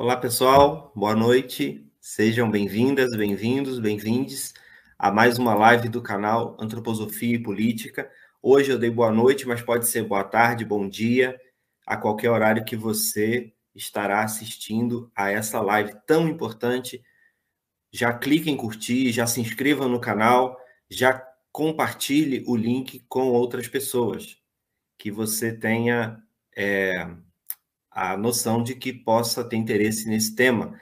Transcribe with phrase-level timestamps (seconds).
[0.00, 0.92] Olá, pessoal.
[0.94, 1.84] Boa noite.
[2.00, 4.54] Sejam bem-vindas, bem-vindos, bem-vindes
[4.96, 8.08] a mais uma live do canal Antroposofia e Política.
[8.40, 11.36] Hoje eu dei boa noite, mas pode ser boa tarde, bom dia,
[11.84, 17.02] a qualquer horário que você estará assistindo a essa live tão importante.
[17.92, 20.56] Já clique em curtir, já se inscreva no canal,
[20.88, 24.38] já compartilhe o link com outras pessoas,
[24.96, 26.22] que você tenha
[26.56, 27.04] é,
[27.90, 30.78] a noção de que possa ter interesse nesse tema.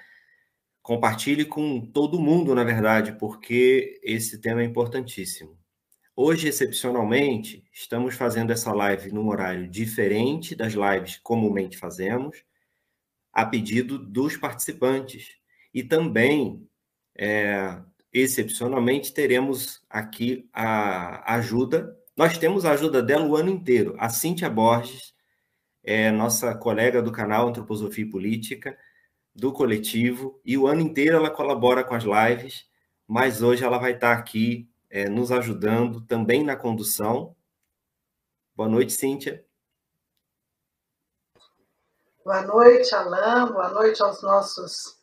[0.82, 5.58] Compartilhe com todo mundo, na verdade, porque esse tema é importantíssimo.
[6.14, 12.42] Hoje, excepcionalmente, estamos fazendo essa live num horário diferente das lives que comumente fazemos,
[13.32, 15.36] a pedido dos participantes.
[15.74, 16.66] E também,
[17.14, 17.78] é,
[18.10, 21.94] excepcionalmente, teremos aqui a ajuda.
[22.16, 23.94] Nós temos a ajuda dela o ano inteiro.
[23.98, 25.15] A Cíntia Borges,
[25.86, 28.76] é nossa colega do canal Antroposofia e Política,
[29.32, 32.66] do coletivo, e o ano inteiro ela colabora com as lives,
[33.06, 37.36] mas hoje ela vai estar aqui é, nos ajudando também na condução.
[38.56, 39.44] Boa noite, Cíntia.
[42.24, 43.52] Boa noite, Alain.
[43.52, 44.98] Boa noite aos nossos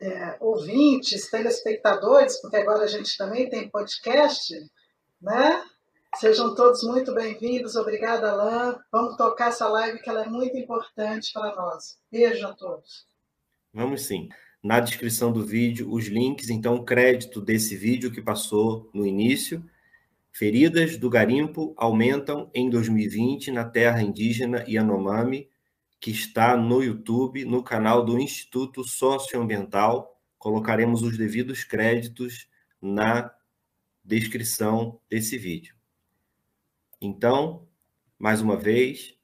[0.00, 4.54] é, ouvintes, telespectadores, porque agora a gente também tem podcast,
[5.20, 5.62] né?
[6.16, 7.76] Sejam todos muito bem-vindos.
[7.76, 8.76] Obrigada, Alain.
[8.90, 11.98] Vamos tocar essa live que ela é muito importante para nós.
[12.10, 13.06] Beijo a todos.
[13.72, 14.28] Vamos sim.
[14.60, 19.64] Na descrição do vídeo, os links, então, crédito desse vídeo que passou no início.
[20.32, 25.48] Feridas do garimpo aumentam em 2020 na terra indígena Yanomami,
[26.00, 30.18] que está no YouTube, no canal do Instituto Socioambiental.
[30.36, 32.48] Colocaremos os devidos créditos
[32.82, 33.32] na
[34.04, 35.77] descrição desse vídeo.
[37.00, 37.68] Então,
[38.18, 39.14] mais uma vez,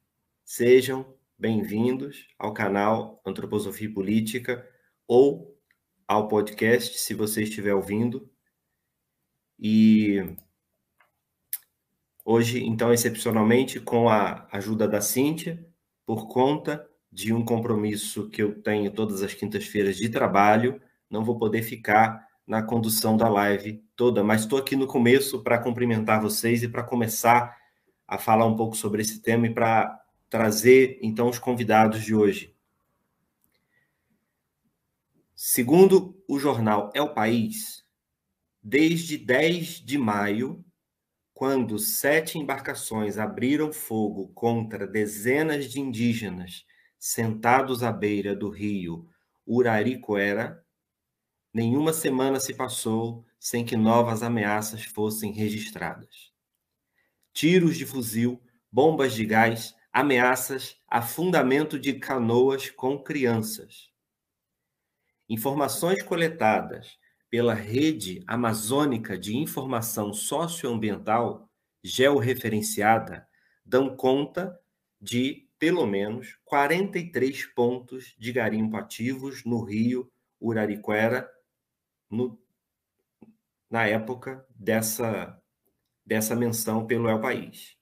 [0.44, 4.64] sejam bem-vindos ao canal Antroposofia Política
[5.08, 5.58] ou
[6.06, 8.30] ao podcast, se você estiver ouvindo.
[9.58, 10.36] E
[12.24, 15.66] hoje, então, excepcionalmente, com a ajuda da Cíntia,
[16.06, 20.80] por conta de um compromisso que eu tenho todas as quintas-feiras de trabalho,
[21.10, 25.58] não vou poder ficar na condução da live toda, mas estou aqui no começo para
[25.58, 27.63] cumprimentar vocês e para começar
[28.06, 32.54] a falar um pouco sobre esse tema e para trazer então os convidados de hoje.
[35.34, 37.84] Segundo o jornal É o País,
[38.62, 40.64] desde 10 de maio,
[41.32, 46.64] quando sete embarcações abriram fogo contra dezenas de indígenas
[46.98, 49.08] sentados à beira do rio
[49.46, 50.64] Uraricoera,
[51.52, 56.33] nenhuma semana se passou sem que novas ameaças fossem registradas
[57.34, 58.40] tiros de fuzil,
[58.70, 63.90] bombas de gás, ameaças, afundamento de canoas com crianças.
[65.28, 66.96] Informações coletadas
[67.28, 71.50] pela Rede Amazônica de Informação Socioambiental,
[71.82, 73.26] georreferenciada,
[73.64, 74.56] dão conta
[75.00, 81.28] de pelo menos 43 pontos de garimpo ativos no rio Urariquera
[82.10, 82.38] no,
[83.70, 85.42] na época dessa
[86.04, 87.76] dessa menção pelo El País.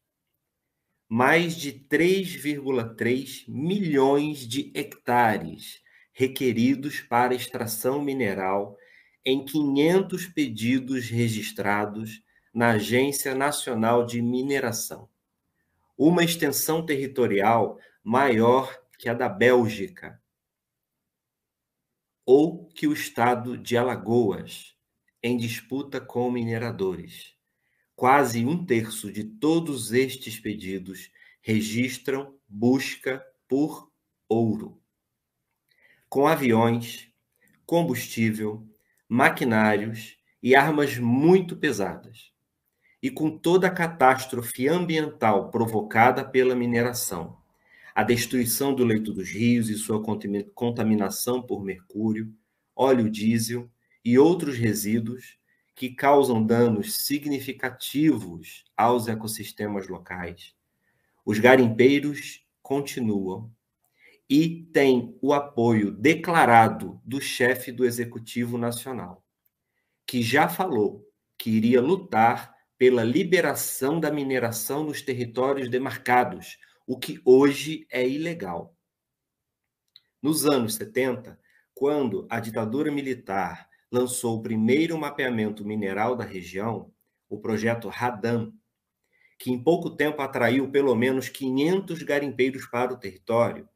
[1.08, 8.76] Mais de 3,3 milhões de hectares requeridos para extração mineral
[9.24, 12.22] em 500 pedidos registrados
[12.52, 15.08] na Agência Nacional de Mineração.
[15.96, 20.20] Uma extensão territorial maior que a da Bélgica
[22.24, 24.76] ou que o estado de Alagoas,
[25.22, 27.31] em disputa com mineradores.
[28.02, 31.08] Quase um terço de todos estes pedidos
[31.40, 33.92] registram busca por
[34.28, 34.82] ouro.
[36.08, 37.12] Com aviões,
[37.64, 38.66] combustível,
[39.08, 42.32] maquinários e armas muito pesadas.
[43.00, 47.38] E com toda a catástrofe ambiental provocada pela mineração,
[47.94, 50.02] a destruição do leito dos rios e sua
[50.56, 52.34] contaminação por mercúrio,
[52.74, 53.70] óleo diesel
[54.04, 55.40] e outros resíduos,
[55.74, 60.54] que causam danos significativos aos ecossistemas locais.
[61.24, 63.50] Os garimpeiros continuam
[64.28, 69.24] e têm o apoio declarado do chefe do Executivo Nacional,
[70.06, 77.20] que já falou que iria lutar pela liberação da mineração nos territórios demarcados, o que
[77.24, 78.76] hoje é ilegal.
[80.20, 81.38] Nos anos 70,
[81.74, 86.90] quando a ditadura militar lançou o primeiro mapeamento mineral da região,
[87.28, 88.50] o projeto Radan,
[89.38, 93.68] que em pouco tempo atraiu pelo menos 500 garimpeiros para o território,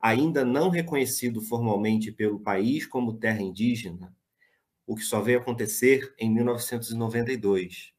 [0.00, 4.14] ainda não reconhecido formalmente pelo país como terra indígena,
[4.86, 7.92] o que só veio acontecer em 1992.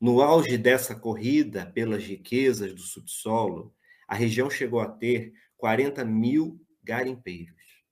[0.00, 3.74] No auge dessa corrida pelas riquezas do subsolo,
[4.06, 7.82] a região chegou a ter 40 mil garimpeiros.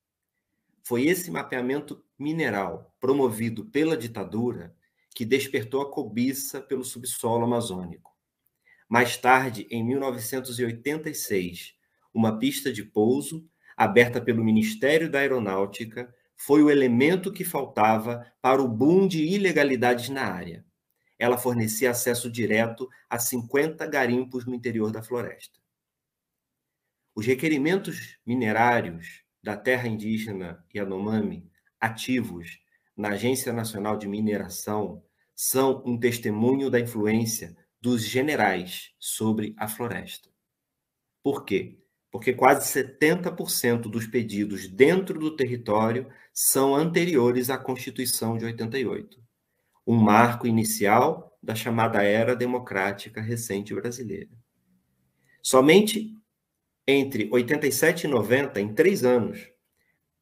[0.84, 4.74] Foi esse mapeamento mineral promovido pela ditadura
[5.14, 8.14] que despertou a cobiça pelo subsolo amazônico.
[8.88, 11.74] Mais tarde, em 1986,
[12.12, 18.62] uma pista de pouso, aberta pelo Ministério da Aeronáutica, foi o elemento que faltava para
[18.62, 20.64] o boom de ilegalidades na área.
[21.18, 25.58] Ela fornecia acesso direto a 50 garimpos no interior da floresta.
[27.14, 32.58] Os requerimentos minerários da terra indígena Yanomami, ativos
[32.96, 35.02] na Agência Nacional de Mineração,
[35.34, 40.30] são um testemunho da influência dos generais sobre a floresta.
[41.22, 41.78] Por quê?
[42.10, 49.22] Porque quase 70% dos pedidos dentro do território são anteriores à Constituição de 88,
[49.86, 54.30] um marco inicial da chamada era democrática recente brasileira.
[55.42, 56.12] Somente
[56.86, 59.48] entre 87 e 90, em três anos,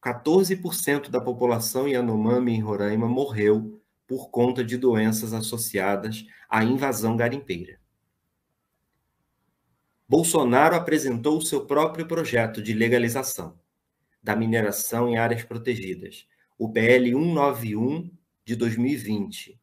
[0.05, 7.79] 14% da população Yanomami em Roraima morreu por conta de doenças associadas à invasão garimpeira.
[10.07, 13.59] Bolsonaro apresentou o seu próprio projeto de legalização
[14.21, 18.11] da mineração em áreas protegidas, o PL 191
[18.45, 19.59] de 2020,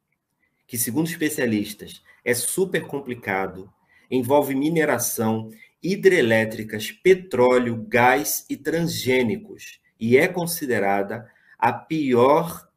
[0.67, 3.71] que, segundo especialistas, é super complicado,
[4.11, 5.49] envolve mineração,
[5.81, 12.69] hidrelétricas, petróleo, gás e transgênicos, e é considerada a pior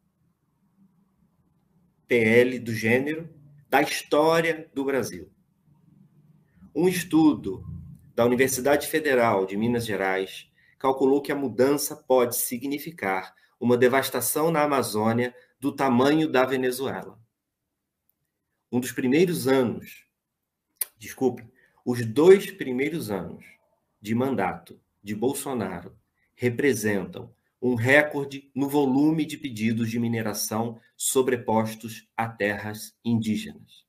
[2.06, 3.28] PL do gênero
[3.68, 5.28] da história do Brasil.
[6.72, 7.66] Um estudo
[8.14, 14.62] da Universidade Federal de Minas Gerais calculou que a mudança pode significar uma devastação na
[14.62, 17.18] Amazônia do tamanho da Venezuela.
[18.70, 20.06] Um dos primeiros anos,
[20.96, 21.44] desculpe,
[21.84, 23.44] os dois primeiros anos
[24.00, 25.92] de mandato de Bolsonaro
[26.36, 33.84] representam um recorde no volume de pedidos de mineração sobrepostos a terras indígenas.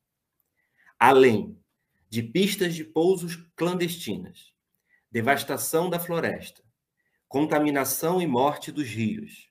[0.98, 1.60] Além
[2.10, 4.54] de pistas de pousos clandestinas,
[5.12, 6.64] devastação da floresta,
[7.28, 9.50] contaminação e morte dos rios,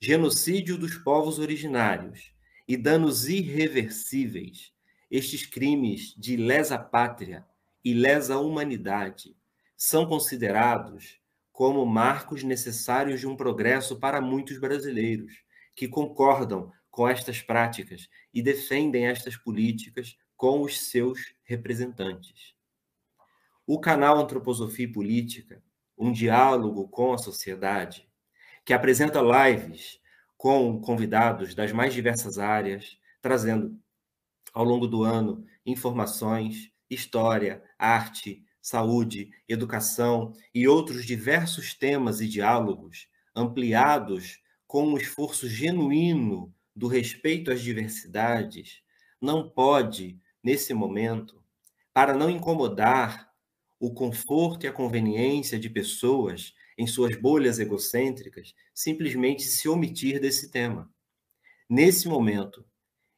[0.00, 2.32] genocídio dos povos originários
[2.66, 4.72] e danos irreversíveis,
[5.10, 7.46] estes crimes de lesa pátria
[7.84, 9.36] e lesa humanidade
[9.76, 11.19] são considerados
[11.60, 15.44] como marcos necessários de um progresso para muitos brasileiros
[15.76, 22.54] que concordam com estas práticas e defendem estas políticas com os seus representantes.
[23.66, 25.62] O canal Antroposofia e Política,
[25.98, 28.08] um diálogo com a sociedade,
[28.64, 30.00] que apresenta lives
[30.38, 33.78] com convidados das mais diversas áreas, trazendo
[34.54, 43.08] ao longo do ano informações, história, arte, saúde, educação e outros diversos temas e diálogos
[43.34, 48.82] ampliados com um esforço genuíno do respeito às diversidades,
[49.20, 51.42] não pode, nesse momento,
[51.92, 53.30] para não incomodar
[53.78, 60.50] o conforto e a conveniência de pessoas em suas bolhas egocêntricas, simplesmente se omitir desse
[60.50, 60.90] tema.
[61.68, 62.64] Nesse momento,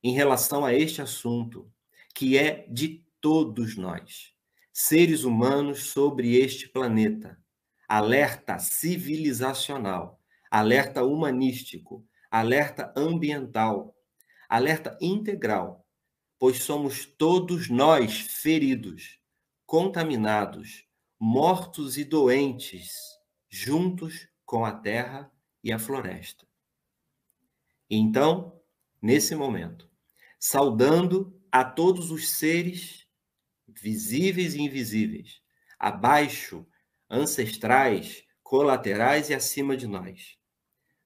[0.03, 1.71] em relação a este assunto,
[2.15, 4.33] que é de todos nós,
[4.73, 7.39] seres humanos sobre este planeta.
[7.87, 10.19] Alerta civilizacional,
[10.51, 13.95] alerta humanístico, alerta ambiental,
[14.49, 15.87] alerta integral,
[16.39, 19.21] pois somos todos nós feridos,
[19.67, 20.87] contaminados,
[21.21, 22.91] mortos e doentes,
[23.51, 25.31] juntos com a terra
[25.63, 26.47] e a floresta.
[27.89, 28.59] Então,
[29.01, 29.91] nesse momento,
[30.39, 33.02] saudando a todos os seres
[33.81, 35.41] visíveis e invisíveis,
[35.79, 36.67] abaixo,
[37.11, 40.37] ancestrais, colaterais e acima de nós.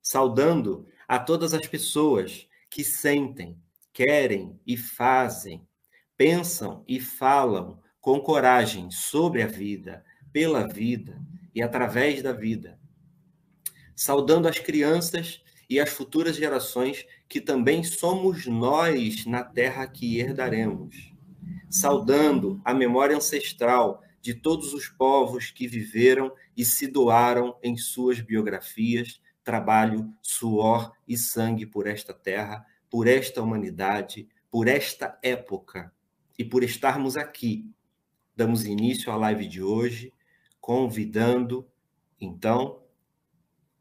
[0.02, 3.60] Saudando a todas as pessoas que sentem,
[3.92, 5.66] querem e fazem,
[6.16, 11.20] pensam e falam com coragem sobre a vida, pela vida
[11.54, 12.78] e através da vida.
[13.94, 21.15] Saudando as crianças e as futuras gerações que também somos nós na terra que herdaremos
[21.68, 28.20] saudando a memória ancestral de todos os povos que viveram e se doaram em suas
[28.20, 35.92] biografias, trabalho, suor e sangue por esta terra, por esta humanidade, por esta época
[36.38, 37.70] e por estarmos aqui.
[38.34, 40.12] Damos início à live de hoje,
[40.60, 41.66] convidando
[42.20, 42.82] então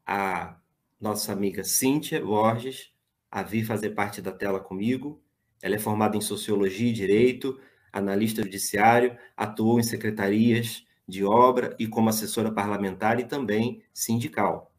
[0.06, 0.56] a
[1.00, 2.92] nossa amiga Cíntia Borges
[3.30, 5.20] a vir fazer parte da tela comigo.
[5.60, 7.58] Ela é formada em Sociologia e Direito,
[7.96, 14.72] analista judiciário, atuou em secretarias de obra e como assessora parlamentar e também sindical.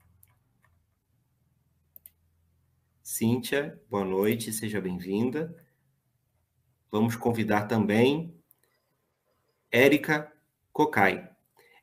[3.01, 5.55] Cíntia, boa noite, seja bem-vinda.
[6.91, 8.35] Vamos convidar também
[9.71, 10.31] Érica
[10.71, 11.27] Cocai.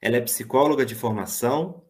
[0.01, 1.83] Ela é psicóloga de formação,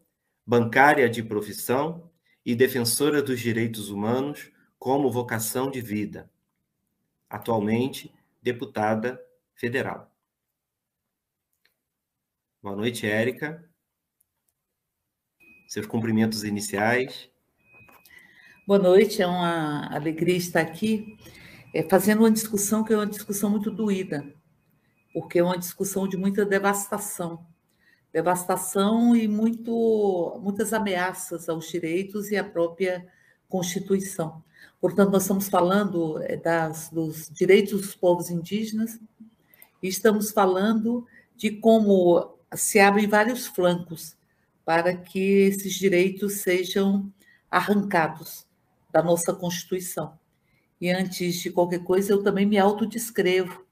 [0.45, 2.09] bancária de profissão
[2.45, 6.31] e defensora dos direitos humanos como vocação de vida.
[7.29, 9.19] Atualmente, deputada
[9.55, 10.11] federal.
[12.61, 13.63] Boa noite, Érica.
[15.67, 17.29] Seus cumprimentos iniciais.
[18.67, 21.17] Boa noite, é uma alegria estar aqui
[21.73, 24.25] é, fazendo uma discussão que é uma discussão muito doída,
[25.13, 27.45] porque é uma discussão de muita devastação.
[28.11, 33.05] Devastação e muito, muitas ameaças aos direitos e à própria
[33.47, 34.43] Constituição.
[34.81, 38.99] Portanto, nós estamos falando é, das, dos direitos dos povos indígenas
[39.87, 44.15] estamos falando de como se abrem vários flancos
[44.63, 47.11] para que esses direitos sejam
[47.51, 48.45] arrancados
[48.91, 50.17] da nossa Constituição.
[50.79, 53.65] E antes de qualquer coisa, eu também me autodescrevo.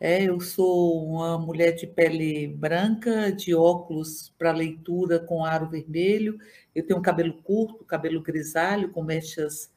[0.00, 6.38] É, eu sou uma mulher de pele branca, de óculos para leitura com aro vermelho.
[6.74, 9.70] Eu tenho um cabelo curto, cabelo grisalho, com mechas,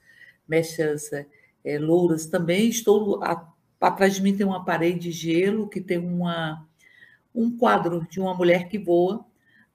[0.47, 1.11] mechas
[1.63, 2.69] é, louras também.
[2.69, 3.23] Estou
[3.87, 6.67] atrás de mim tem uma parede de gelo que tem uma,
[7.33, 9.25] um quadro de uma mulher que voa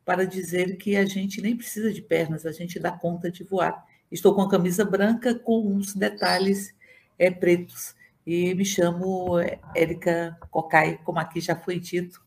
[0.05, 3.87] para dizer que a gente nem precisa de pernas, a gente dá conta de voar.
[4.11, 6.75] Estou com a camisa branca com uns detalhes
[7.19, 7.95] é, pretos.
[8.27, 9.39] E me chamo
[9.75, 12.21] Érica Cocai, como aqui já foi dito.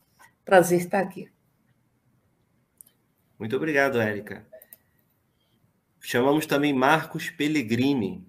[0.46, 1.30] Prazer estar aqui.
[3.38, 4.46] Muito obrigado, Érica.
[6.00, 8.26] Chamamos também Marcos Pellegrini.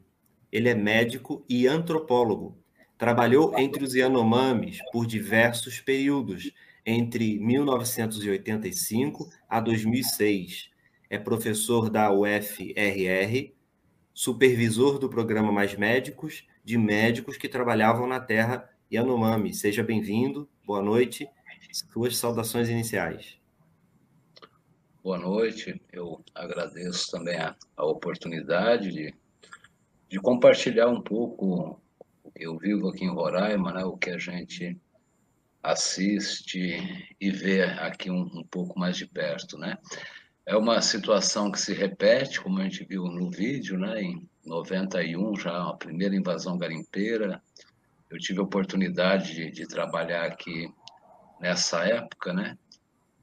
[0.50, 2.63] Ele é médico e antropólogo.
[2.96, 6.52] Trabalhou entre os Yanomamis por diversos períodos,
[6.86, 10.70] entre 1985 a 2006.
[11.10, 13.52] É professor da UFRR,
[14.12, 19.52] supervisor do programa Mais Médicos de médicos que trabalhavam na terra Yanomami.
[19.52, 21.28] Seja bem-vindo, boa noite.
[21.72, 23.36] Suas saudações iniciais.
[25.02, 29.14] Boa noite, eu agradeço também a, a oportunidade de,
[30.08, 31.78] de compartilhar um pouco.
[32.34, 34.78] Eu vivo aqui em Roraima, né, o que a gente
[35.62, 39.78] assiste e vê aqui um, um pouco mais de perto, né?
[40.44, 44.02] É uma situação que se repete, como a gente viu no vídeo, né?
[44.02, 47.42] Em 91, já a primeira invasão garimpeira.
[48.10, 50.70] Eu tive a oportunidade de, de trabalhar aqui
[51.40, 52.58] nessa época, né?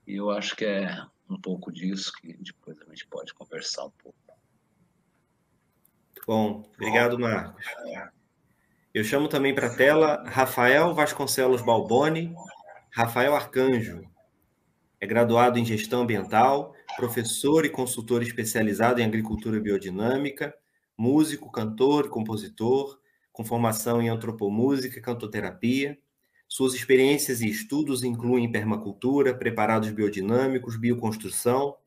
[0.08, 0.98] E eu acho que é
[1.30, 4.18] um pouco disso que depois a gente pode conversar um pouco.
[6.26, 7.66] Bom, obrigado, Marcos.
[8.94, 12.36] Eu chamo também para a tela Rafael Vasconcelos Balboni,
[12.90, 14.02] Rafael Arcanjo.
[15.00, 20.54] É graduado em gestão ambiental, professor e consultor especializado em agricultura biodinâmica,
[20.98, 23.00] músico, cantor, compositor,
[23.32, 25.98] com formação em antropomúsica e cantoterapia.
[26.46, 31.78] Suas experiências e estudos incluem permacultura, preparados biodinâmicos, bioconstrução,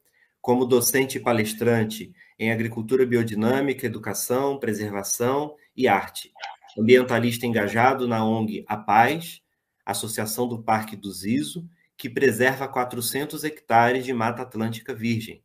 [0.41, 6.33] como docente e palestrante em agricultura biodinâmica, educação, preservação e arte.
[6.79, 9.41] Ambientalista engajado na ONG A Paz,
[9.87, 15.45] Associação do Parque do Ziso, que preserva 400 hectares de Mata Atlântica Virgem,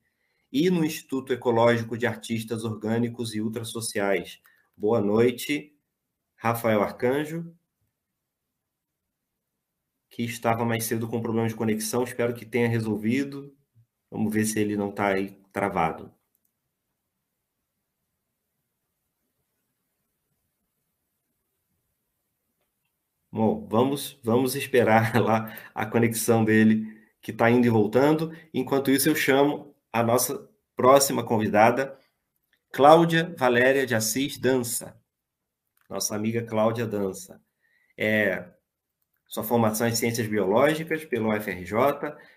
[0.52, 4.40] e no Instituto Ecológico de Artistas Orgânicos e Ultrasociais.
[4.76, 5.76] Boa noite,
[6.36, 7.54] Rafael Arcanjo,
[10.10, 13.56] que estava mais cedo com problemas de conexão, espero que tenha resolvido.
[14.10, 16.12] Vamos ver se ele não está aí travado.
[23.32, 26.88] Bom, vamos, vamos esperar lá a conexão dele
[27.22, 28.36] que está indo e voltando.
[28.54, 31.98] Enquanto isso, eu chamo a nossa próxima convidada,
[32.72, 35.00] Cláudia Valéria de Assis Dança.
[35.90, 37.42] Nossa amiga Cláudia Dança.
[37.98, 38.48] É,
[39.28, 41.74] sua formação em Ciências Biológicas pelo UFRJ,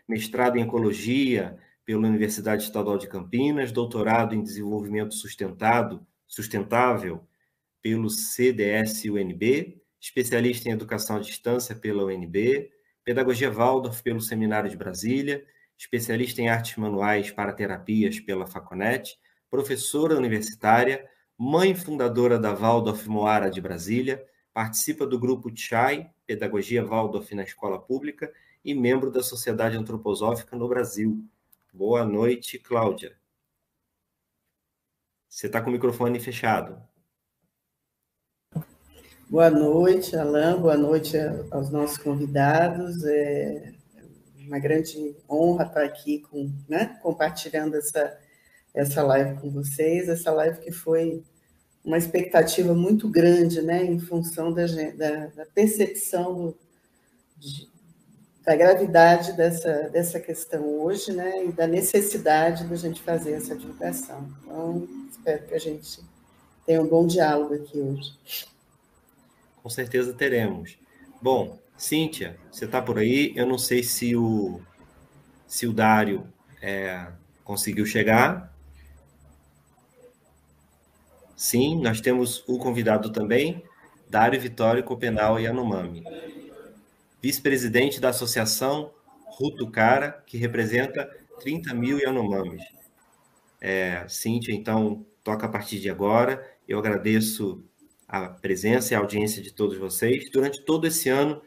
[0.06, 7.26] mestrado em Ecologia pela Universidade Estadual de Campinas, doutorado em Desenvolvimento Sustentado, Sustentável
[7.80, 12.72] pelo CDS-UNB, especialista em educação à distância pela UNB,
[13.04, 15.46] pedagogia Waldorf pelo Seminário de Brasília,
[15.78, 19.16] especialista em artes manuais para terapias pela Faconet,
[19.48, 27.32] professora universitária, mãe fundadora da Waldorf Moara de Brasília, participa do grupo CHAI, Pedagogia Waldorf
[27.32, 28.32] na Escola Pública,
[28.64, 31.24] e membro da Sociedade Antroposófica no Brasil.
[31.72, 33.16] Boa noite, Cláudia.
[35.28, 36.82] Você está com o microfone fechado.
[39.32, 40.60] Boa noite, Alain.
[40.60, 41.16] Boa noite
[41.50, 43.02] aos nossos convidados.
[43.02, 43.72] É
[44.46, 48.14] uma grande honra estar aqui com, né, compartilhando essa,
[48.74, 50.10] essa live com vocês.
[50.10, 51.24] Essa live que foi
[51.82, 56.54] uma expectativa muito grande, né, em função da, da, da percepção
[57.38, 57.70] de,
[58.44, 64.28] da gravidade dessa, dessa questão hoje, né, e da necessidade da gente fazer essa divulgação.
[64.42, 66.02] Então, espero que a gente
[66.66, 68.51] tenha um bom diálogo aqui hoje.
[69.62, 70.76] Com certeza teremos.
[71.20, 73.32] Bom, Cíntia, você está por aí?
[73.36, 74.60] Eu não sei se o,
[75.46, 76.26] se o Dário
[76.60, 77.08] é,
[77.44, 78.52] conseguiu chegar.
[81.36, 83.64] Sim, nós temos um convidado também,
[84.08, 86.04] Dário Vitório Copenal Yanomami
[87.22, 88.92] vice-presidente da associação
[89.24, 91.08] Ruto Cara, que representa
[91.40, 92.62] 30 mil Yanomamis.
[93.60, 96.44] É, Cíntia, então, toca a partir de agora.
[96.66, 97.64] Eu agradeço
[98.12, 101.40] a presença e a audiência de todos vocês durante todo esse ano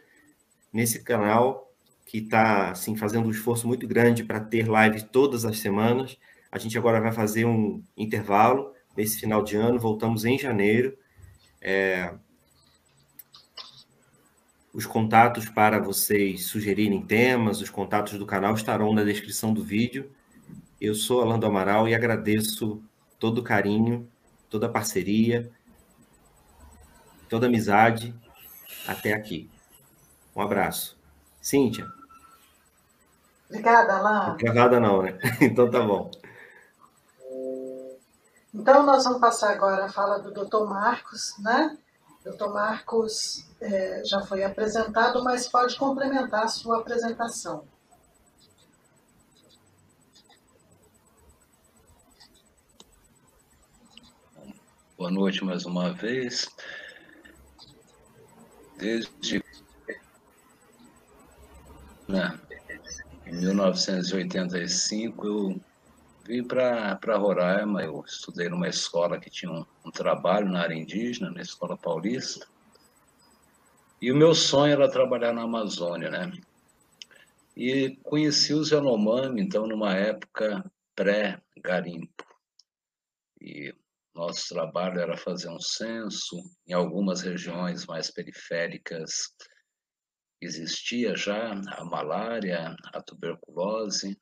[0.73, 1.71] nesse canal
[2.07, 6.17] que está assim, fazendo um esforço muito grande para ter live todas as semanas.
[6.51, 10.97] A gente agora vai fazer um intervalo nesse final de ano, voltamos em janeiro.
[11.61, 12.15] É,
[14.73, 20.09] os contatos para vocês sugerirem temas, os contatos do canal estarão na descrição do vídeo.
[20.81, 22.81] Eu sou Alando Amaral e agradeço
[23.19, 24.09] todo o carinho,
[24.49, 25.51] toda a parceria,
[27.29, 28.13] toda amizade
[28.87, 29.49] até aqui.
[30.35, 30.97] Um abraço.
[31.41, 31.87] Cíntia.
[33.49, 34.29] Obrigada, Alain.
[34.29, 35.17] Não gravada não, né?
[35.41, 36.09] Então tá bom.
[38.53, 40.65] Então nós vamos passar agora a fala do Dr.
[40.65, 41.77] Marcos, né?
[42.23, 42.47] Dr.
[42.47, 47.65] Marcos é, já foi apresentado, mas pode complementar a sua apresentação.
[54.97, 56.49] Boa noite mais uma vez.
[58.77, 59.43] Desde
[62.07, 62.39] né,
[63.25, 65.59] 1985 eu
[66.27, 71.31] vim para Roraima, eu estudei numa escola que tinha um, um trabalho na área indígena,
[71.31, 72.45] na Escola Paulista.
[74.01, 76.31] E o meu sonho era trabalhar na Amazônia, né?
[77.55, 82.25] E conheci os Yanomami, então, numa época pré-garimpo.
[83.39, 83.73] E
[84.15, 86.37] nosso trabalho era fazer um censo.
[86.65, 89.33] Em algumas regiões mais periféricas
[90.41, 94.17] existia já a malária, a tuberculose,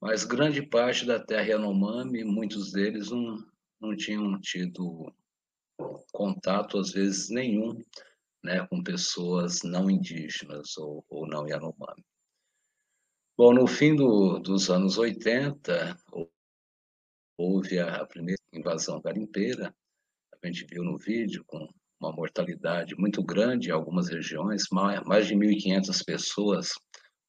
[0.00, 3.38] mas grande parte da terra Yanomami, muitos deles não,
[3.80, 5.12] não tinham tido
[6.12, 7.82] contato, às vezes nenhum,
[8.42, 12.04] né, com pessoas não indígenas ou, ou não Yanomami.
[13.36, 15.96] Bom, no fim do, dos anos 80,
[17.36, 19.74] houve a, primeira invasão garimpeira,
[20.42, 21.68] a gente viu no vídeo, com
[22.00, 26.70] uma mortalidade muito grande em algumas regiões, mais, de 1.500 pessoas,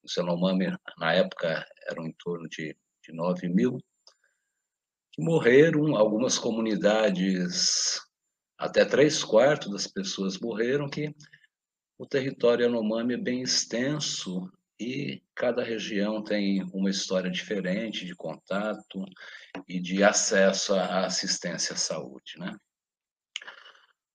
[0.02, 3.78] o Yanomami, na época, eram em torno de, de 9 mil,
[5.12, 8.00] que morreram, algumas comunidades
[8.58, 11.14] até três quartos das pessoas morreram, que
[11.98, 19.04] o território Yanomami é bem extenso e cada região tem uma história diferente de contato
[19.68, 22.56] e de acesso à assistência à saúde, né?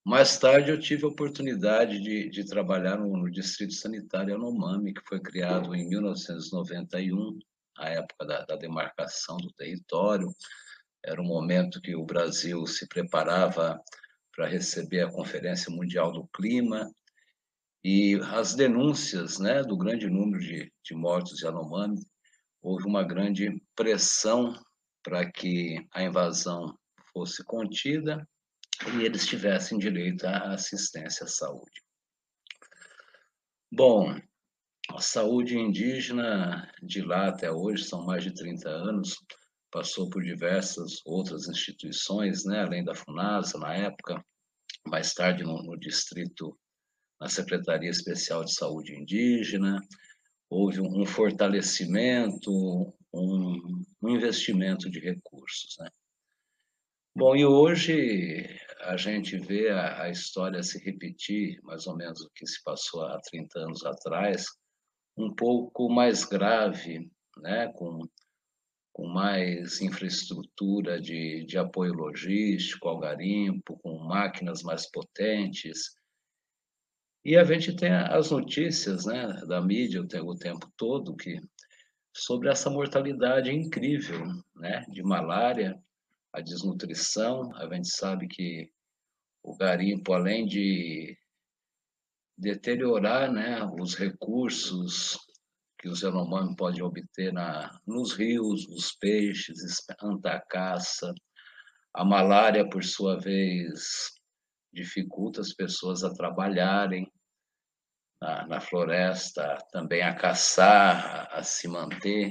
[0.05, 5.01] Mais tarde eu tive a oportunidade de, de trabalhar no, no, Distrito Sanitário Yanomami, que
[5.05, 7.37] foi criado em 1991,
[7.77, 10.33] a época da, da demarcação do território.
[11.03, 13.77] Era um momento que o Brasil se preparava
[14.33, 16.89] para receber a Conferência Mundial do Clima
[17.89, 22.05] e as denúncias né, do grande número de, de mortos Yanomami,
[22.61, 24.53] houve uma grande pressão
[25.01, 26.77] para que a invasão
[27.13, 28.27] fosse contida
[28.93, 31.81] e eles tivessem direito à assistência à saúde.
[33.71, 34.19] Bom,
[34.89, 39.15] a saúde indígena de lá até hoje são mais de 30 anos,
[39.71, 44.21] passou por diversas outras instituições, né, além da FUNASA na época,
[44.85, 46.53] mais tarde no, no distrito,
[47.19, 49.81] na Secretaria Especial de Saúde Indígena,
[50.49, 52.51] houve um, fortalecimento,
[53.13, 55.89] um, um, investimento de recursos, né.
[57.15, 58.47] Bom, e hoje
[58.81, 63.03] a gente vê a, a, história se repetir, mais ou menos o que se passou
[63.05, 64.45] há 30 anos atrás,
[65.17, 68.07] um pouco mais grave, né, com
[68.97, 75.95] com mais infraestrutura de, de apoio logístico ao garimpo, com máquinas mais potentes.
[77.27, 81.41] E a gente tem as notícias né, da mídia o tempo todo que
[82.15, 85.77] sobre essa mortalidade incrível, né, de malária,
[86.31, 87.53] a desnutrição.
[87.57, 88.71] A gente sabe que
[89.43, 91.17] o garimpo, além de
[92.37, 95.19] deteriorar, né, os recursos
[95.77, 101.13] que os Yanomami podem obter na, nos rios, os peixes, antacaça.
[101.93, 104.13] A malária, por sua vez,
[104.71, 107.11] dificulta as pessoas a trabalharem
[108.21, 112.29] na, na floresta, também a caçar, a, a se manter.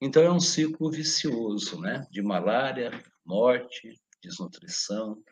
[0.00, 2.06] Então é um ciclo vicioso, né?
[2.10, 2.90] De malária,
[3.24, 5.22] morte, desnutrição,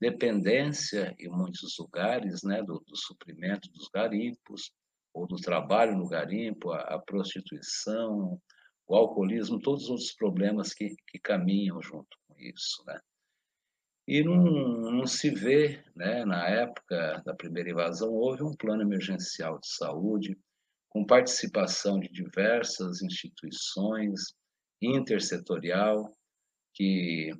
[0.00, 2.62] dependência em muitos lugares, né?
[2.62, 4.72] Do, do suprimento dos garimpos
[5.12, 8.40] ou do trabalho no garimpo, a, a prostituição,
[8.86, 12.98] o alcoolismo, todos os outros problemas que, que caminham junto com isso, né?
[14.10, 19.60] E não, não, se vê, né, na época da primeira invasão, houve um plano emergencial
[19.60, 20.36] de saúde,
[20.88, 24.34] com participação de diversas instituições,
[24.82, 26.12] intersetorial,
[26.74, 27.32] que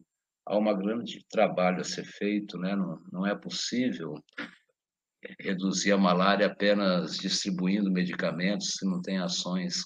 [0.47, 2.77] há um grande trabalho a ser feito, né?
[2.77, 4.15] não, não é possível
[5.41, 9.83] reduzir a malária apenas distribuindo medicamentos se não tem ações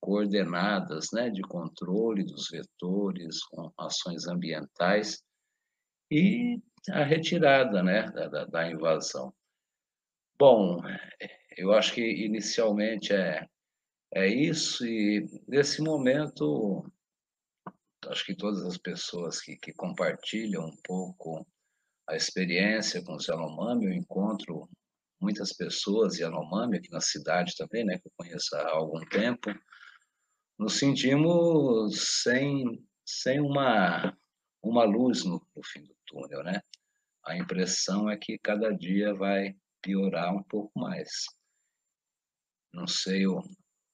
[0.00, 5.22] coordenadas né, de controle dos vetores, com ações ambientais
[6.10, 9.32] e a retirada né, da, da invasão.
[10.38, 10.80] Bom,
[11.56, 13.48] eu acho que inicialmente é,
[14.12, 16.90] é isso, e nesse momento,
[18.08, 21.46] acho que todas as pessoas que, que compartilham um pouco
[22.08, 24.68] a experiência com os Yanomami, eu encontro
[25.20, 29.54] muitas pessoas Yanomami aqui na cidade também, né, que eu conheço há algum tempo,
[30.58, 34.16] nos sentimos sem, sem uma,
[34.70, 36.60] uma luz no, no fim do túnel, né?
[37.24, 41.24] A impressão é que cada dia vai piorar um pouco mais.
[42.72, 43.42] Não sei o,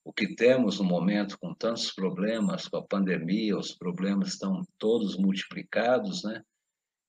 [0.05, 5.17] o que temos no momento com tantos problemas, com a pandemia, os problemas estão todos
[5.17, 6.43] multiplicados, né?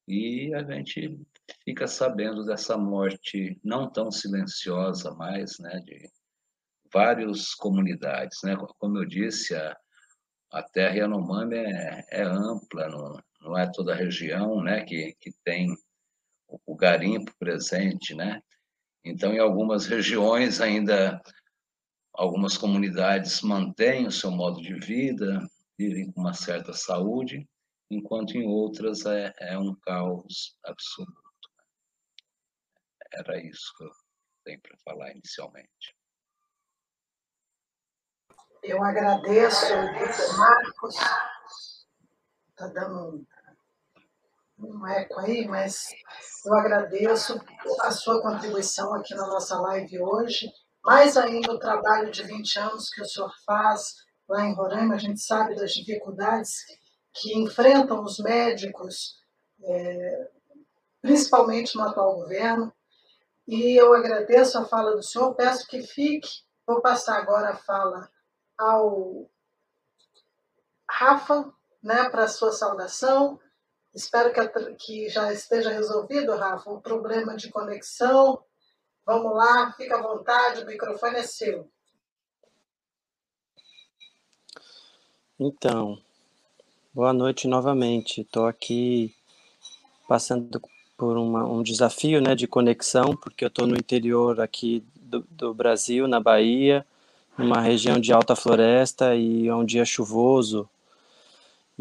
[0.08, 1.20] E a gente
[1.64, 5.80] fica sabendo dessa morte não tão silenciosa mais, né?
[5.80, 6.10] De
[6.92, 8.56] várias comunidades, né?
[8.78, 9.78] Como eu disse, a,
[10.52, 14.86] a terra Yanomami é, é ampla, não, não é toda a região, né?
[14.86, 15.76] Que, que tem
[16.48, 18.42] o, garimpo presente, né?
[19.04, 21.20] Então, em algumas regiões ainda
[22.14, 25.42] algumas comunidades mantêm o seu modo de vida,
[25.78, 27.48] vivem com uma certa saúde,
[27.90, 31.22] enquanto em outras é, é um caos absoluto.
[33.14, 33.92] Era isso que eu
[34.46, 35.96] tenho para falar inicialmente.
[38.64, 39.74] Eu agradeço,
[40.38, 40.96] Marcos.
[42.62, 43.26] Está dando
[44.60, 45.88] um, eco aí, mas
[46.46, 47.42] eu agradeço
[47.80, 50.48] a sua contribuição aqui na nossa live hoje.
[50.86, 53.96] Mais ainda o trabalho de 20 anos que o senhor faz
[54.30, 56.64] lá em Roraima, a gente sabe das dificuldades
[57.12, 59.20] que enfrentam os médicos,
[59.64, 60.30] é,
[61.02, 62.72] principalmente no atual governo.
[63.48, 66.30] E eu agradeço a fala do senhor, peço que fique.
[66.68, 68.08] Vou passar agora a fala
[68.56, 69.28] ao
[70.88, 73.40] Rafa, né, para a sua saudação.
[73.94, 78.44] Espero que, que já esteja resolvido, Rafa, o problema de conexão.
[79.06, 81.70] Vamos lá, fica à vontade, o microfone é seu.
[85.40, 85.98] Então,
[86.94, 88.20] Boa noite novamente.
[88.20, 89.16] Estou aqui
[90.10, 90.62] passando
[90.98, 95.54] por uma, um desafio né, de conexão, porque eu estou no interior aqui do, do,
[95.54, 96.86] Brasil, na Bahia,
[97.38, 100.70] numa região de alta floresta e é um dia chuvoso.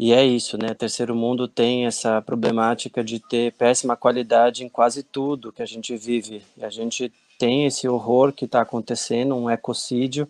[0.03, 0.73] E é isso, né?
[0.73, 5.95] Terceiro mundo tem essa problemática de ter péssima qualidade em quase tudo que a gente
[5.95, 6.41] vive.
[6.57, 10.27] E a gente tem esse horror que está acontecendo, um ecocídio,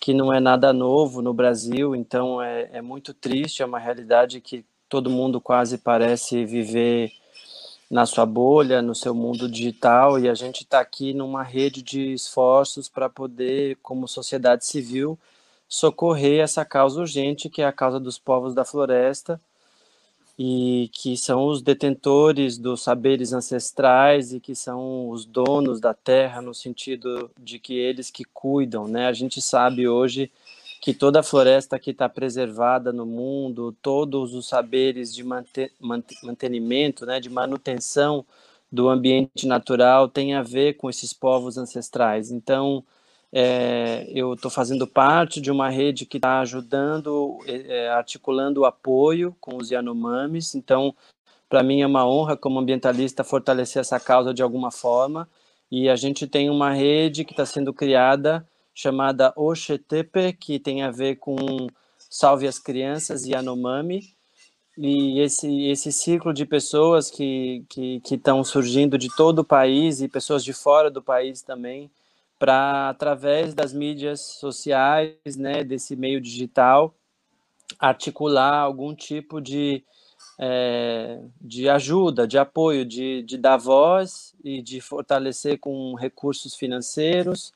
[0.00, 4.40] que não é nada novo no Brasil, então é, é muito triste, é uma realidade
[4.40, 7.12] que todo mundo quase parece viver
[7.90, 12.14] na sua bolha, no seu mundo digital, e a gente está aqui numa rede de
[12.14, 15.18] esforços para poder, como sociedade civil,
[15.72, 19.40] socorrer essa causa urgente, que é a causa dos povos da floresta,
[20.38, 26.42] e que são os detentores dos saberes ancestrais e que são os donos da terra
[26.42, 29.06] no sentido de que eles que cuidam, né?
[29.06, 30.30] A gente sabe hoje
[30.78, 37.18] que toda a floresta que está preservada no mundo, todos os saberes de mantenimento, né,
[37.18, 38.26] de manutenção
[38.70, 42.30] do ambiente natural tem a ver com esses povos ancestrais.
[42.30, 42.84] Então,
[43.32, 48.64] é, eu estou fazendo parte de uma rede que está ajudando, é, é, articulando o
[48.66, 50.54] apoio com os Yanomamis.
[50.54, 50.94] Então,
[51.48, 55.28] para mim é uma honra, como ambientalista, fortalecer essa causa de alguma forma.
[55.70, 60.90] E a gente tem uma rede que está sendo criada chamada Oxetepe, que tem a
[60.90, 61.36] ver com
[61.98, 63.34] Salve as Crianças e
[64.76, 70.00] e esse, esse ciclo de pessoas que estão que, que surgindo de todo o país
[70.00, 71.90] e pessoas de fora do país também,
[72.42, 76.92] para, através das mídias sociais, né, desse meio digital,
[77.78, 79.84] articular algum tipo de,
[80.40, 87.52] é, de ajuda, de apoio, de, de dar voz e de fortalecer com recursos financeiros.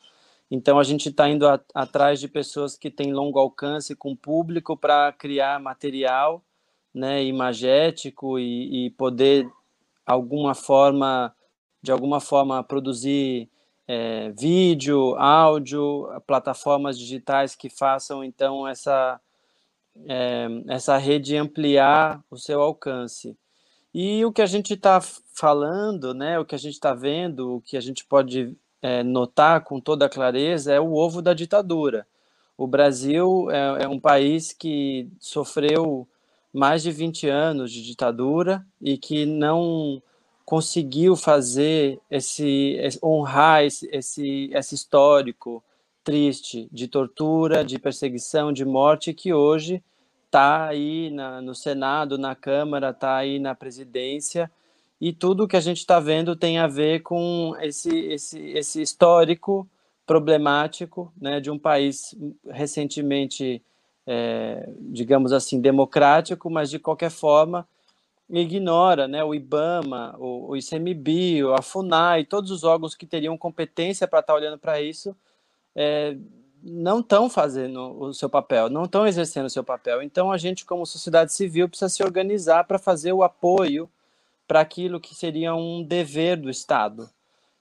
[0.48, 4.76] Então, a gente está indo a, atrás de pessoas que têm longo alcance com público
[4.76, 6.44] para criar material
[6.94, 9.50] né, imagético e, e poder,
[10.06, 11.34] alguma forma,
[11.82, 13.50] de alguma forma, produzir
[13.86, 19.20] é, vídeo, áudio, plataformas digitais que façam então essa
[20.06, 23.36] é, essa rede ampliar o seu alcance.
[23.94, 27.60] E o que a gente está falando, né, o que a gente está vendo, o
[27.62, 32.06] que a gente pode é, notar com toda clareza é o ovo da ditadura.
[32.58, 36.06] O Brasil é, é um país que sofreu
[36.52, 40.02] mais de 20 anos de ditadura e que não
[40.46, 45.62] conseguiu fazer esse, honrar esse, esse, esse histórico
[46.04, 49.82] triste de tortura, de perseguição, de morte que hoje
[50.26, 54.48] está aí na, no Senado, na Câmara, está aí na presidência.
[55.00, 59.68] E tudo que a gente está vendo tem a ver com esse, esse, esse histórico
[60.06, 62.14] problemático né, de um país
[62.48, 63.60] recentemente,
[64.06, 67.66] é, digamos assim, democrático, mas de qualquer forma
[68.28, 74.08] ignora né, o IBAMA, o, o ICMBio, a FUNAI, todos os órgãos que teriam competência
[74.08, 75.16] para estar tá olhando para isso,
[75.74, 76.16] é,
[76.62, 80.02] não estão fazendo o seu papel, não estão exercendo o seu papel.
[80.02, 83.88] Então, a gente, como sociedade civil, precisa se organizar para fazer o apoio
[84.48, 87.08] para aquilo que seria um dever do Estado.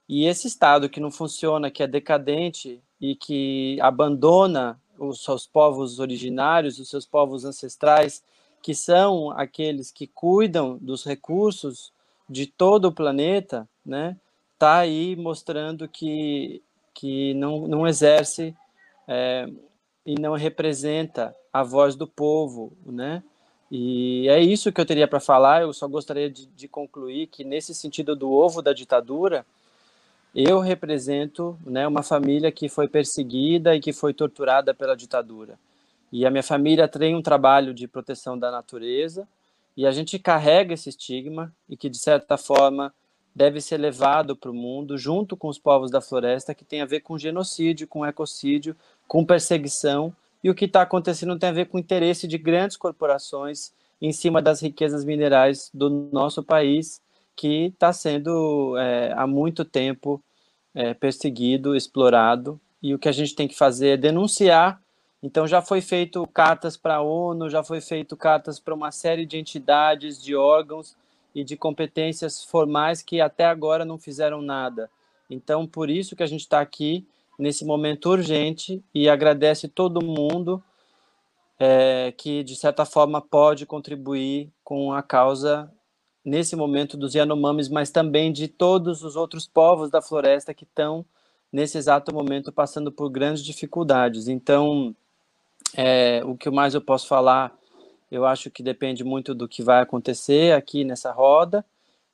[0.08, 5.98] E esse Estado que não funciona, que é decadente e que abandona os seus povos
[5.98, 8.22] originários, os seus povos ancestrais,
[8.66, 11.92] que são aqueles que cuidam dos recursos
[12.28, 14.16] de todo o planeta, né,
[14.54, 16.60] está aí mostrando que,
[16.92, 18.56] que não, não exerce
[19.06, 19.48] é,
[20.04, 23.22] e não representa a voz do povo, né?
[23.70, 25.62] E é isso que eu teria para falar.
[25.62, 29.46] Eu só gostaria de, de, concluir que, nesse sentido do ovo da ditadura,
[30.34, 35.56] eu represento né, uma família que foi perseguida e que foi torturada pela ditadura.
[36.12, 39.26] E a minha família tem um trabalho de proteção da natureza
[39.76, 42.94] e a gente carrega esse estigma e que de certa forma
[43.34, 46.86] deve ser levado para o mundo junto com os povos da floresta que tem a
[46.86, 48.74] ver com genocídio, com ecocídio,
[49.06, 50.14] com perseguição.
[50.42, 54.12] E o que está acontecendo tem a ver com o interesse de grandes corporações em
[54.12, 57.00] cima das riquezas minerais do nosso país
[57.34, 60.22] que está sendo é, há muito tempo
[60.74, 62.58] é, perseguido, explorado.
[62.82, 64.80] E o que a gente tem que fazer é denunciar
[65.26, 69.26] então já foi feito cartas para a ONU, já foi feito cartas para uma série
[69.26, 70.96] de entidades, de órgãos
[71.34, 74.88] e de competências formais que até agora não fizeram nada.
[75.28, 77.04] Então por isso que a gente está aqui
[77.36, 80.62] nesse momento urgente e agradece todo mundo
[81.58, 85.68] é, que de certa forma pode contribuir com a causa
[86.24, 91.04] nesse momento dos Yanomamis, mas também de todos os outros povos da floresta que estão
[91.52, 94.28] nesse exato momento passando por grandes dificuldades.
[94.28, 94.94] Então,
[95.74, 97.56] é, o que mais eu posso falar,
[98.10, 101.64] eu acho que depende muito do que vai acontecer aqui nessa roda,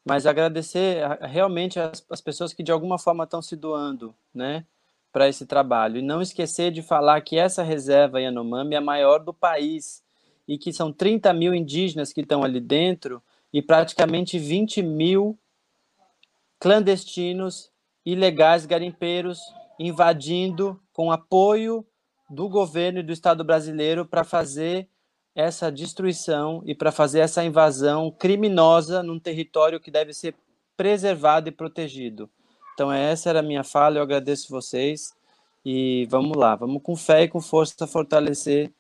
[0.05, 4.65] mas agradecer realmente as, as pessoas que de alguma forma estão se doando, né,
[5.13, 5.99] para esse trabalho.
[5.99, 10.03] E não esquecer de falar que essa reserva Yanomami é a maior do país
[10.49, 15.39] e que são 30 mil indígenas que estão ali dentro e praticamente 20 mil
[16.59, 17.71] clandestinos,
[18.05, 19.41] ilegais, garimpeiros,
[19.79, 21.87] invadindo com apoio
[22.33, 24.89] do governo e do Estado brasileiro para fazer
[25.35, 30.35] essa destruição e para fazer essa invasão criminosa num território que deve ser
[30.75, 32.31] preservado e protegido.
[32.73, 35.15] Então, essa era a minha fala, eu agradeço vocês
[35.65, 38.73] e vamos lá, vamos com fé e com força fortalecer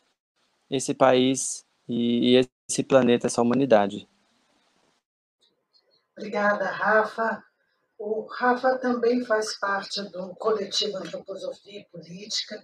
[0.71, 4.09] esse país e, e esse planeta, essa humanidade.
[6.17, 7.45] Obrigada, Rafa.
[7.99, 12.61] O Rafa também faz parte do coletivo Antroposofia e Política,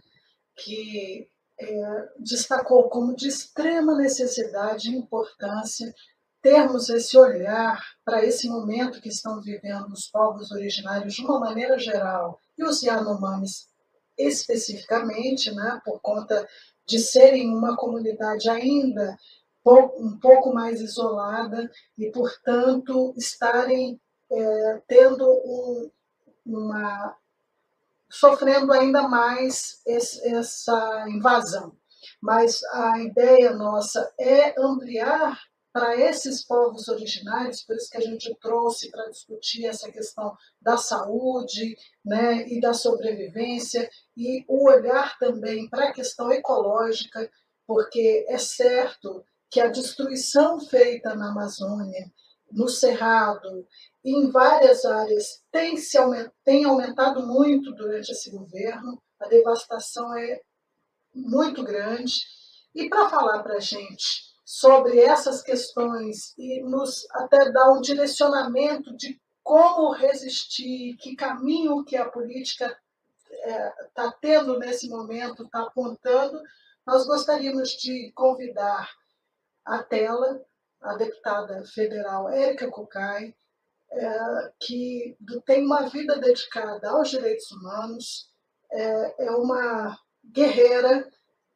[0.58, 1.28] que
[1.60, 5.92] é, destacou como de extrema necessidade e importância
[6.40, 11.78] termos esse olhar para esse momento que estão vivendo os povos originários de uma maneira
[11.78, 13.66] geral e os Yanomamis
[14.16, 16.46] especificamente, né, por conta
[16.86, 19.16] de serem uma comunidade ainda
[19.98, 25.90] um pouco mais isolada e, portanto, estarem é, tendo um,
[26.46, 27.14] uma
[28.10, 31.76] sofrendo ainda mais esse, essa invasão.
[32.22, 35.38] mas a ideia nossa é ampliar
[35.72, 40.76] para esses povos originários, por isso que a gente trouxe para discutir essa questão da
[40.76, 47.30] saúde né, e da sobrevivência, e o olhar também para a questão ecológica,
[47.66, 52.10] porque é certo que a destruição feita na Amazônia,
[52.50, 53.66] no Cerrado,
[54.04, 60.40] em várias áreas, tem, se aument, tem aumentado muito durante esse governo, a devastação é
[61.14, 62.22] muito grande.
[62.74, 68.96] E para falar para a gente sobre essas questões e nos até dar um direcionamento
[68.96, 72.66] de como resistir, que caminho que a política
[73.30, 76.40] está é, tá tendo nesse momento, está apontando,
[76.86, 78.90] nós gostaríamos de convidar
[79.64, 80.42] à tela
[80.80, 83.34] a deputada federal Érica Cocai,
[83.90, 88.30] é, que tem uma vida dedicada aos direitos humanos,
[88.70, 91.08] é, é uma guerreira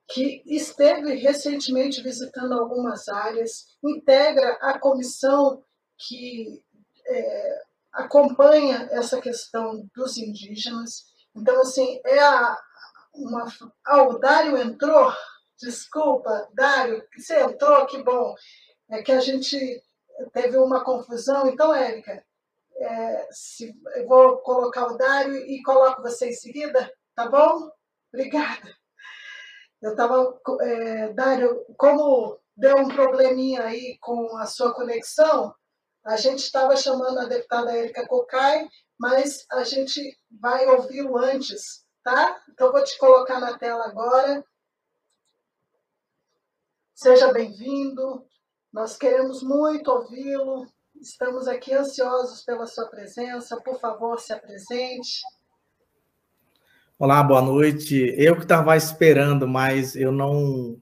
[0.09, 5.63] que esteve recentemente visitando algumas áreas, integra a comissão
[5.99, 6.63] que
[7.07, 11.05] é, acompanha essa questão dos indígenas.
[11.35, 12.59] Então, assim, é a,
[13.15, 13.47] uma.
[13.87, 15.13] Ah, o Dário entrou?
[15.59, 18.35] Desculpa, Dário, você entrou, que bom.
[18.90, 19.83] É que a gente
[20.33, 21.47] teve uma confusão.
[21.49, 22.25] Então, Érica,
[22.77, 27.71] é, se, eu vou colocar o Dário e coloco você em seguida, tá bom?
[28.12, 28.75] Obrigada.
[29.81, 35.55] Eu estava, é, Dário, como deu um probleminha aí com a sua conexão,
[36.05, 38.68] a gente estava chamando a deputada Érica Cocai,
[38.99, 42.40] mas a gente vai ouvi-lo antes, tá?
[42.51, 44.45] Então, vou te colocar na tela agora.
[46.95, 48.25] Seja bem-vindo.
[48.73, 50.67] Nós queremos muito ouvi-lo.
[50.99, 53.61] Estamos aqui ansiosos pela sua presença.
[53.61, 55.21] Por favor, se apresente.
[56.99, 58.15] Olá, boa noite.
[58.17, 60.81] Eu que estava esperando, mas eu não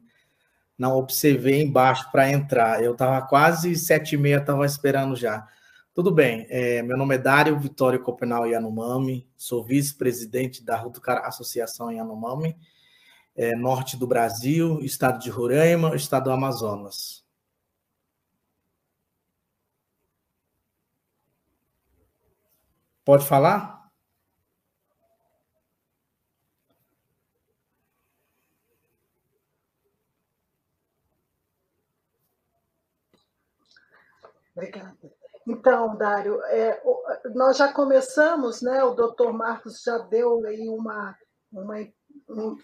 [0.79, 2.81] não observei embaixo para entrar.
[2.83, 5.45] Eu estava quase sete e meia, estava esperando já.
[5.93, 6.47] Tudo bem.
[6.49, 9.29] É, meu nome é Dário Vitório Copenal Yanomami.
[9.37, 12.57] Sou vice-presidente da Rutucara Associação Yanomami,
[13.35, 17.20] é, norte do Brasil, estado de Roraima, estado do Amazonas.
[23.05, 23.81] Pode falar?
[34.55, 34.97] Obrigada.
[35.47, 36.81] Então, Dário, é,
[37.35, 38.85] nós já começamos, né?
[38.85, 41.17] O doutor Marcos já deu aí uma,
[41.53, 41.77] uma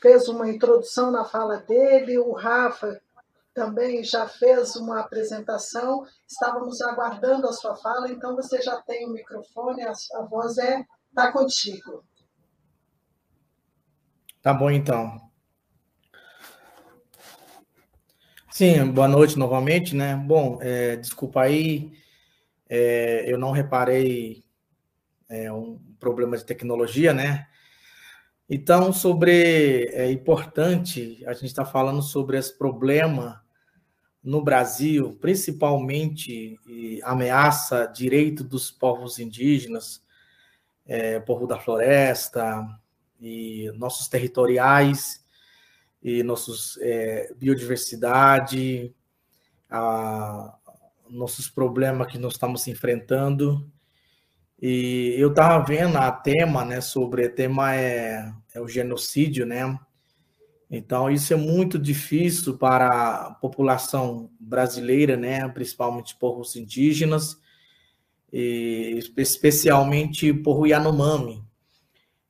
[0.01, 3.01] fez uma introdução na fala dele, o Rafa
[3.57, 6.07] também já fez uma apresentação.
[6.29, 10.85] Estávamos aguardando a sua fala, então você já tem o microfone, a, a voz é
[11.15, 12.05] tá contigo.
[14.43, 15.19] Tá bom então.
[18.51, 20.15] Sim, boa noite novamente, né?
[20.15, 21.93] Bom, é, desculpa aí,
[22.69, 24.45] é, eu não reparei
[25.31, 27.47] é, um problema de tecnologia, né?
[28.49, 33.46] Então, sobre é importante, a gente está falando sobre esse problema
[34.27, 36.59] no Brasil, principalmente
[37.05, 40.03] ameaça direito dos povos indígenas,
[40.85, 42.67] é, povo da floresta
[43.21, 45.25] e nossos territoriais
[46.03, 48.93] e nossos é, biodiversidade,
[49.71, 50.59] a,
[51.09, 53.71] nossos problemas que nós estamos enfrentando.
[54.61, 59.79] E eu estava vendo a tema, né, sobre o tema é, é o genocídio, né?
[60.71, 67.41] Então isso é muito difícil para a população brasileira, né, principalmente povos indígenas,
[68.33, 71.47] e especialmente povo Yanomami,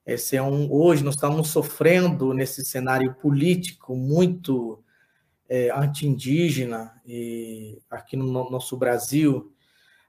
[0.05, 4.81] esse é um, hoje nós estamos sofrendo nesse cenário político muito
[5.49, 6.93] é, anti-indígena
[7.91, 9.53] aqui no nosso Brasil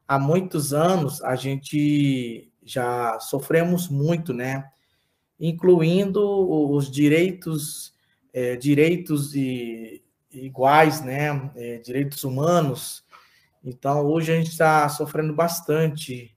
[0.08, 4.70] há muitos anos a gente já sofremos muito, né?
[5.40, 6.22] Incluindo
[6.72, 7.94] os direitos
[8.34, 11.52] é, direitos e, iguais, né?
[11.56, 13.04] É, direitos humanos.
[13.64, 16.36] Então hoje a gente está sofrendo bastante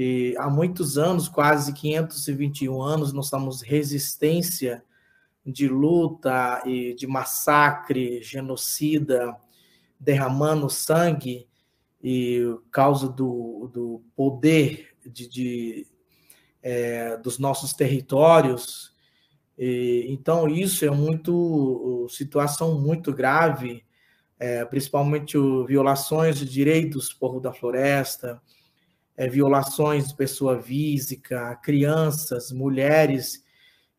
[0.00, 4.84] e há muitos anos, quase 521 anos, nós estamos resistência
[5.44, 9.36] de luta e de massacre, genocida,
[9.98, 11.48] derramando sangue
[12.00, 15.86] e causa do, do poder de, de
[16.62, 18.94] é, dos nossos territórios.
[19.58, 23.84] E, então isso é muito situação muito grave,
[24.38, 28.40] é, principalmente o, violações de direitos do povo da floresta,
[29.16, 33.44] é, violações de pessoa física, crianças, mulheres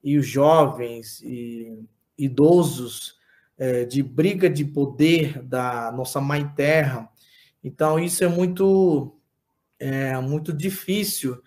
[0.01, 1.77] e os jovens e
[2.17, 3.19] idosos
[3.57, 7.09] é, de briga de poder da nossa mãe terra.
[7.61, 9.19] Então, isso é muito,
[9.77, 11.41] é, muito difícil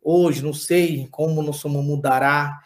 [0.00, 0.44] hoje.
[0.44, 2.60] Não sei como nós vamos mudará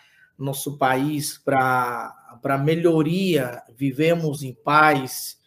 [0.45, 3.62] nosso país para melhoria.
[3.76, 5.38] Vivemos em paz,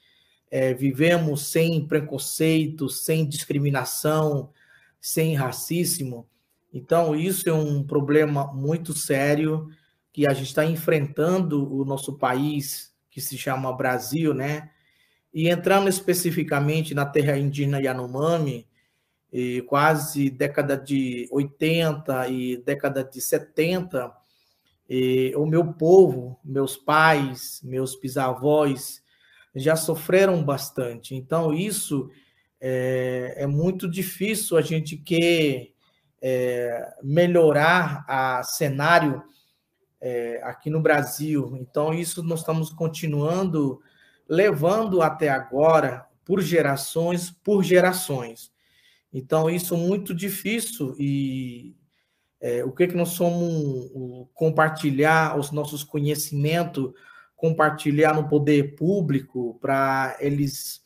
[0.49, 4.51] é, vivemos sem preconceito, sem discriminação,
[4.99, 6.27] sem racismo.
[6.73, 9.69] Então, isso é um problema muito sério
[10.11, 14.71] que a gente está enfrentando o nosso país que se chama Brasil, né?
[15.33, 18.67] E entrando especificamente na terra indígena Yanomami,
[19.33, 24.13] e quase década de 80 e década de 70,
[24.95, 29.01] e o meu povo, meus pais, meus bisavós,
[29.55, 31.15] já sofreram bastante.
[31.15, 32.11] Então, isso
[32.61, 35.69] é, é muito difícil a gente quer
[36.21, 39.23] é, melhorar a cenário
[39.99, 41.57] é, aqui no Brasil.
[41.59, 43.81] Então, isso nós estamos continuando
[44.29, 48.51] levando até agora por gerações, por gerações.
[49.11, 51.75] Então, isso é muito difícil e
[52.43, 53.89] é, o que, que nós somos
[54.33, 56.91] compartilhar os nossos conhecimentos,
[57.37, 60.81] compartilhar no poder público para eles,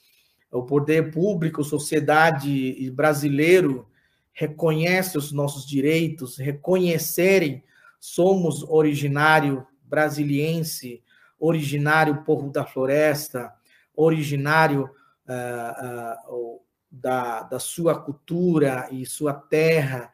[0.51, 3.87] o poder público, sociedade brasileiro
[4.31, 7.63] reconhece os nossos direitos, reconhecerem
[7.99, 11.01] somos originário brasiliense,
[11.39, 13.51] originário povo da floresta,
[13.95, 14.91] originário
[15.27, 20.11] uh, uh, da, da sua cultura e sua terra.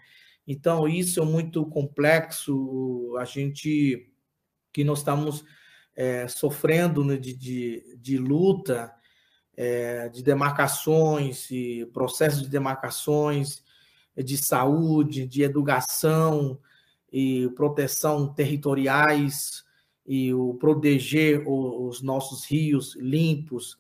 [0.48, 4.10] Então, isso é muito complexo, a gente
[4.72, 5.46] que nós estamos
[5.96, 8.94] é, sofrendo né, de, de, de luta,
[9.56, 13.64] é, de demarcações, e processos de demarcações,
[14.18, 16.60] de saúde, de educação,
[17.14, 19.64] e proteção territoriais
[20.06, 23.78] e o proteger os nossos rios limpos,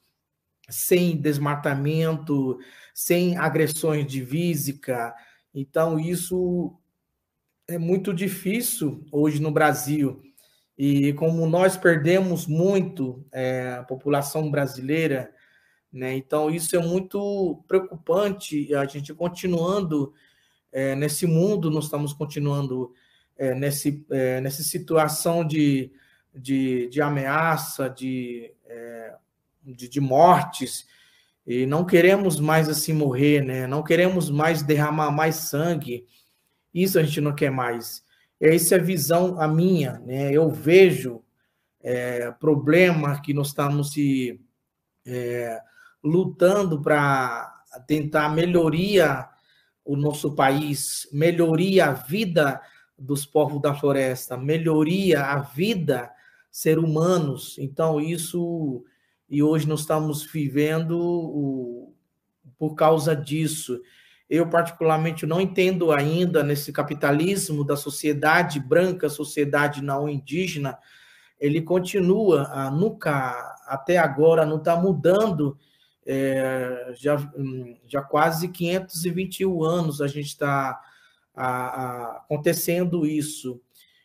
[0.69, 2.59] sem desmatamento,
[2.93, 5.13] sem agressões de física.
[5.53, 6.75] Então, isso
[7.67, 10.21] é muito difícil hoje no Brasil.
[10.77, 15.31] E como nós perdemos muito é, a população brasileira,
[15.91, 18.73] né, então isso é muito preocupante.
[18.73, 20.13] A gente continuando
[20.71, 22.91] é, nesse mundo, nós estamos continuando
[23.37, 25.91] é, nesse, é, nessa situação de,
[26.33, 29.15] de, de ameaça, de, é,
[29.63, 30.87] de, de, mortes,
[31.45, 33.67] e não queremos mais assim morrer, né?
[33.67, 36.05] não queremos mais derramar mais sangue,
[36.73, 38.03] isso a gente não quer mais.
[38.39, 40.31] Essa é a visão, a minha, né?
[40.31, 41.21] eu vejo
[41.81, 44.39] é, problema que nós estamos se
[45.05, 45.59] é,
[46.03, 47.53] lutando para
[47.87, 49.27] tentar melhoria
[49.85, 52.61] o nosso país, melhoria a vida
[52.97, 56.09] dos povos da floresta, melhoria a vida
[56.49, 57.57] ser humanos.
[57.57, 58.85] Então, isso,
[59.33, 61.91] e hoje nós estamos vivendo o,
[62.55, 63.81] por causa disso.
[64.29, 70.77] Eu, particularmente, não entendo ainda nesse capitalismo da sociedade branca, sociedade não indígena,
[71.39, 75.57] ele continua, a, nunca, até agora, não está mudando.
[76.05, 77.17] É, já,
[77.87, 80.79] já quase 521 anos a gente está
[81.33, 83.59] acontecendo isso.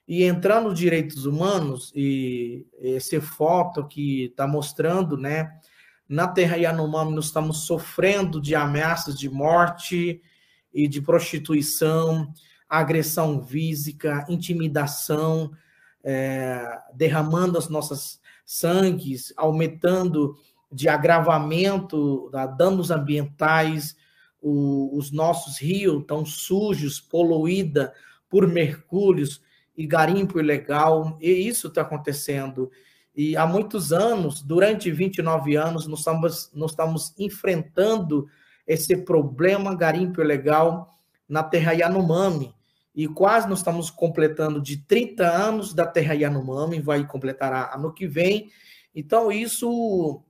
[0.08, 5.52] E entrar nos direitos humanos, e esse foto que está mostrando, né?
[6.08, 10.22] Na Terra Yanomami, nós estamos sofrendo de ameaças de morte
[10.72, 12.32] e de prostituição,
[12.66, 15.52] agressão física, intimidação,
[16.02, 20.34] é, derramando as nossas sangues, aumentando
[20.72, 23.94] de agravamento da danos ambientais,
[24.40, 27.92] o, os nossos rios estão sujos, poluída
[28.28, 29.42] por mercúrios
[29.78, 32.68] e garimpo ilegal, e isso está acontecendo.
[33.14, 38.26] E há muitos anos, durante 29 anos, nós estamos, nós estamos enfrentando
[38.66, 40.98] esse problema garimpo ilegal
[41.28, 42.52] na terra Yanomami.
[42.92, 48.08] E quase nós estamos completando de 30 anos da terra Yanomami, vai completar ano que
[48.08, 48.50] vem.
[48.92, 50.24] Então, isso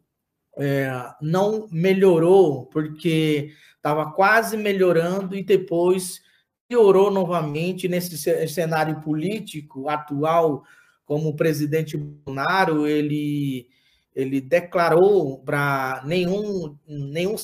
[0.59, 0.91] é,
[1.23, 6.21] não melhorou, porque estava quase melhorando e depois
[6.69, 10.65] piorou novamente nesse cenário político atual,
[11.07, 13.67] como o presidente Bolsonaro, ele,
[14.15, 17.37] ele declarou para nenhum, nenhum,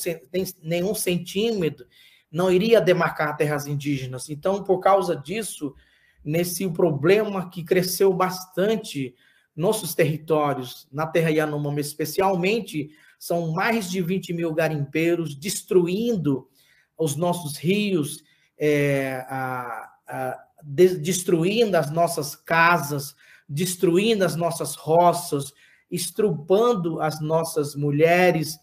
[0.63, 1.87] nenhum centímetro
[2.31, 4.29] não iria demarcar terras indígenas.
[4.29, 5.73] Então, por causa disso,
[6.25, 9.15] nesse problema que cresceu bastante
[9.55, 16.49] nossos territórios, na terra Yanomami especialmente, são mais de 20 mil garimpeiros destruindo
[16.99, 18.25] os nossos rios,
[18.59, 23.15] é, a, a, de, destruindo as nossas casas,
[23.49, 25.53] destruindo as nossas roças
[25.95, 28.59] estrupando as nossas mulheres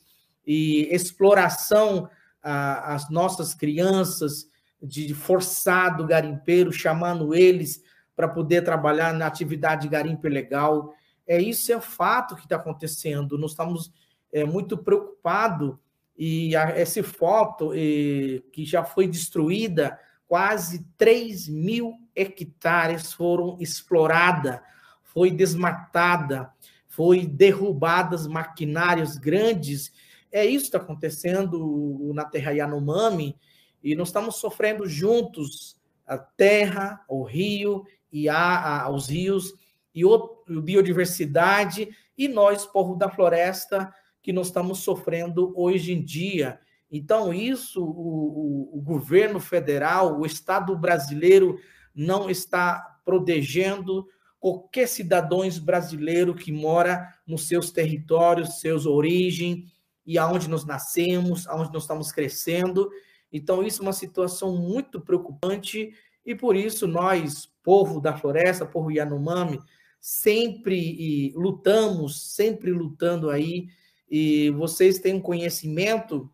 [0.45, 2.09] e exploração
[2.43, 4.47] às nossas crianças
[4.81, 7.81] de forçado garimpeiro, chamando eles
[8.15, 10.93] para poder trabalhar na atividade de garimpo ilegal.
[11.25, 13.37] É isso é fato que está acontecendo.
[13.37, 13.93] Nós estamos
[14.33, 15.75] é, muito preocupados
[16.23, 24.59] e a, essa foto e, que já foi destruída, quase 3 mil hectares foram exploradas,
[25.01, 26.53] foi desmatada,
[26.87, 29.91] foi derrubadas maquinários grandes.
[30.31, 33.35] É isso que está acontecendo na terra Yanomami,
[33.83, 39.55] e nós estamos sofrendo juntos a terra, o rio e a, a, os rios
[39.95, 43.91] e a biodiversidade e nós, povo da floresta,
[44.21, 46.59] que nós estamos sofrendo hoje em dia.
[46.91, 51.59] Então, isso o, o, o governo federal, o Estado brasileiro
[51.95, 54.07] não está protegendo
[54.39, 59.71] qualquer cidadão brasileiro que mora nos seus territórios, seus origens,
[60.05, 62.89] e aonde nós nascemos, aonde nós estamos crescendo.
[63.31, 65.93] Então, isso é uma situação muito preocupante
[66.25, 69.59] e por isso nós, povo da floresta, povo Yanomami,
[69.99, 73.67] sempre lutamos, sempre lutando aí,
[74.11, 76.29] e vocês têm um conhecimento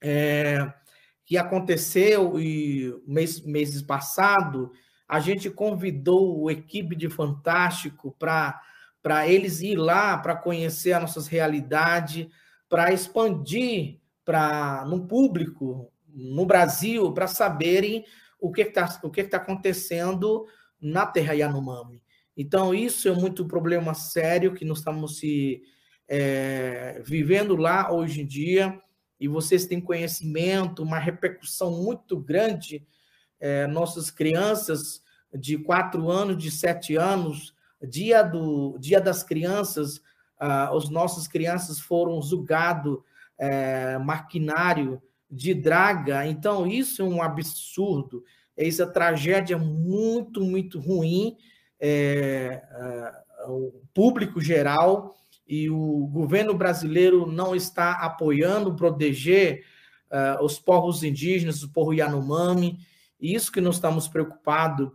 [0.00, 0.72] é,
[1.26, 4.70] que aconteceu e mês, meses passado,
[5.08, 11.20] a gente convidou o equipe de Fantástico para eles ir lá para conhecer a nossa
[11.28, 12.30] realidade,
[12.68, 18.04] para expandir para no público no Brasil para saberem
[18.38, 20.46] o que está o que está acontecendo
[20.80, 22.02] na Terra Yanomami.
[22.36, 25.62] Então isso é muito problema sério que nós estamos se
[26.08, 28.80] é, vivendo lá hoje em dia
[29.20, 32.86] e vocês têm conhecimento, uma repercussão muito grande.
[33.40, 35.02] É, nossas crianças
[35.34, 40.00] de quatro anos, de sete anos, dia do dia das crianças,
[40.38, 42.98] ah, os nossos crianças foram julgados
[43.36, 46.26] é, maquinário de draga.
[46.26, 48.24] Então, isso é um absurdo.
[48.56, 51.36] É essa tragédia muito, muito ruim.
[51.80, 53.12] É, é,
[53.48, 55.14] o público geral
[55.48, 59.64] e o governo brasileiro não está apoiando, proteger
[60.10, 62.78] uh, os povos indígenas, o povo Yanomami.
[63.18, 64.90] Isso que nós estamos preocupados.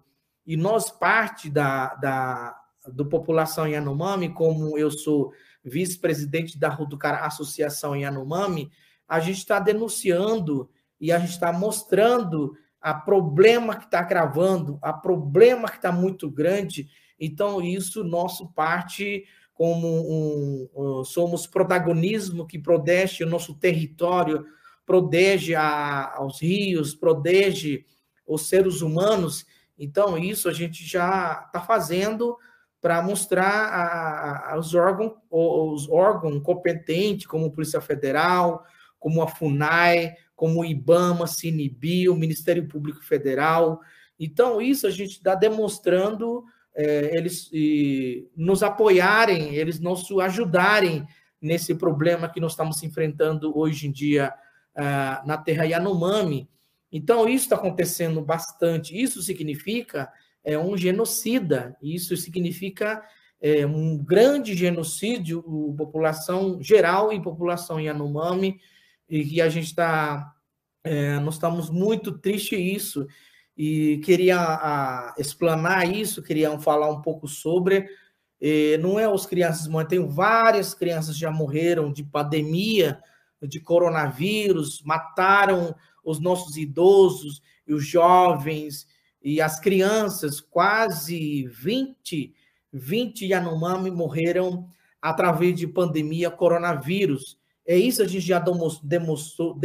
[0.45, 2.55] E nós, parte da, da
[2.87, 5.31] do população Yanomami, como eu sou
[5.63, 8.69] vice-presidente da Ruducara Associação Yanomami,
[9.07, 14.91] a gente está denunciando e a gente está mostrando a problema que está gravando, a
[14.91, 16.89] problema que está muito grande.
[17.17, 19.23] Então, isso nosso parte
[19.53, 24.45] como um, um, somos protagonismo que protege o nosso território,
[24.85, 27.85] protege a, aos rios, protege
[28.25, 29.45] os seres humanos.
[29.77, 32.37] Então, isso a gente já está fazendo
[32.81, 38.65] para mostrar a, a, os órgãos os órgãos competentes, como Polícia Federal,
[38.99, 43.79] como a FUNAI, como o IBAMA, Sinibio, o Ministério Público Federal.
[44.19, 46.43] Então, isso a gente está demonstrando
[46.75, 51.05] é, eles e, nos apoiarem, eles nos ajudarem
[51.41, 54.33] nesse problema que nós estamos enfrentando hoje em dia
[54.75, 56.49] uh, na terra Yanomami.
[56.91, 58.99] Então, isso está acontecendo bastante.
[58.99, 60.11] Isso significa
[60.43, 63.03] é, um genocida, isso significa
[63.41, 65.43] é, um grande genocídio,
[65.77, 68.59] população geral e população Yanomami,
[69.09, 70.33] e que a gente está,
[70.83, 73.07] é, nós estamos muito tristes isso,
[73.57, 77.87] e queria a, explanar isso, queria falar um pouco sobre,
[78.41, 82.99] e não é os crianças morrendo, tem várias crianças já morreram de pandemia,
[83.41, 88.87] de coronavírus, mataram os nossos idosos e os jovens
[89.23, 92.33] e as crianças, quase 20,
[92.73, 94.67] 20 Yanomami morreram
[95.01, 97.37] através de pandemia coronavírus.
[97.65, 98.43] É isso a gente já
[98.83, 99.57] demonstrou,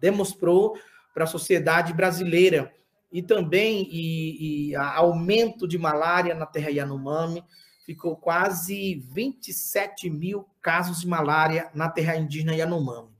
[0.00, 0.76] demonstrou
[1.14, 2.72] para a sociedade brasileira.
[3.14, 7.44] E também e, e aumento de malária na terra Yanomami,
[7.86, 13.10] ficou quase 27 mil casos de malária na terra indígena Yanomami.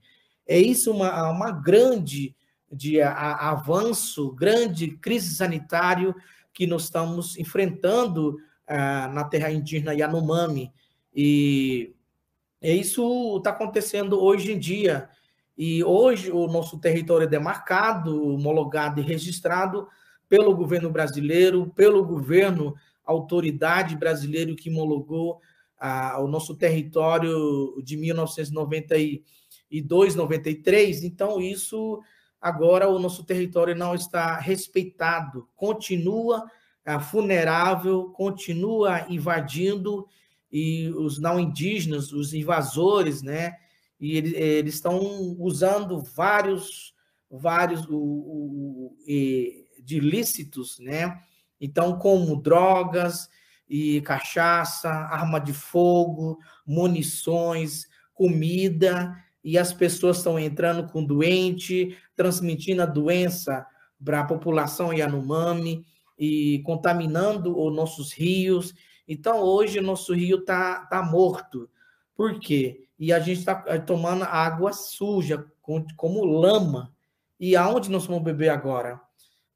[0.45, 2.35] É isso uma, uma grande
[2.69, 6.13] de avanço, grande crise sanitária
[6.53, 8.37] que nós estamos enfrentando
[8.67, 10.73] ah, na terra indígena Yanomami.
[11.15, 11.95] E
[12.61, 15.09] é isso está acontecendo hoje em dia.
[15.57, 19.87] E hoje o nosso território é demarcado, homologado e registrado
[20.27, 22.75] pelo governo brasileiro, pelo governo,
[23.05, 25.39] autoridade brasileira que homologou
[25.79, 31.03] ah, o nosso território de 1992, 93.
[31.03, 32.01] Então, isso
[32.41, 36.43] agora o nosso território não está respeitado, continua
[36.85, 40.05] ah, vulnerável, continua invadindo
[40.51, 43.55] e os não indígenas, os invasores, né?
[43.99, 44.99] E eles, eles estão
[45.39, 46.93] usando vários,
[47.29, 48.97] vários o, o,
[49.83, 51.19] de ilícitos, né?
[51.59, 53.29] Então, como drogas
[53.67, 62.81] e cachaça, arma de fogo, munições, comida, e as pessoas estão entrando com doente, transmitindo
[62.81, 63.65] a doença
[64.03, 65.85] para a população Yanomami
[66.17, 68.73] e contaminando os nossos rios.
[69.07, 71.69] Então, hoje, nosso rio está tá morto.
[72.15, 72.84] Por quê?
[72.97, 75.45] E a gente está eh, tomando água suja,
[75.95, 76.93] como lama.
[77.39, 78.99] E aonde nós vamos beber agora?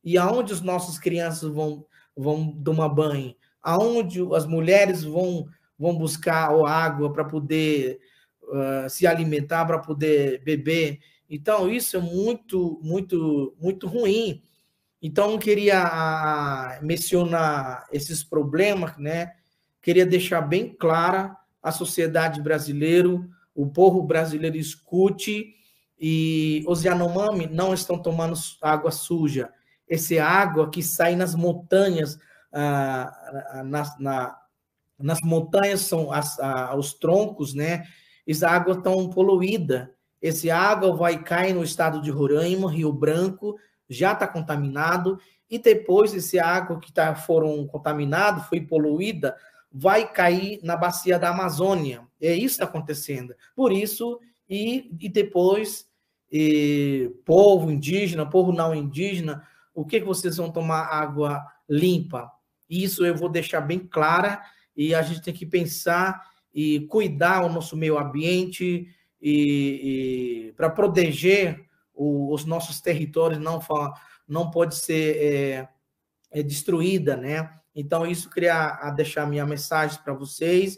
[0.04, 1.86] E aonde as nossas crianças vão,
[2.16, 3.36] vão tomar banho?
[3.62, 8.00] Aonde as mulheres vão, vão buscar água para poder
[8.44, 11.00] uh, se alimentar, para poder beber?
[11.30, 14.42] Então, isso é muito, muito, muito ruim.
[15.02, 19.34] Então, eu queria ah, mencionar esses problemas, né?
[19.82, 23.10] Queria deixar bem clara a sociedade brasileira,
[23.54, 25.54] o povo brasileiro escute
[26.00, 29.52] e os Yanomami não estão tomando água suja.
[29.88, 32.18] Essa água que sai nas montanhas,
[32.54, 34.38] ah, na, na,
[34.98, 37.84] nas montanhas são as, ah, os troncos, né?
[38.26, 39.92] Essa água tão poluída.
[40.22, 43.58] Essa água vai cair no estado de Roraima, Rio Branco,
[43.90, 49.36] já está contaminado, e depois esse água que tá, foram contaminado, foi poluída,
[49.72, 52.08] vai cair na bacia da Amazônia.
[52.22, 53.36] É isso que acontecendo.
[53.56, 55.88] Por isso, e, e depois,
[56.32, 62.32] e, povo indígena, povo não indígena, o que, que vocês vão tomar água limpa?
[62.70, 64.42] Isso eu vou deixar bem clara,
[64.76, 68.88] e a gente tem que pensar e cuidar o nosso meio ambiente
[69.22, 73.60] e, e para proteger o, os nossos territórios não,
[74.28, 75.70] não pode ser é,
[76.32, 77.59] é destruída, né?
[77.76, 80.78] Então, isso queria a deixar minha mensagem para vocês.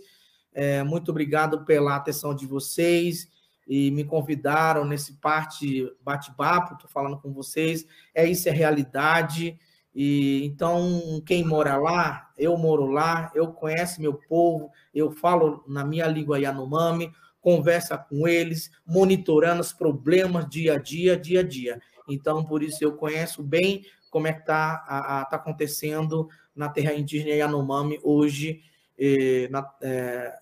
[0.53, 3.29] É, muito obrigado pela atenção de vocês
[3.67, 7.85] e me convidaram nesse parte bate-papo, estou falando com vocês.
[8.13, 9.57] É isso, é realidade.
[9.93, 15.85] E então, quem mora lá, eu moro lá, eu conheço meu povo, eu falo na
[15.85, 17.11] minha língua Yanomami,
[17.41, 21.81] conversa com eles, monitorando os problemas dia a dia, dia a dia.
[22.07, 27.35] Então, por isso eu conheço bem como é que está tá acontecendo na terra indígena
[27.35, 28.61] Yanomami hoje,
[28.97, 30.33] eh, na, eh,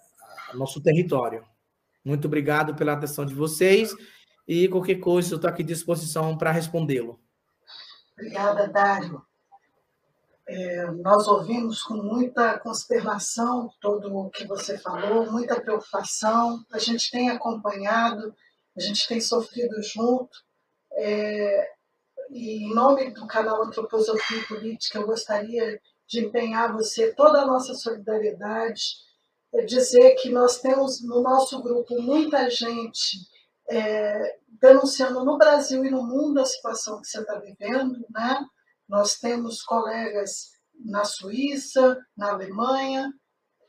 [0.53, 1.45] nosso território.
[2.03, 3.93] Muito obrigado pela atenção de vocês
[4.47, 7.19] e qualquer coisa eu estou aqui à disposição para respondê-lo.
[8.13, 9.21] Obrigada, Dário.
[10.47, 16.65] É, nós ouvimos com muita consternação todo o que você falou, muita preocupação.
[16.73, 18.33] A gente tem acompanhado,
[18.75, 20.43] a gente tem sofrido junto.
[20.93, 21.69] É,
[22.31, 25.79] e em nome do canal Antroposofia Política, eu gostaria
[26.09, 28.81] de empenhar você toda a nossa solidariedade,
[29.53, 33.17] é dizer que nós temos no nosso grupo muita gente
[33.69, 38.43] é, denunciando no Brasil e no mundo a situação que você está vivendo, né?
[38.87, 40.49] Nós temos colegas
[40.83, 43.13] na Suíça, na Alemanha,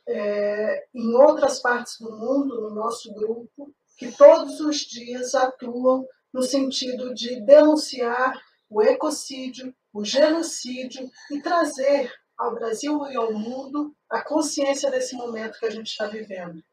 [0.09, 6.43] é, em outras partes do mundo, no nosso grupo, que todos os dias atuam no
[6.43, 12.11] sentido de denunciar o ecocídio, o genocídio e trazer
[12.41, 16.65] ao Brasil e ao mundo a consciência desse momento que a gente está vivendo.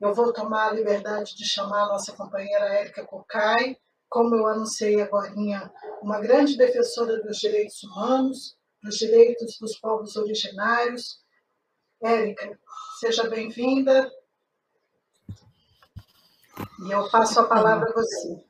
[0.00, 3.78] Eu vou tomar a liberdade de chamar a nossa companheira Érica Cocai,
[4.08, 5.32] como eu anunciei agora,
[6.02, 11.20] uma grande defensora dos direitos humanos, dos direitos dos povos originários.
[12.02, 12.58] Érica,
[12.98, 14.10] seja bem-vinda.
[16.84, 18.44] E eu passo a palavra a você.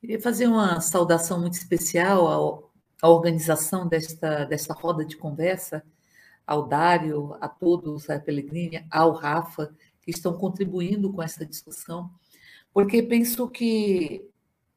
[0.00, 2.69] Queria fazer uma saudação muito especial ao,
[3.02, 5.82] à organização desta, desta roda de conversa,
[6.46, 12.10] ao Dário, a todos, a Pelegrini, ao Rafa, que estão contribuindo com essa discussão,
[12.72, 14.30] porque penso que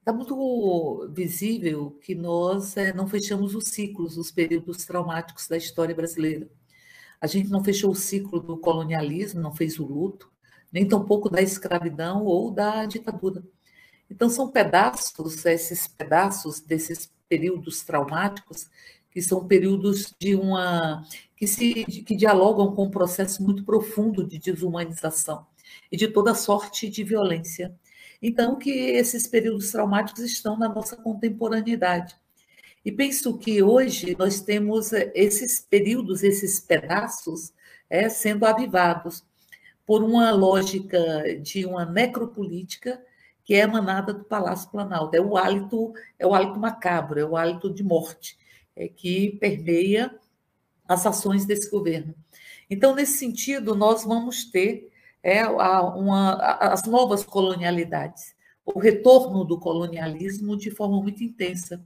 [0.03, 5.95] Está muito visível que nós é, não fechamos os ciclos, os períodos traumáticos da história
[5.95, 6.49] brasileira.
[7.21, 10.29] A gente não fechou o ciclo do colonialismo, não fez o luto,
[10.69, 13.41] nem tampouco da escravidão ou da ditadura.
[14.09, 18.69] Então, são pedaços, esses pedaços desses períodos traumáticos,
[19.11, 21.03] que são períodos de uma.
[21.35, 25.45] que, se, que dialogam com um processo muito profundo de desumanização
[25.91, 27.75] e de toda sorte de violência
[28.23, 32.15] então, que esses períodos traumáticos estão na nossa contemporaneidade.
[32.85, 37.51] E penso que hoje nós temos eh, esses períodos, esses pedaços,
[37.89, 39.25] é, sendo avivados
[39.85, 40.97] por uma lógica
[41.41, 43.01] de uma necropolítica
[43.43, 45.15] que é emanada do Palácio Planalto.
[45.15, 48.37] É o hálito, é o hálito macabro, é o hálito de morte
[48.75, 50.13] é, que permeia
[50.87, 52.13] as ações desse governo.
[52.69, 54.89] Então, nesse sentido, nós vamos ter
[55.21, 58.35] é, uma, as novas colonialidades,
[58.65, 61.83] o retorno do colonialismo de forma muito intensa.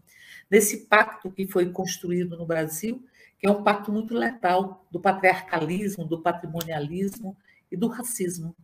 [0.50, 3.04] Nesse pacto que foi construído no Brasil,
[3.40, 7.36] que é um pacto muito letal do patriarcalismo, do patrimonialismo
[7.72, 8.56] e do racismo.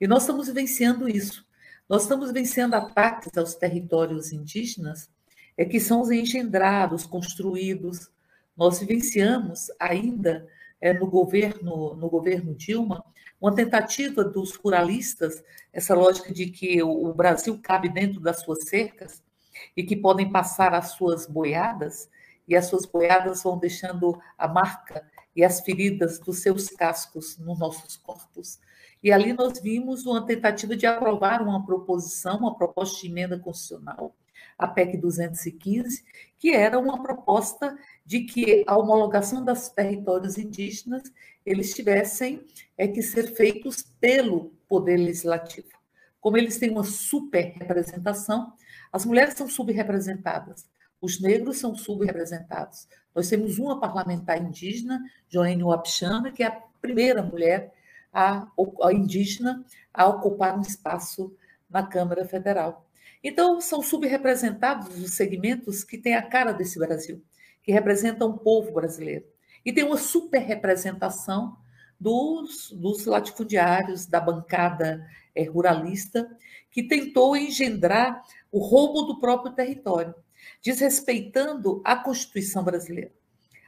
[0.00, 1.44] E nós estamos vivenciando isso.
[1.88, 5.08] Nós estamos vencendo ataques aos territórios indígenas
[5.56, 8.10] é que são engendrados, construídos.
[8.56, 10.48] Nós vivenciamos ainda
[10.80, 13.04] é, no governo no governo Dilma
[13.40, 19.22] uma tentativa dos ruralistas, essa lógica de que o Brasil cabe dentro das suas cercas
[19.76, 22.08] e que podem passar as suas boiadas
[22.48, 27.58] e as suas boiadas vão deixando a marca e as feridas dos seus cascos nos
[27.58, 28.58] nossos corpos.
[29.02, 34.14] E ali nós vimos uma tentativa de aprovar uma proposição, uma proposta de emenda constitucional,
[34.58, 36.04] a PEC 215,
[36.38, 41.02] que era uma proposta de que a homologação dos territórios indígenas
[41.44, 42.44] eles tivessem
[42.76, 45.68] é, que ser feitos pelo Poder Legislativo.
[46.20, 48.52] Como eles têm uma super representação,
[48.92, 50.68] as mulheres são subrepresentadas,
[51.00, 52.88] os negros são subrepresentados.
[53.14, 57.72] Nós temos uma parlamentar indígena, Joênia Wapchana, que é a primeira mulher
[58.16, 58.48] a,
[58.82, 59.62] a indígena
[59.92, 61.36] a ocupar um espaço
[61.68, 62.88] na Câmara Federal.
[63.22, 67.22] Então, são subrepresentados os segmentos que têm a cara desse Brasil,
[67.62, 69.26] que representam o povo brasileiro.
[69.62, 71.58] E tem uma superrepresentação
[72.00, 76.26] dos, dos latifundiários, da bancada é, ruralista,
[76.70, 80.14] que tentou engendrar o roubo do próprio território,
[80.62, 83.12] desrespeitando a Constituição brasileira.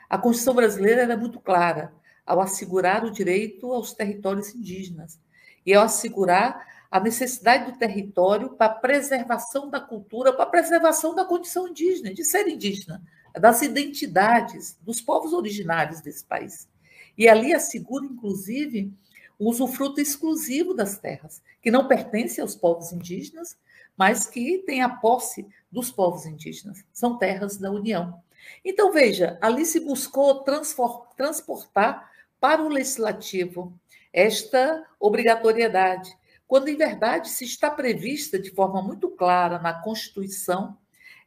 [0.09, 1.93] A Constituição brasileira era muito clara
[2.29, 5.19] ao assegurar o direito aos territórios indígenas
[5.65, 11.15] e ao assegurar a necessidade do território para a preservação da cultura, para a preservação
[11.15, 13.03] da condição indígena, de ser indígena,
[13.33, 16.69] das identidades dos povos originários desse país.
[17.17, 18.93] E ali assegura, inclusive,
[19.39, 23.57] o usufruto exclusivo das terras, que não pertence aos povos indígenas,
[23.97, 26.85] mas que tem a posse dos povos indígenas.
[26.93, 28.21] São terras da União.
[28.63, 32.11] Então, veja, ali se buscou transportar
[32.41, 33.79] para o legislativo
[34.13, 36.17] esta obrigatoriedade,
[36.47, 40.79] quando em verdade se está prevista de forma muito clara na Constituição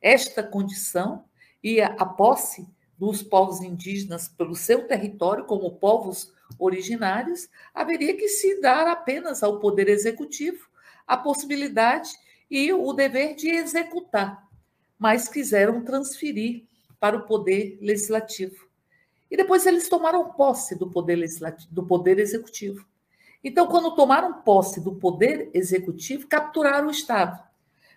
[0.02, 1.26] esta condição
[1.64, 8.28] e a, a posse dos povos indígenas pelo seu território como povos originários, haveria que
[8.28, 10.68] se dar apenas ao poder executivo
[11.08, 12.10] a possibilidade
[12.50, 14.48] e o dever de executar,
[15.00, 16.66] mas quiseram transferir
[17.00, 18.71] para o poder legislativo.
[19.32, 22.86] E depois eles tomaram posse do poder legislativo, do poder executivo.
[23.42, 27.42] Então, quando tomaram posse do poder executivo, capturaram o Estado.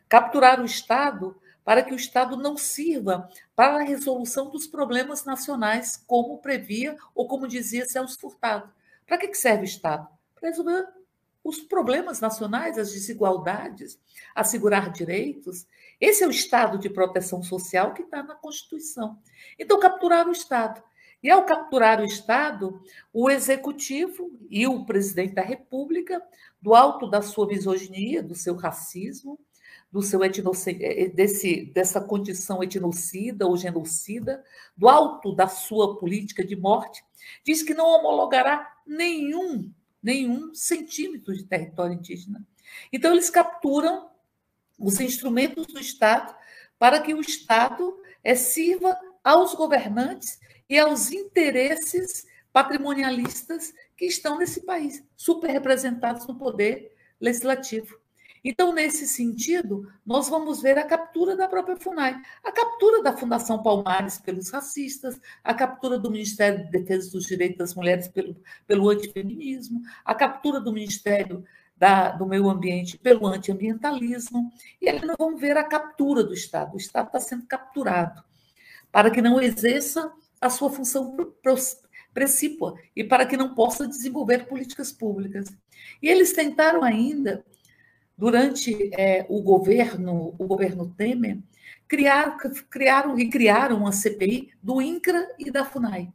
[0.09, 5.97] Capturaram o Estado para que o Estado não sirva para a resolução dos problemas nacionais,
[6.07, 8.71] como previa ou como dizia Celso Furtado.
[9.05, 10.07] Para que serve o Estado?
[10.35, 10.87] Para resolver
[11.43, 13.99] os problemas nacionais, as desigualdades,
[14.35, 15.67] assegurar direitos.
[16.01, 19.19] Esse é o Estado de proteção social que está na Constituição.
[19.59, 20.83] Então, capturaram o Estado.
[21.25, 26.23] E ao capturar o Estado, o executivo e o presidente da República,
[26.61, 29.41] do alto da sua misoginia, do seu racismo,
[29.91, 34.45] do seu eh, desse, dessa condição etnocida ou genocida,
[34.77, 37.03] do alto da sua política de morte,
[37.43, 39.73] diz que não homologará nenhum,
[40.03, 42.47] nenhum centímetro de território indígena.
[42.93, 44.11] Então, eles capturam
[44.79, 46.35] os instrumentos do Estado
[46.79, 54.65] para que o Estado é, sirva aos governantes e aos interesses patrimonialistas que estão nesse
[54.65, 57.99] país, super representados no poder legislativo.
[58.45, 63.63] Então, nesse sentido, nós vamos ver a captura da própria FUNAI, a captura da Fundação
[63.63, 68.37] Palmares pelos racistas, a captura do Ministério de Defesa dos Direitos das Mulheres pelo,
[68.67, 71.43] pelo antifeminismo, a captura do Ministério
[71.75, 76.75] da, do Meio Ambiente pelo antiambientalismo, e aí nós vamos ver a captura do Estado.
[76.75, 78.23] O Estado está sendo capturado
[78.93, 80.13] para que não exerça
[80.45, 81.17] a sua função
[82.13, 85.49] precípua e para que não possa desenvolver políticas públicas.
[86.03, 87.43] E eles tentaram ainda,
[88.17, 91.39] durante é, o governo, o governo Temer,
[91.89, 92.37] criar,
[92.69, 96.13] criaram e criaram uma CPI do INCRA e da FUNAI.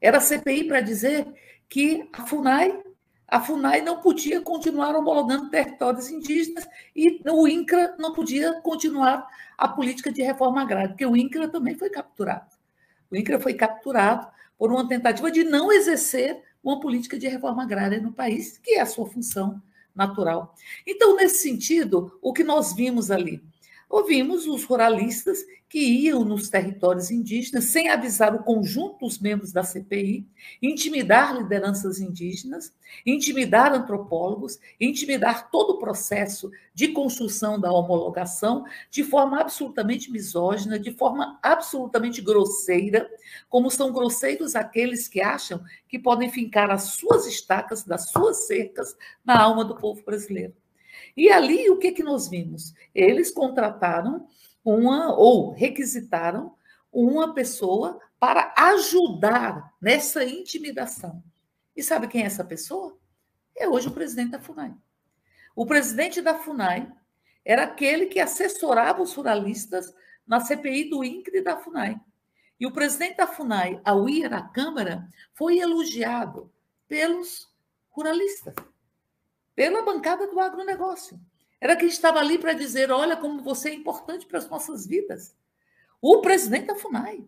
[0.00, 1.26] Era CPI para dizer
[1.68, 2.80] que a FUNAI,
[3.26, 6.64] a FUNAI não podia continuar homologando territórios indígenas
[6.94, 9.26] e o INCRA não podia continuar
[9.58, 12.53] a política de reforma agrária, porque o INCRA também foi capturado.
[13.14, 14.26] O INCRA foi capturado
[14.58, 18.80] por uma tentativa de não exercer uma política de reforma agrária no país, que é
[18.80, 19.62] a sua função
[19.94, 20.52] natural.
[20.84, 23.40] Então, nesse sentido, o que nós vimos ali?
[23.94, 29.62] Ouvimos os ruralistas que iam nos territórios indígenas sem avisar o conjunto dos membros da
[29.62, 30.26] CPI,
[30.60, 32.72] intimidar lideranças indígenas,
[33.06, 40.90] intimidar antropólogos, intimidar todo o processo de construção da homologação de forma absolutamente misógina, de
[40.90, 43.08] forma absolutamente grosseira,
[43.48, 48.96] como são grosseiros aqueles que acham que podem fincar as suas estacas das suas cercas
[49.24, 50.52] na alma do povo brasileiro.
[51.16, 52.74] E ali o que, que nós vimos?
[52.94, 54.26] Eles contrataram
[54.64, 56.54] uma, ou requisitaram
[56.92, 61.22] uma pessoa para ajudar nessa intimidação.
[61.76, 62.96] E sabe quem é essa pessoa?
[63.56, 64.74] É hoje o presidente da FUNAI.
[65.54, 66.90] O presidente da FUNAI
[67.44, 69.94] era aquele que assessorava os ruralistas
[70.26, 72.00] na CPI do INCRE da FUNAI.
[72.58, 76.50] E o presidente da FUNAI, ao ir à Câmara, foi elogiado
[76.88, 77.52] pelos
[77.90, 78.54] ruralistas
[79.54, 81.18] pela bancada do agronegócio.
[81.60, 85.34] Era quem estava ali para dizer: olha como você é importante para as nossas vidas.
[86.00, 87.24] O presidente da FUNAI.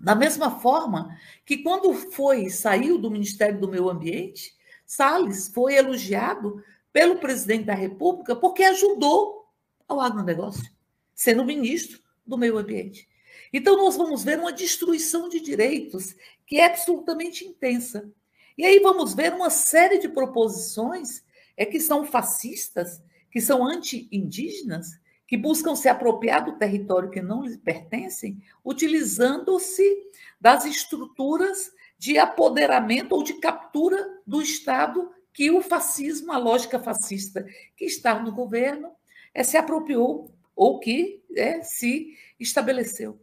[0.00, 1.16] Da mesma forma
[1.46, 7.74] que, quando foi, saiu do Ministério do Meio Ambiente, Salles foi elogiado pelo presidente da
[7.74, 9.48] República porque ajudou
[9.86, 10.70] ao agronegócio,
[11.14, 13.08] sendo ministro do Meio Ambiente.
[13.52, 16.14] Então, nós vamos ver uma destruição de direitos
[16.44, 18.10] que é absolutamente intensa.
[18.58, 21.22] E aí vamos ver uma série de proposições
[21.56, 27.42] é que são fascistas, que são anti-indígenas, que buscam se apropriar do território que não
[27.42, 36.32] lhes pertencem, utilizando-se das estruturas de apoderamento ou de captura do Estado que o fascismo,
[36.32, 37.44] a lógica fascista
[37.76, 38.90] que está no governo,
[39.32, 43.18] é, se apropriou ou que é, se estabeleceu.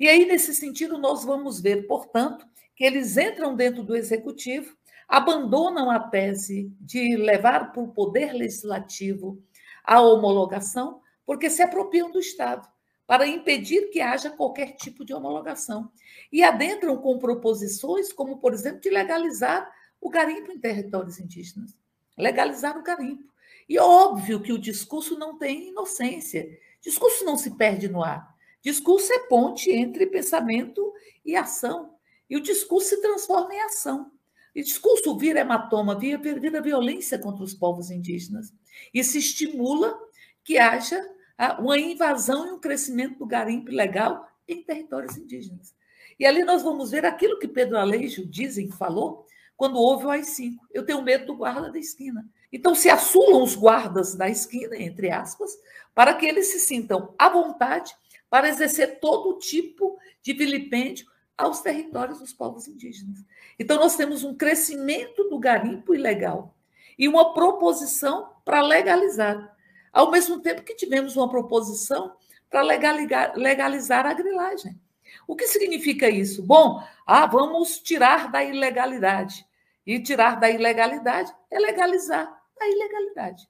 [0.00, 2.44] E aí, nesse sentido, nós vamos ver, portanto,
[2.74, 4.76] que eles entram dentro do executivo
[5.08, 9.42] abandonam a tese de levar para o poder legislativo
[9.84, 12.68] a homologação, porque se apropriam do Estado
[13.06, 15.90] para impedir que haja qualquer tipo de homologação.
[16.32, 21.76] E adentram com proposições como, por exemplo, de legalizar o garimpo em territórios indígenas.
[22.16, 23.32] Legalizar o garimpo.
[23.68, 26.58] E óbvio que o discurso não tem inocência.
[26.80, 28.34] Discurso não se perde no ar.
[28.62, 30.92] Discurso é ponte entre pensamento
[31.24, 31.94] e ação.
[32.28, 34.10] E o discurso se transforma em ação.
[34.54, 38.52] E discurso vira hematoma, vira, vira violência contra os povos indígenas.
[38.92, 39.98] E se estimula
[40.44, 41.00] que haja
[41.36, 45.74] ah, uma invasão e um crescimento do garimpo ilegal em territórios indígenas.
[46.18, 49.26] E ali nós vamos ver aquilo que Pedro Aleixo dizem, falou,
[49.56, 50.56] quando houve o AI-5.
[50.72, 52.24] Eu tenho medo do guarda da esquina.
[52.52, 55.50] Então se assulam os guardas da esquina, entre aspas,
[55.94, 57.92] para que eles se sintam à vontade
[58.30, 61.06] para exercer todo tipo de vilipêndio
[61.36, 63.24] aos territórios dos povos indígenas.
[63.58, 66.54] Então, nós temos um crescimento do garimpo ilegal
[66.98, 69.54] e uma proposição para legalizar,
[69.92, 72.14] ao mesmo tempo que tivemos uma proposição
[72.48, 74.80] para legalizar, a grilagem.
[75.26, 76.42] O que significa isso?
[76.42, 79.46] Bom, ah, vamos tirar da ilegalidade.
[79.86, 83.48] E tirar da ilegalidade é legalizar a ilegalidade.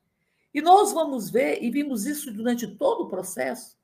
[0.53, 3.77] E nós vamos ver, e vimos isso durante todo o processo,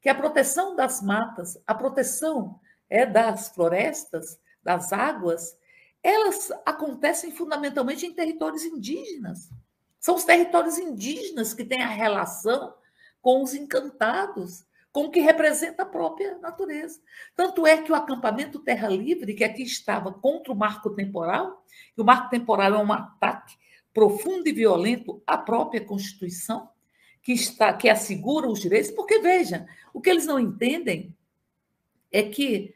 [0.00, 2.58] que a proteção das matas, a proteção
[2.92, 5.56] é das florestas, das águas,
[6.02, 9.48] elas acontecem fundamentalmente em territórios indígenas.
[9.98, 12.74] São os territórios indígenas que têm a relação
[13.22, 17.00] com os encantados, com o que representa a própria natureza.
[17.34, 21.64] Tanto é que o acampamento Terra Livre, que aqui estava contra o marco temporal,
[21.96, 23.56] e o marco temporal é um ataque
[23.94, 26.68] profundo e violento à própria Constituição,
[27.22, 31.16] que, está, que assegura os direitos, porque, veja, o que eles não entendem
[32.12, 32.74] é que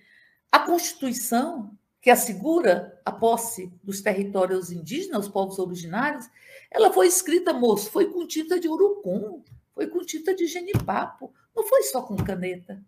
[0.50, 1.70] a Constituição,
[2.00, 6.28] que assegura a posse dos territórios indígenas, os povos originários,
[6.70, 9.42] ela foi escrita, moço, foi com tinta de urucum,
[9.74, 12.82] foi com tinta de genipapo, não foi só com caneta.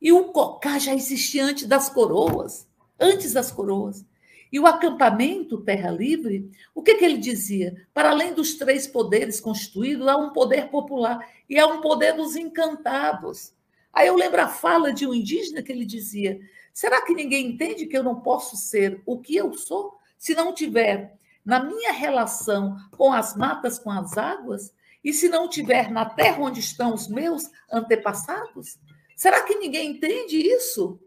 [0.00, 2.68] E o cocá já existia antes das coroas,
[2.98, 4.04] antes das coroas.
[4.52, 7.74] E o acampamento Terra Livre, o que, que ele dizia?
[7.92, 12.36] Para além dos três poderes constituídos, há um poder popular e há um poder dos
[12.36, 13.52] encantados.
[13.92, 16.38] Aí eu lembro a fala de um indígena que ele dizia:
[16.74, 20.52] Será que ninguém entende que eu não posso ser o que eu sou se não
[20.52, 26.04] tiver na minha relação com as matas, com as águas, e se não tiver na
[26.04, 28.78] terra onde estão os meus antepassados?
[29.14, 30.98] Será que ninguém entende isso?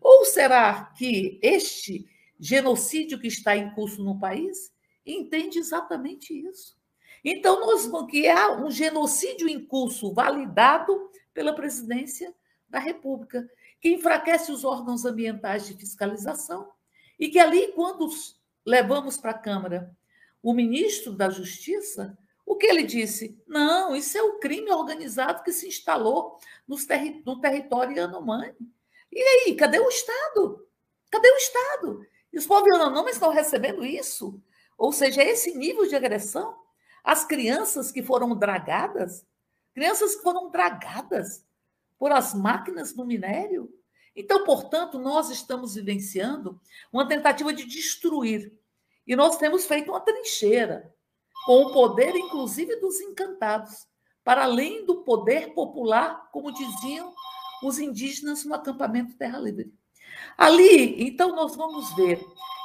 [0.00, 2.06] Ou será que este
[2.38, 4.72] genocídio que está em curso no país
[5.04, 6.78] entende exatamente isso?
[7.22, 12.34] Então, nós que há um genocídio em curso validado pela presidência
[12.70, 13.46] da República
[13.80, 16.70] que enfraquece os órgãos ambientais de fiscalização
[17.18, 18.08] e que ali, quando
[18.64, 19.96] levamos para a Câmara
[20.42, 22.16] o ministro da Justiça,
[22.50, 23.40] O que ele disse?
[23.46, 26.36] Não, isso é o crime organizado que se instalou
[26.88, 28.56] terri no território Yanomami.
[29.12, 30.66] E aí, cadê o Estado?
[31.12, 32.06] Cadê o Estado?
[32.32, 34.42] E os povos Yanomami estão recebendo isso?
[34.76, 36.56] Ou seja, esse nível de agressão?
[37.04, 39.24] As crianças que foram dragadas,
[39.72, 41.46] crianças que foram dragadas
[42.00, 43.70] por as máquinas do minério.
[44.16, 46.58] Então, portanto, nós estamos vivenciando
[46.90, 48.58] uma tentativa de destruir.
[49.06, 50.94] E nós temos feito uma trincheira,
[51.44, 53.86] com o poder, inclusive, dos encantados,
[54.24, 57.12] para além do poder popular, como diziam
[57.62, 59.70] os indígenas no acampamento Terra Livre.
[60.38, 62.18] Ali, então, nós vamos ver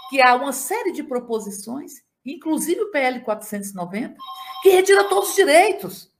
[0.09, 4.15] que há uma série de proposições, inclusive o PL 490,
[4.61, 6.14] que retira todos os direitos,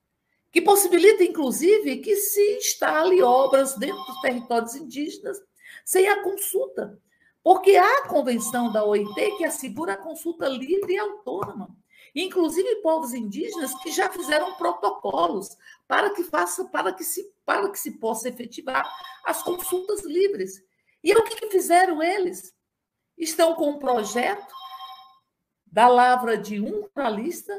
[0.55, 5.37] que possibilita, inclusive, que se instale obras dentro dos territórios indígenas
[5.83, 6.97] sem a consulta.
[7.43, 11.75] Porque há a convenção da OIT que assegura a consulta livre e autônoma.
[12.15, 15.57] Inclusive povos indígenas que já fizeram protocolos
[15.89, 18.89] para que faça, para que se, para que se possa efetivar
[19.25, 20.63] as consultas livres.
[21.03, 22.55] E o que, fizeram eles?
[23.17, 24.55] Estão com um projeto
[25.65, 27.53] da lavra de um ruralista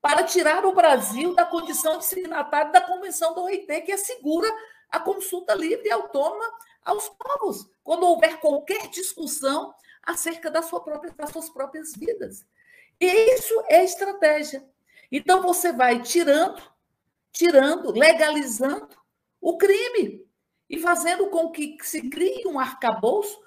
[0.00, 4.48] para tirar o Brasil da condição de signatário da Convenção do OIT, que assegura
[4.88, 6.44] a consulta livre e autônoma
[6.84, 12.46] aos povos, quando houver qualquer discussão acerca da sua própria, das suas próprias vidas.
[13.00, 14.64] E isso é estratégia.
[15.10, 16.62] Então você vai tirando,
[17.32, 18.96] tirando, legalizando
[19.40, 20.26] o crime
[20.68, 23.40] e fazendo com que se crie um arcabouço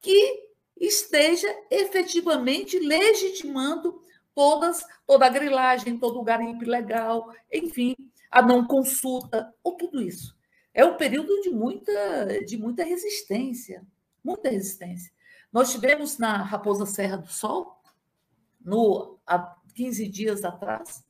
[0.00, 0.46] que
[0.78, 4.02] esteja efetivamente legitimando
[4.36, 7.96] todas, toda a grilagem, todo o garimpo ilegal, enfim,
[8.30, 10.36] a não consulta, ou tudo isso.
[10.74, 13.82] É um período de muita, de muita resistência,
[14.22, 15.10] muita resistência.
[15.50, 17.80] Nós tivemos na Raposa Serra do Sol,
[18.60, 21.02] no, há 15 dias atrás,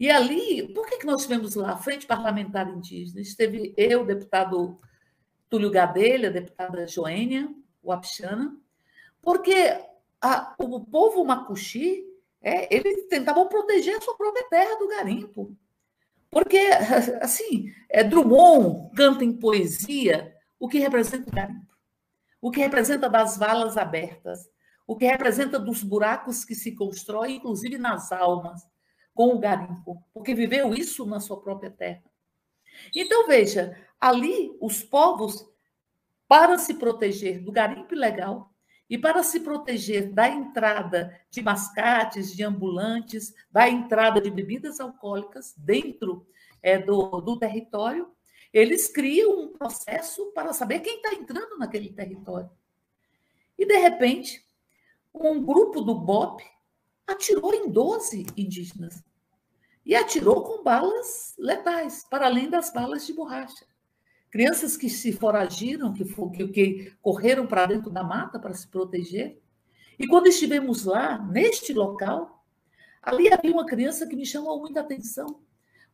[0.00, 3.20] e ali, por que, que nós tivemos lá a Frente Parlamentar Indígena?
[3.20, 4.80] Esteve eu, deputado
[5.48, 7.48] Túlio Gadelha, deputada Joênia,
[7.80, 8.58] o Apixana,
[9.22, 9.54] porque
[10.20, 12.04] a, o povo macuxi
[12.46, 15.56] é, eles tentavam proteger a sua própria terra do garimpo.
[16.30, 16.58] Porque,
[17.20, 21.76] assim, é, Drummond canta em poesia o que representa o garimpo,
[22.40, 24.48] o que representa das valas abertas,
[24.86, 28.62] o que representa dos buracos que se constroem, inclusive nas almas,
[29.12, 32.04] com o garimpo, porque viveu isso na sua própria terra.
[32.94, 35.44] Então, veja, ali os povos,
[36.28, 38.54] para se proteger do garimpo ilegal,
[38.88, 45.54] e para se proteger da entrada de mascates, de ambulantes, da entrada de bebidas alcoólicas
[45.56, 46.26] dentro
[46.62, 48.10] é, do, do território,
[48.52, 52.50] eles criam um processo para saber quem está entrando naquele território.
[53.58, 54.46] E, de repente,
[55.12, 56.42] um grupo do BOP
[57.06, 59.02] atirou em 12 indígenas.
[59.84, 63.64] E atirou com balas letais, para além das balas de borracha
[64.36, 69.40] crianças que se foragiram, que, que, que correram para dentro da mata para se proteger.
[69.98, 72.44] E quando estivemos lá, neste local,
[73.02, 75.40] ali havia uma criança que me chamou muita atenção.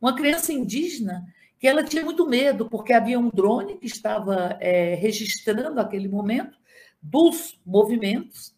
[0.01, 1.25] Uma criança indígena
[1.57, 6.59] que ela tinha muito medo, porque havia um drone que estava é, registrando aquele momento
[7.01, 8.57] dos movimentos,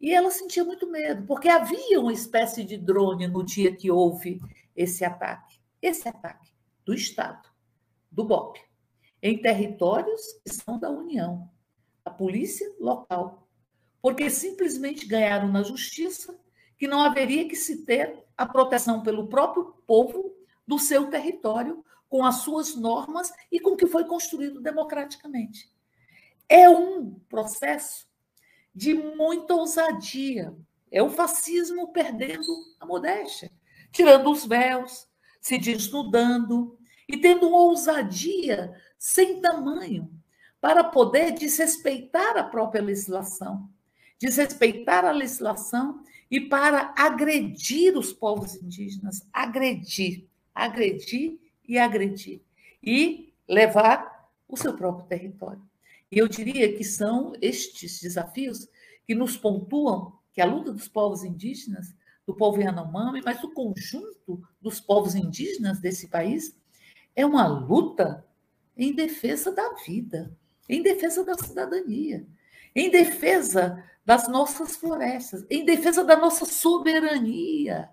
[0.00, 4.40] e ela sentia muito medo, porque havia uma espécie de drone no dia que houve
[4.74, 5.60] esse ataque.
[5.80, 6.50] Esse ataque
[6.84, 7.48] do Estado,
[8.10, 8.58] do BOP
[9.24, 11.48] em territórios que são da União,
[12.04, 13.48] a polícia local,
[14.02, 16.38] porque simplesmente ganharam na justiça
[16.76, 22.22] que não haveria que se ter a proteção pelo próprio povo do seu território, com
[22.22, 25.72] as suas normas e com o que foi construído democraticamente.
[26.46, 28.06] É um processo
[28.74, 30.54] de muita ousadia.
[30.92, 33.50] É o fascismo perdendo a modéstia,
[33.90, 35.08] tirando os véus,
[35.40, 40.10] se desnudando e tendo uma ousadia sem tamanho
[40.62, 43.68] para poder desrespeitar a própria legislação,
[44.18, 51.38] desrespeitar a legislação e para agredir os povos indígenas, agredir, agredir
[51.68, 52.40] e agredir
[52.82, 55.62] e levar o seu próprio território.
[56.10, 58.66] E eu diria que são estes desafios
[59.06, 61.94] que nos pontuam que a luta dos povos indígenas,
[62.26, 66.56] do povo Yanomami, mas do conjunto dos povos indígenas desse país,
[67.14, 68.24] é uma luta
[68.76, 70.36] em defesa da vida,
[70.68, 72.26] em defesa da cidadania,
[72.74, 77.88] em defesa das nossas florestas, em defesa da nossa soberania.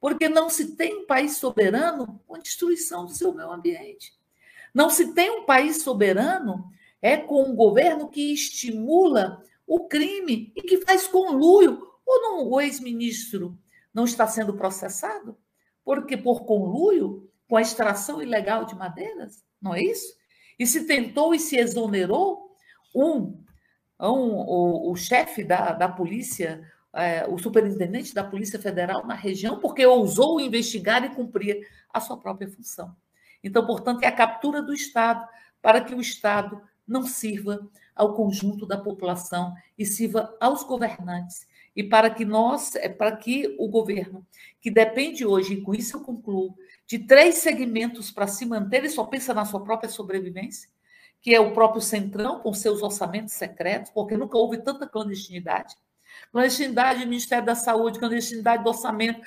[0.00, 4.14] Porque não se tem um país soberano com a destruição do seu meio ambiente.
[4.72, 6.70] Não se tem um país soberano
[7.02, 11.86] é com um governo que estimula o crime e que faz conluio.
[12.06, 13.58] Ou não, o ex-ministro
[13.92, 15.36] não está sendo processado?
[15.84, 20.14] porque por conluio com a extração ilegal de madeiras, não é isso?
[20.58, 22.54] E se tentou e se exonerou
[22.94, 23.42] um,
[24.00, 29.60] um o, o chefe da, da polícia, é, o superintendente da Polícia Federal na região,
[29.60, 32.94] porque ousou investigar e cumprir a sua própria função.
[33.42, 35.26] Então, portanto, é a captura do Estado
[35.62, 41.46] para que o Estado não sirva ao conjunto da população e sirva aos governantes.
[41.74, 44.26] E para que nós, é para que o governo,
[44.60, 46.56] que depende hoje, e com isso eu concluo,
[46.86, 50.68] de três segmentos para se manter, ele só pensa na sua própria sobrevivência,
[51.22, 55.76] que é o próprio Centrão, com seus orçamentos secretos, porque nunca houve tanta clandestinidade.
[56.32, 59.20] Clandestinidade do Ministério da Saúde, clandestinidade do orçamento.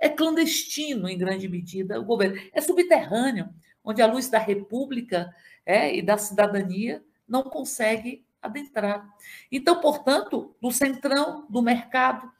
[0.00, 2.40] É clandestino, em grande medida, o governo.
[2.52, 3.48] É subterrâneo,
[3.84, 5.32] onde a luz da República
[5.64, 9.08] é, e da cidadania não consegue adentrar.
[9.50, 12.30] Então, portanto, do centrão, do mercado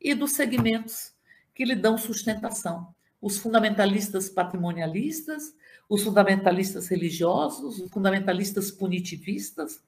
[0.00, 1.12] e dos segmentos
[1.54, 2.94] que lhe dão sustentação.
[3.20, 5.54] Os fundamentalistas patrimonialistas,
[5.88, 9.82] os fundamentalistas religiosos, os fundamentalistas punitivistas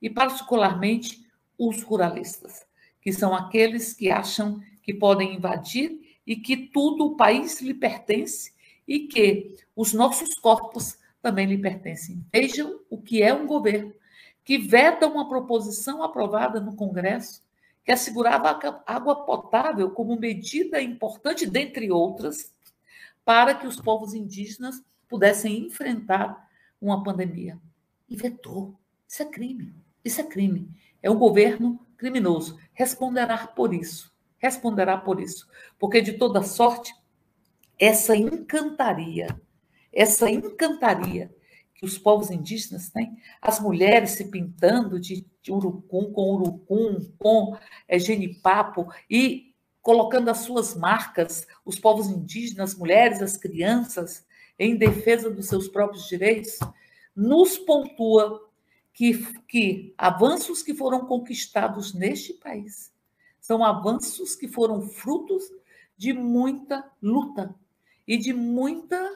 [0.00, 1.26] e, particularmente,
[1.58, 2.66] os ruralistas,
[3.00, 8.52] que são aqueles que acham que podem invadir e que tudo o país lhe pertence
[8.86, 12.24] e que os nossos corpos também lhe pertencem.
[12.32, 13.92] Vejam o que é um governo
[14.46, 17.42] que veta uma proposição aprovada no Congresso
[17.84, 22.54] que assegurava água potável como medida importante, dentre outras,
[23.24, 26.48] para que os povos indígenas pudessem enfrentar
[26.80, 27.58] uma pandemia.
[28.08, 28.78] E vetou.
[29.08, 29.74] Isso é crime.
[30.04, 30.70] Isso é crime.
[31.02, 32.56] É um governo criminoso.
[32.72, 34.14] Responderá por isso.
[34.38, 35.48] Responderá por isso.
[35.76, 36.94] Porque, de toda sorte,
[37.80, 39.26] essa encantaria,
[39.92, 41.34] essa encantaria
[41.76, 47.56] que os povos indígenas têm, as mulheres se pintando de, de urucum com urucum, com
[47.86, 54.26] é, genipapo e colocando as suas marcas, os povos indígenas, as mulheres, as crianças,
[54.58, 56.58] em defesa dos seus próprios direitos,
[57.14, 58.50] nos pontua
[58.92, 59.14] que,
[59.46, 62.90] que avanços que foram conquistados neste país
[63.46, 65.44] são avanços que foram frutos
[65.96, 67.54] de muita luta
[68.04, 69.08] e de muita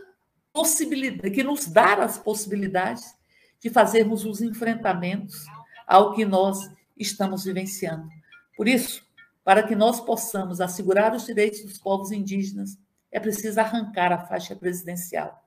[0.53, 3.15] possibilidade, que nos dá as possibilidades
[3.61, 5.45] de fazermos os enfrentamentos
[5.87, 8.09] ao que nós estamos vivenciando.
[8.57, 9.05] Por isso,
[9.45, 12.79] para que nós possamos assegurar os direitos dos povos indígenas,
[13.11, 15.45] é preciso arrancar a faixa presidencial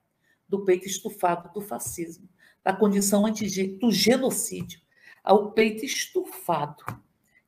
[0.48, 2.28] do peito estufado do fascismo,
[2.64, 3.24] da condição
[3.80, 4.82] do genocídio,
[5.24, 6.84] ao peito estufado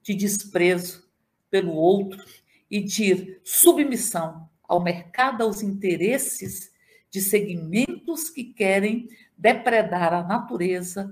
[0.02, 1.08] de desprezo
[1.50, 2.24] pelo outro
[2.70, 6.72] e de submissão ao mercado, aos interesses
[7.16, 9.08] de segmentos que querem
[9.38, 11.10] depredar a natureza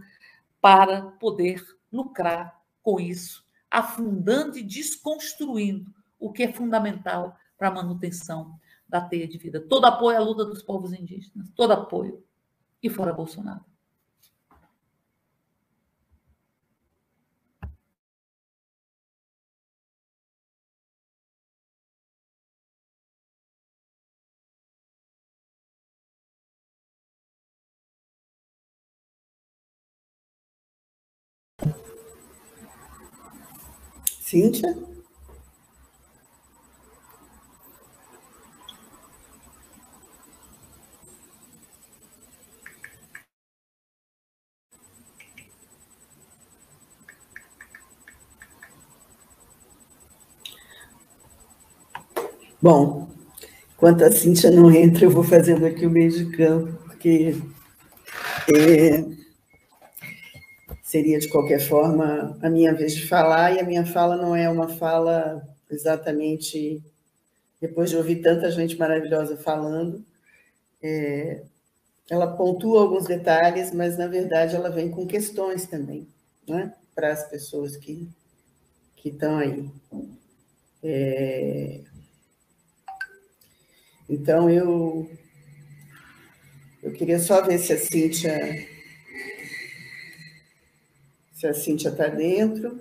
[0.60, 5.90] para poder lucrar com isso, afundando e desconstruindo
[6.20, 9.62] o que é fundamental para a manutenção da teia de vida.
[9.62, 12.22] Todo apoio à luta dos povos indígenas, todo apoio.
[12.82, 13.64] E fora Bolsonaro.
[34.34, 34.76] Cíntia?
[52.60, 53.08] Bom,
[53.76, 57.36] enquanto a Cíntia não entra, eu vou fazendo aqui o meio de campo, porque
[58.52, 59.23] é,
[60.94, 64.48] seria, de qualquer forma, a minha vez de falar, e a minha fala não é
[64.48, 66.84] uma fala exatamente
[67.60, 70.06] depois de ouvir tanta gente maravilhosa falando.
[70.84, 71.42] É,
[72.12, 76.08] ela pontua alguns detalhes, mas, na verdade, ela vem com questões também,
[76.48, 78.08] né, para as pessoas que,
[78.96, 79.68] que estão aí.
[80.84, 81.82] É,
[84.08, 85.10] então, eu,
[86.84, 88.73] eu queria só ver se a Cíntia
[91.44, 92.80] se a Cíntia está dentro.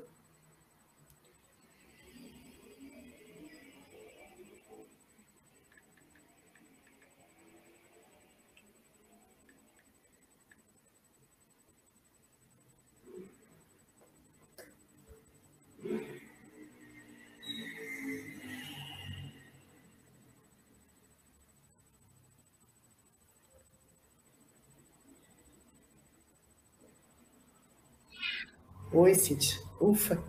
[28.94, 29.58] Oi, Cíntia.
[29.80, 30.22] Ufa.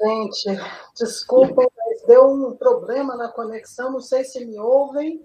[0.00, 0.60] Gente,
[0.94, 5.24] desculpa, mas deu um problema na conexão, não sei se me ouvem.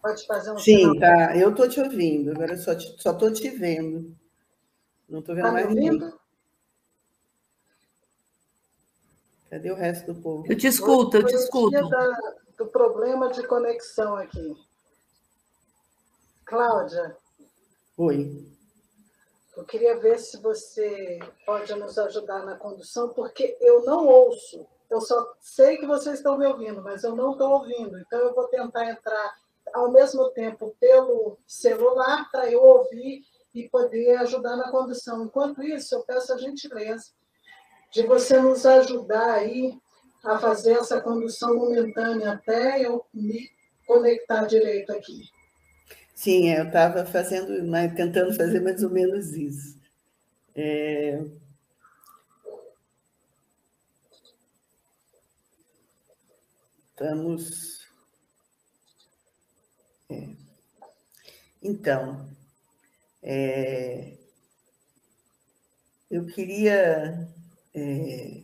[0.00, 0.98] Pode fazer um Sim, sinal.
[1.00, 1.36] tá.
[1.36, 4.16] Eu estou te ouvindo, agora só estou te vendo.
[5.08, 6.12] Não estou vendo tá mais ninguém.
[9.50, 10.44] Cadê o resto do povo?
[10.48, 11.88] Eu te escuto, eu te escuto.
[11.88, 14.56] Da, do problema de conexão aqui.
[16.44, 17.16] Cláudia.
[17.96, 18.55] Oi.
[19.56, 24.66] Eu queria ver se você pode nos ajudar na condução, porque eu não ouço.
[24.90, 27.98] Eu só sei que vocês estão me ouvindo, mas eu não estou ouvindo.
[27.98, 29.34] Então, eu vou tentar entrar
[29.72, 33.24] ao mesmo tempo pelo celular para eu ouvir
[33.54, 35.24] e poder ajudar na condução.
[35.24, 37.12] Enquanto isso, eu peço a gentileza
[37.90, 39.76] de você nos ajudar aí
[40.22, 43.50] a fazer essa condução momentânea até eu me
[43.86, 45.35] conectar direito aqui.
[46.16, 49.78] Sim, eu estava fazendo, né, tentando fazer mais ou menos isso.
[50.54, 51.22] É...
[56.90, 57.86] Estamos.
[60.08, 60.28] É.
[61.62, 62.26] Então,
[63.22, 64.16] é...
[66.10, 67.28] eu queria
[67.74, 68.42] é...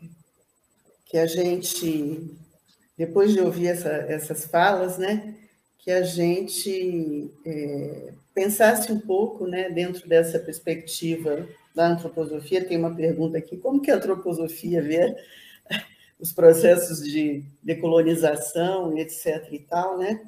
[1.06, 2.36] que a gente,
[2.98, 5.41] depois de ouvir essa, essas falas, né,
[5.82, 12.64] que a gente é, pensasse um pouco, né, dentro dessa perspectiva da antroposofia.
[12.64, 15.14] Tem uma pergunta aqui: como que a antroposofia vê
[16.20, 19.48] os processos de decolonização, etc.
[19.50, 20.22] e tal, né?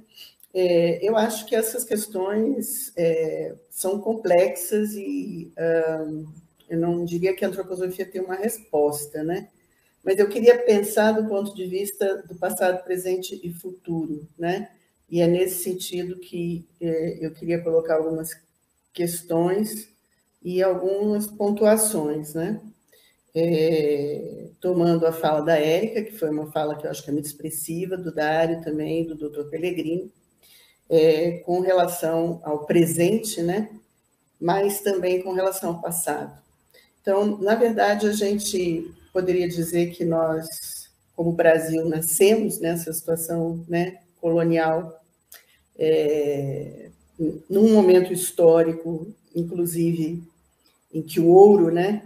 [0.52, 5.52] É, eu acho que essas questões é, são complexas e
[6.68, 9.48] eu não diria que a antroposofia tem uma resposta, né?
[10.05, 14.68] Mas eu queria pensar do ponto de vista do passado, presente e futuro, né?
[15.10, 18.31] E é nesse sentido que é, eu queria colocar algumas
[18.93, 19.89] questões
[20.43, 22.60] e algumas pontuações, né?
[23.36, 27.12] É, tomando a fala da Érica, que foi uma fala que eu acho que é
[27.12, 30.12] muito expressiva, do Dário também, do doutor Pellegrini,
[30.89, 33.70] é, com relação ao presente, né?
[34.44, 36.39] mas também com relação ao passado.
[37.01, 44.02] Então, na verdade, a gente poderia dizer que nós, como Brasil, nascemos nessa situação né,
[44.24, 45.05] colonial,
[45.78, 46.88] é,
[47.51, 50.22] num momento histórico, inclusive,
[50.90, 52.02] em que o ouro né,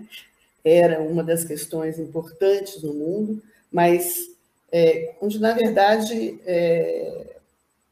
[0.64, 3.40] era uma das questões importantes no mundo,
[3.70, 4.18] mas
[4.72, 7.36] é, onde, na verdade, é,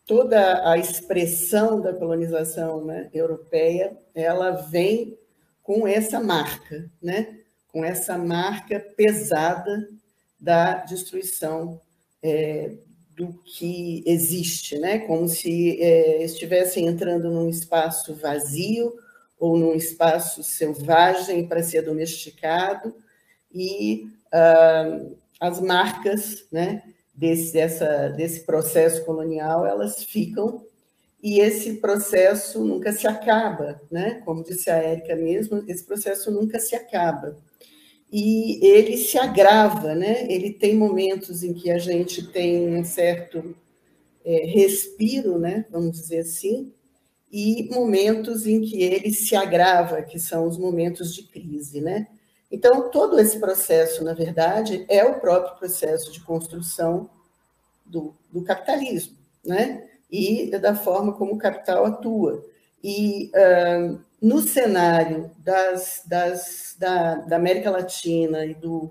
[0.05, 5.17] toda a expressão da colonização né, europeia ela vem
[5.63, 7.39] com essa marca, né,
[7.69, 9.89] com essa marca pesada
[10.41, 11.81] da destruição
[12.21, 12.73] é,
[13.17, 14.99] do que existe, né?
[15.01, 18.93] como se é, estivessem entrando num espaço vazio
[19.39, 22.95] ou num espaço selvagem para ser domesticado,
[23.53, 25.01] e ah,
[25.41, 26.83] as marcas né,
[27.15, 30.65] desse, dessa, desse processo colonial elas ficam,
[31.23, 34.23] e esse processo nunca se acaba, né?
[34.25, 37.37] como disse a Érica mesmo, esse processo nunca se acaba
[38.19, 40.27] e ele se agrava, né?
[40.33, 43.55] Ele tem momentos em que a gente tem um certo
[44.25, 45.67] é, respiro, né?
[45.71, 46.73] Vamos dizer assim,
[47.31, 52.07] e momentos em que ele se agrava, que são os momentos de crise, né?
[52.51, 57.11] Então, todo esse processo, na verdade, é o próprio processo de construção
[57.85, 59.15] do, do capitalismo,
[59.45, 59.91] né?
[60.11, 62.43] E da forma como o capital atua.
[62.83, 68.91] E uh, no cenário das, das, da, da, América Latina e, do,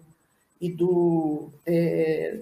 [0.61, 2.39] e do, é,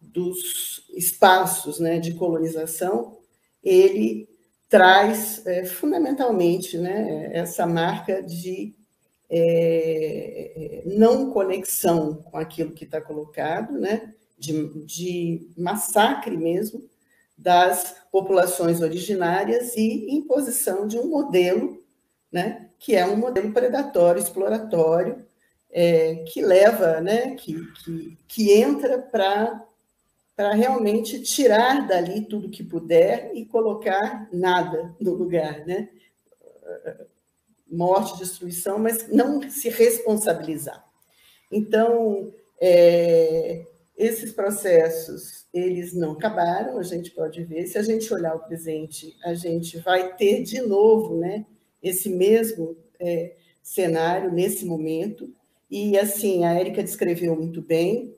[0.00, 3.18] dos espaços né, de colonização,
[3.62, 4.28] ele
[4.68, 8.74] traz é, fundamentalmente né, essa marca de
[9.30, 16.82] é, não conexão com aquilo que está colocado, né, de, de massacre mesmo,
[17.38, 21.80] das populações originárias e imposição de um modelo,
[22.32, 25.24] né, que é um modelo predatório, exploratório,
[25.70, 27.54] é, que leva, né, que,
[27.84, 35.64] que, que entra para realmente tirar dali tudo que puder e colocar nada no lugar,
[35.66, 35.88] né?
[37.70, 40.84] Morte, destruição, mas não se responsabilizar.
[41.50, 43.66] Então, é,
[43.98, 47.66] esses processos, eles não acabaram, a gente pode ver.
[47.66, 51.44] Se a gente olhar o presente, a gente vai ter de novo né,
[51.82, 55.34] esse mesmo é, cenário nesse momento.
[55.68, 58.16] E, assim, a Érica descreveu muito bem,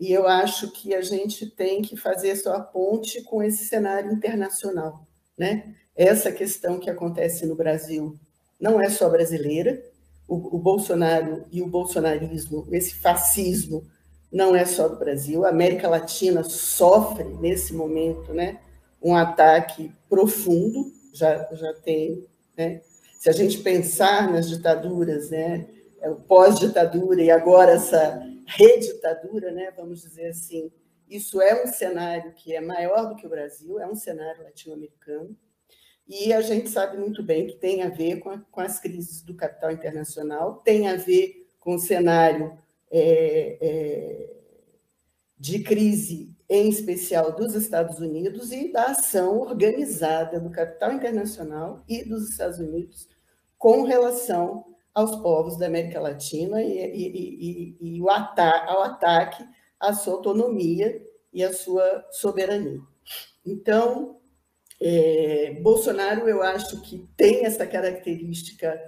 [0.00, 4.10] e eu acho que a gente tem que fazer só a ponte com esse cenário
[4.10, 5.06] internacional.
[5.38, 5.76] Né?
[5.94, 8.18] Essa questão que acontece no Brasil
[8.58, 9.80] não é só brasileira,
[10.26, 13.86] o, o Bolsonaro e o bolsonarismo, esse fascismo,
[14.30, 18.60] não é só do Brasil, a América Latina sofre nesse momento, né,
[19.02, 22.26] um ataque profundo, já, já tem,
[22.56, 22.80] né,
[23.18, 25.66] se a gente pensar nas ditaduras, né,
[26.00, 30.70] é pós-ditadura e agora essa reditadura, né, vamos dizer assim,
[31.08, 35.36] isso é um cenário que é maior do que o Brasil, é um cenário latino-americano,
[36.08, 39.22] e a gente sabe muito bem que tem a ver com, a, com as crises
[39.22, 42.58] do capital internacional, tem a ver com o cenário
[42.90, 44.36] é, é,
[45.38, 52.04] de crise, em especial dos Estados Unidos, e da ação organizada do capital internacional e
[52.04, 53.08] dos Estados Unidos
[53.56, 54.64] com relação
[54.94, 59.44] aos povos da América Latina e, e, e, e o ata ao ataque
[59.78, 61.00] à sua autonomia
[61.32, 62.80] e à sua soberania.
[63.46, 64.20] Então,
[64.80, 68.80] é, Bolsonaro, eu acho que tem essa característica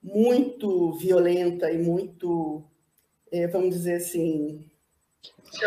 [0.00, 2.64] muito violenta e muito,
[3.50, 4.64] vamos dizer assim,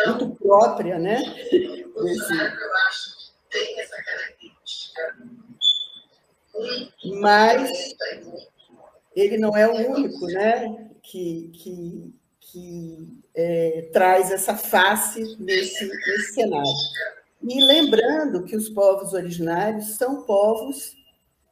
[0.08, 1.18] muito própria, né?
[1.94, 5.18] Bolsonaro, eu acho que tem essa característica.
[7.20, 7.96] Mas
[9.16, 10.90] ele não é o único, né?
[11.02, 16.72] Que, que, que é, traz essa face nesse, nesse cenário.
[17.44, 20.96] E lembrando que os povos originários são povos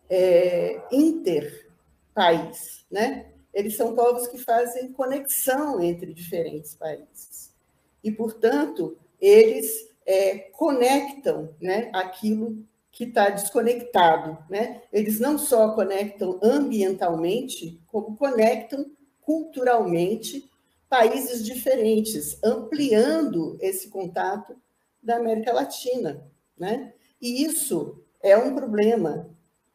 [0.09, 3.28] é, interpaís, né?
[3.59, 7.53] Eles são povos que fazem conexão entre diferentes países.
[8.01, 14.37] E, portanto, eles é, conectam né, aquilo que está desconectado.
[14.49, 14.81] Né?
[14.93, 18.85] Eles não só conectam ambientalmente, como conectam
[19.21, 20.49] culturalmente
[20.87, 24.55] países diferentes, ampliando esse contato
[25.03, 26.25] da América Latina.
[26.57, 26.93] Né?
[27.21, 29.29] E isso é um problema,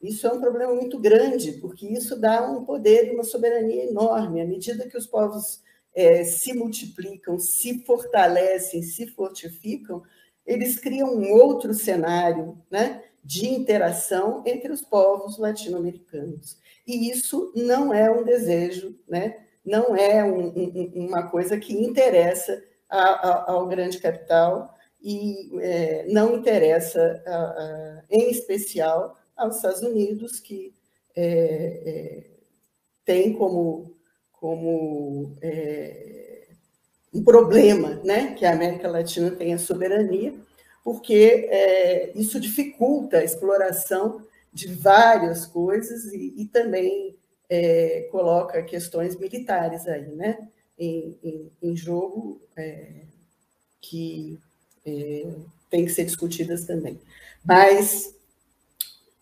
[0.07, 4.41] isso é um problema muito grande, porque isso dá um poder e uma soberania enorme.
[4.41, 5.63] À medida que os povos
[5.95, 10.03] é, se multiplicam, se fortalecem, se fortificam,
[10.47, 16.59] eles criam um outro cenário né, de interação entre os povos latino-americanos.
[16.87, 22.63] E isso não é um desejo, né, não é um, um, uma coisa que interessa
[22.89, 24.75] a, a, ao grande capital,
[25.05, 30.73] e é, não interessa, a, em especial, aos Estados Unidos, que
[31.17, 32.25] é, é,
[33.05, 33.95] tem como,
[34.33, 36.49] como é,
[37.13, 40.35] um problema né, que a América Latina tenha soberania,
[40.83, 47.17] porque é, isso dificulta a exploração de várias coisas e, e também
[47.49, 50.49] é, coloca questões militares aí, né,
[50.79, 52.41] em, em, em jogo
[53.81, 54.39] que
[54.87, 55.27] é,
[55.71, 56.99] têm que ser discutidas também.
[57.45, 58.15] Mas,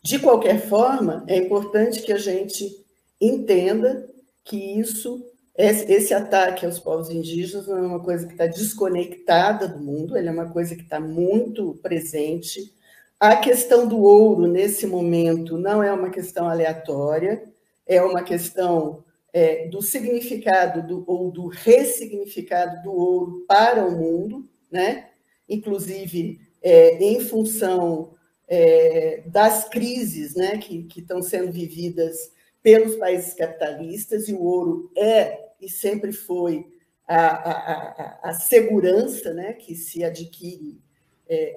[0.03, 2.85] de qualquer forma, é importante que a gente
[3.21, 4.11] entenda
[4.43, 5.25] que isso,
[5.57, 10.29] esse ataque aos povos indígenas não é uma coisa que está desconectada do mundo, ele
[10.29, 12.75] é uma coisa que está muito presente.
[13.21, 17.45] A questão do ouro, nesse momento, não é uma questão aleatória,
[17.87, 24.49] é uma questão é, do significado do, ou do ressignificado do ouro para o mundo,
[24.69, 25.11] né?
[25.49, 28.15] inclusive é, em função
[28.55, 32.31] é, das crises né, que, que estão sendo vividas
[32.63, 36.71] pelos países capitalistas, e o ouro é e sempre foi
[37.09, 40.79] a, a, a, a segurança né, que se adquire
[41.27, 41.55] é,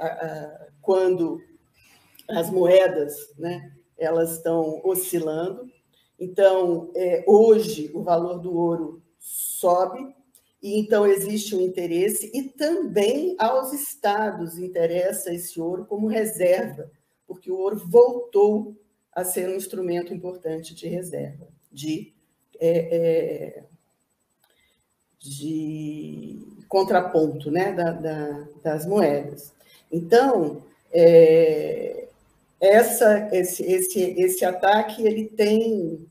[0.82, 1.42] quando
[2.30, 5.70] as moedas né, elas estão oscilando.
[6.18, 10.16] Então, é, hoje, o valor do ouro sobe,
[10.66, 16.90] e então existe um interesse, e também aos estados interessa esse ouro como reserva,
[17.28, 18.76] porque o ouro voltou
[19.12, 22.12] a ser um instrumento importante de reserva, de,
[22.60, 23.64] é, é,
[25.20, 29.54] de contraponto né, da, da, das moedas.
[29.92, 32.08] Então, é,
[32.60, 36.08] essa, esse, esse, esse ataque ele tem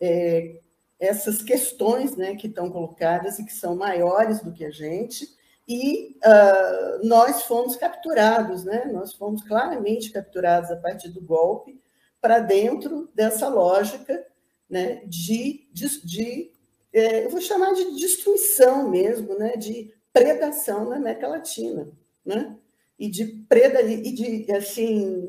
[0.00, 0.60] é,
[0.98, 5.26] essas questões né, que estão colocadas e que são maiores do que a gente,
[5.66, 8.86] e uh, nós fomos capturados, né?
[8.86, 11.78] nós fomos claramente capturados a partir do golpe
[12.20, 14.26] para dentro dessa lógica
[14.68, 16.50] né, de, de, de
[16.92, 21.88] é, eu vou chamar de destruição mesmo, né, de predação na América Latina,
[22.24, 22.56] né,
[22.98, 25.28] e de preda e de assim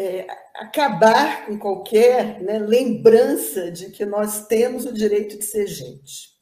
[0.00, 6.38] é, acabar com qualquer né, lembrança de que nós temos o direito de ser gente,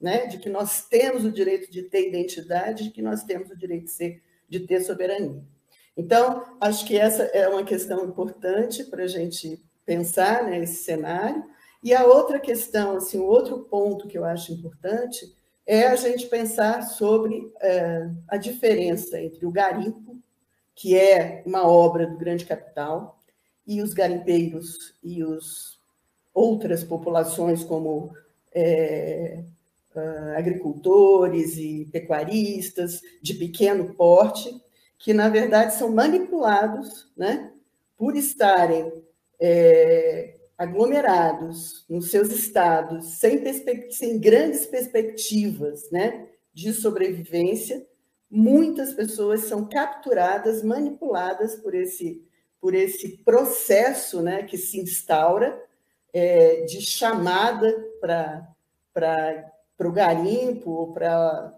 [0.00, 0.26] né?
[0.26, 3.84] de que nós temos o direito de ter identidade, de que nós temos o direito
[3.84, 5.44] de, ser, de ter soberania.
[5.94, 11.44] Então, acho que essa é uma questão importante para a gente pensar nesse né, cenário.
[11.82, 15.30] E a outra questão, assim, o outro ponto que eu acho importante
[15.66, 20.03] é a gente pensar sobre é, a diferença entre o garimpo,
[20.74, 23.20] que é uma obra do grande capital,
[23.66, 25.80] e os garimpeiros e os
[26.32, 28.12] outras populações como
[28.52, 29.42] é,
[30.36, 34.60] agricultores e pecuaristas de pequeno porte,
[34.98, 37.52] que na verdade são manipulados, né,
[37.96, 38.92] por estarem
[39.40, 43.42] é, aglomerados nos seus estados, sem,
[43.90, 47.86] sem grandes perspectivas, né, de sobrevivência,
[48.34, 52.22] muitas pessoas são capturadas, manipuladas por esse
[52.60, 55.62] por esse processo, né, que se instaura
[56.14, 57.70] é, de chamada
[58.00, 58.48] para
[59.80, 61.52] o garimpo ou para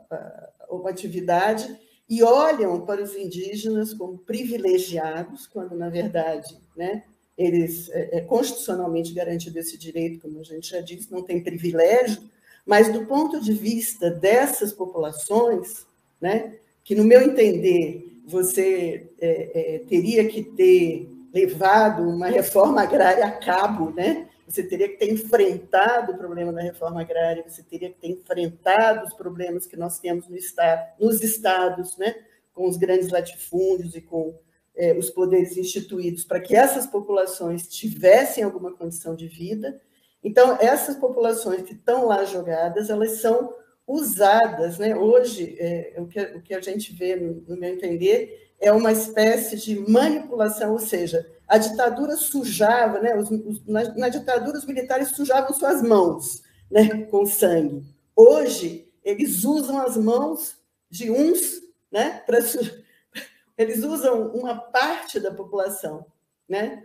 [0.69, 1.79] uma atividade
[2.09, 7.05] e olham para os indígenas como privilegiados, quando, na verdade, né,
[7.39, 12.21] eles é, é constitucionalmente garantido esse direito, como a gente já disse, não tem privilégio,
[12.67, 15.87] mas do ponto de vista dessas populações,
[16.21, 23.27] né, que, no meu entender, você é, é, teria que ter levado uma reforma agrária
[23.27, 27.91] a cabo, né, você teria que ter enfrentado o problema da reforma agrária, você teria
[27.91, 32.15] que ter enfrentado os problemas que nós temos no estado, nos estados, né,
[32.55, 34.39] com os grandes latifúndios e com
[34.77, 39.81] é, os poderes instituídos, para que essas populações tivessem alguma condição de vida.
[40.23, 43.53] Então, essas populações que estão lá jogadas, elas são
[43.87, 44.79] usadas.
[44.79, 44.97] Né?
[44.97, 48.93] Hoje, é, o, que, o que a gente vê, no, no meu entender, é uma
[48.93, 53.15] espécie de manipulação, ou seja, a ditadura sujava, né?
[53.17, 57.05] Os, os, na, na, ditadura, os militares sujavam suas mãos né?
[57.05, 57.85] com sangue.
[58.15, 60.57] Hoje, eles usam as mãos
[60.91, 61.61] de uns,
[61.93, 62.23] né?
[62.27, 62.39] Pra,
[63.57, 66.07] eles usam uma parte da população
[66.49, 66.85] né?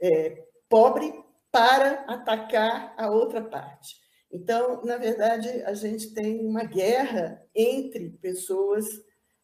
[0.00, 1.12] É, pobre
[1.50, 3.96] para atacar a outra parte.
[4.36, 8.84] Então, na verdade, a gente tem uma guerra entre pessoas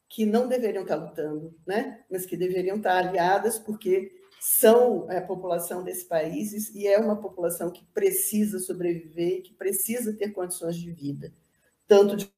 [0.07, 2.05] que não deveriam estar lutando, né?
[2.11, 7.71] mas que deveriam estar aliadas, porque são a população desse país e é uma população
[7.71, 11.33] que precisa sobreviver, que precisa ter condições de vida,
[11.87, 12.31] tanto de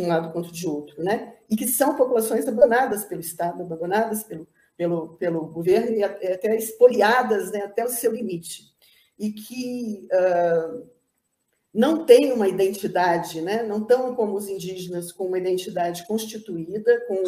[0.00, 1.36] um lado quanto de outro, né?
[1.48, 7.52] E que são populações abandonadas pelo Estado, abandonadas pelo, pelo, pelo governo e até espoliadas
[7.52, 8.67] né, até o seu limite.
[9.18, 10.86] E que uh,
[11.74, 13.62] não têm uma identidade, né?
[13.62, 17.22] não estão como os indígenas com uma identidade constituída, com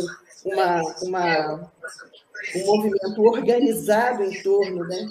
[0.45, 1.73] uma, uma,
[2.57, 5.09] um movimento organizado em torno né?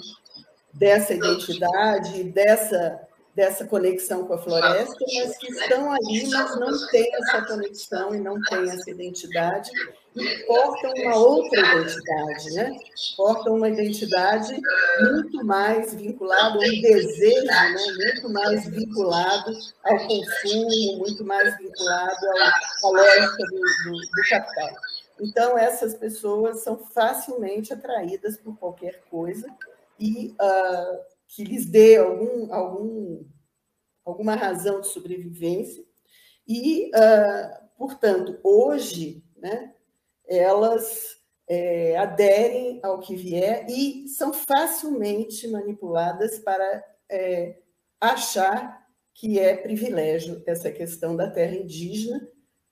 [0.72, 3.00] dessa identidade, dessa
[3.34, 8.20] dessa conexão com a floresta, mas que estão ali, mas não têm essa conexão e
[8.20, 9.70] não têm essa identidade,
[10.16, 12.76] e portam uma outra identidade, né?
[13.16, 14.60] Portam uma identidade
[15.00, 17.74] muito mais vinculada um desejo, né?
[18.04, 19.52] muito mais vinculado
[19.84, 22.26] ao consumo, muito mais vinculado
[22.84, 24.70] à lógica do, do, do capital.
[25.20, 29.46] Então, essas pessoas são facilmente atraídas por qualquer coisa
[29.98, 33.24] e uh, que lhes dê algum, algum,
[34.04, 35.84] alguma razão de sobrevivência.
[36.46, 39.72] E, uh, portanto, hoje, né,
[40.26, 47.58] elas é, aderem ao que vier e são facilmente manipuladas para é,
[48.00, 52.26] achar que é privilégio essa questão da terra indígena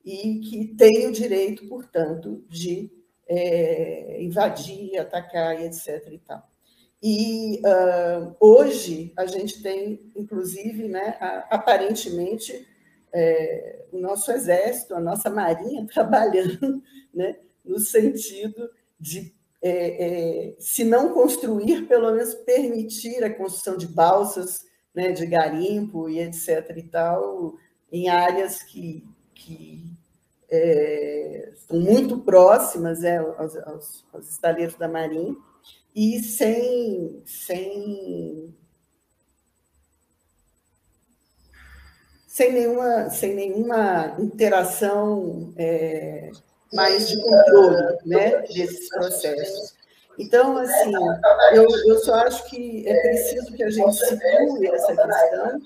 [0.04, 2.90] e que tem o direito, portanto, de
[3.26, 6.06] é, invadir, atacar e etc.
[6.10, 6.48] E tal.
[7.02, 11.16] E uh, hoje a gente tem, inclusive, né,
[11.48, 12.66] aparentemente,
[13.12, 16.82] é, o nosso exército, a nossa marinha trabalhando
[17.14, 18.68] né, no sentido
[18.98, 25.24] de, é, é, se não construir, pelo menos permitir a construção de balsas, né, de
[25.24, 26.76] garimpo e etc.
[26.76, 27.54] e tal,
[27.92, 29.84] em áreas que, que
[30.50, 35.36] é, são muito próximas é, aos, aos, aos estaleiros da Marinha
[35.94, 38.54] e sem, sem,
[42.26, 46.30] sem, nenhuma, sem nenhuma interação é,
[46.72, 49.76] mais de controle né, desses processos.
[50.18, 50.92] Então, assim,
[51.52, 55.60] eu, eu só acho que é preciso que a gente situe essa questão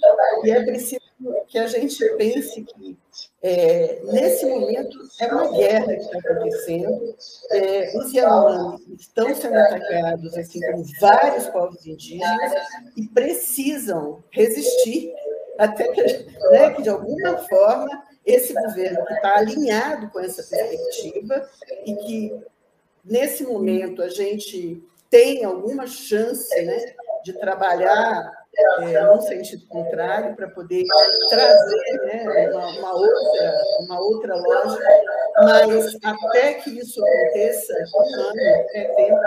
[0.45, 1.02] e é preciso
[1.49, 2.99] que a gente pense que,
[3.43, 7.17] é, nesse momento, é uma guerra que está acontecendo.
[7.51, 12.53] É, os Yanomami estão sendo atacados, assim como vários povos indígenas,
[12.97, 15.13] e precisam resistir
[15.59, 16.03] até que,
[16.51, 21.49] né, que de alguma forma, esse governo que está alinhado com essa perspectiva
[21.85, 22.41] e que,
[23.05, 26.95] nesse momento, a gente tem alguma chance né,
[27.25, 30.85] de trabalhar é, num sentido contrário, para poder
[31.31, 34.89] trazer né, uma, uma, outra, uma outra lógica,
[35.37, 38.41] mas até que isso aconteça, um ano
[38.75, 39.21] é tempo,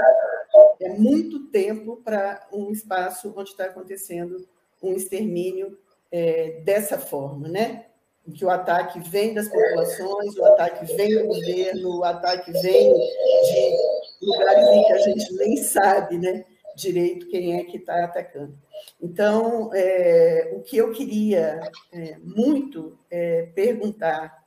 [0.80, 4.48] é muito tempo para um espaço onde está acontecendo
[4.82, 5.78] um extermínio
[6.12, 7.86] é, dessa forma, né?
[8.34, 13.78] Que o ataque vem das populações, o ataque vem do governo, o ataque vem de
[14.22, 16.44] lugares em que a gente nem sabe, né?
[16.76, 18.56] direito quem é que está atacando.
[19.02, 24.44] Então, é, o que eu queria é, muito é, perguntar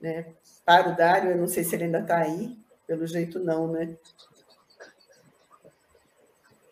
[0.00, 0.34] né,
[0.64, 2.56] para o Dário, eu não sei se ele ainda está aí,
[2.86, 3.96] pelo jeito não, né?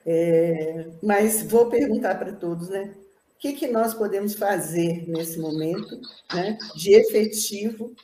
[0.08, 2.94] É, mas vou perguntar para todos, né?
[3.34, 6.00] O que, que nós podemos fazer nesse momento
[6.32, 7.94] né, de efetivo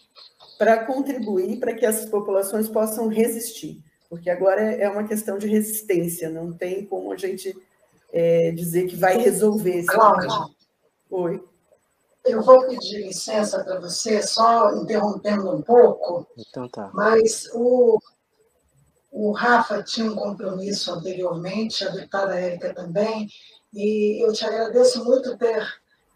[0.59, 3.83] para contribuir para que essas populações possam resistir?
[4.13, 7.57] porque agora é uma questão de resistência, não tem como a gente
[8.13, 10.51] é, dizer que vai resolver esse problema.
[11.11, 11.43] Oi.
[12.25, 16.27] Eu vou pedir licença para você, só interrompendo um pouco.
[16.39, 16.91] Então tá.
[16.95, 17.99] Mas o,
[19.11, 23.29] o Rafa tinha um compromisso anteriormente, a deputada Érica também,
[23.75, 25.67] e eu te agradeço muito ter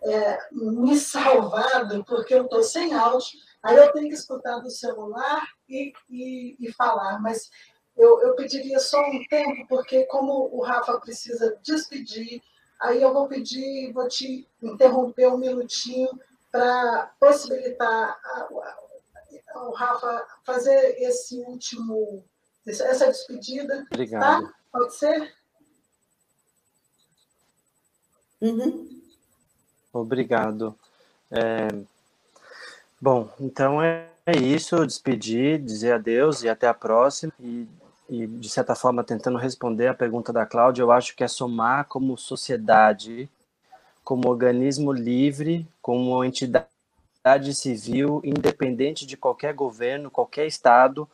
[0.02, 5.42] é, me salvado, porque eu estou sem áudio, aí eu tenho que escutar do celular
[5.68, 7.50] e, e, e falar, mas
[7.96, 12.42] eu, eu pediria só um tempo, porque como o Rafa precisa despedir,
[12.78, 16.08] aí eu vou pedir, vou te interromper um minutinho
[16.52, 18.18] para possibilitar
[19.54, 22.22] o Rafa fazer esse último,
[22.66, 23.78] essa despedida.
[23.78, 23.86] Tá?
[23.92, 24.42] Obrigado.
[24.44, 24.54] Tá?
[24.70, 25.34] Pode ser?
[28.40, 29.02] Uhum.
[29.92, 30.78] Obrigado.
[31.30, 31.68] É...
[33.00, 34.10] Bom, então é
[34.42, 37.32] isso, despedir, dizer adeus e até a próxima.
[37.40, 37.66] E
[38.08, 41.86] e de certa forma tentando responder a pergunta da Cláudia, eu acho que é somar
[41.86, 43.28] como sociedade,
[44.04, 46.66] como organismo livre, como entidade
[47.52, 51.08] civil independente de qualquer governo, qualquer estado,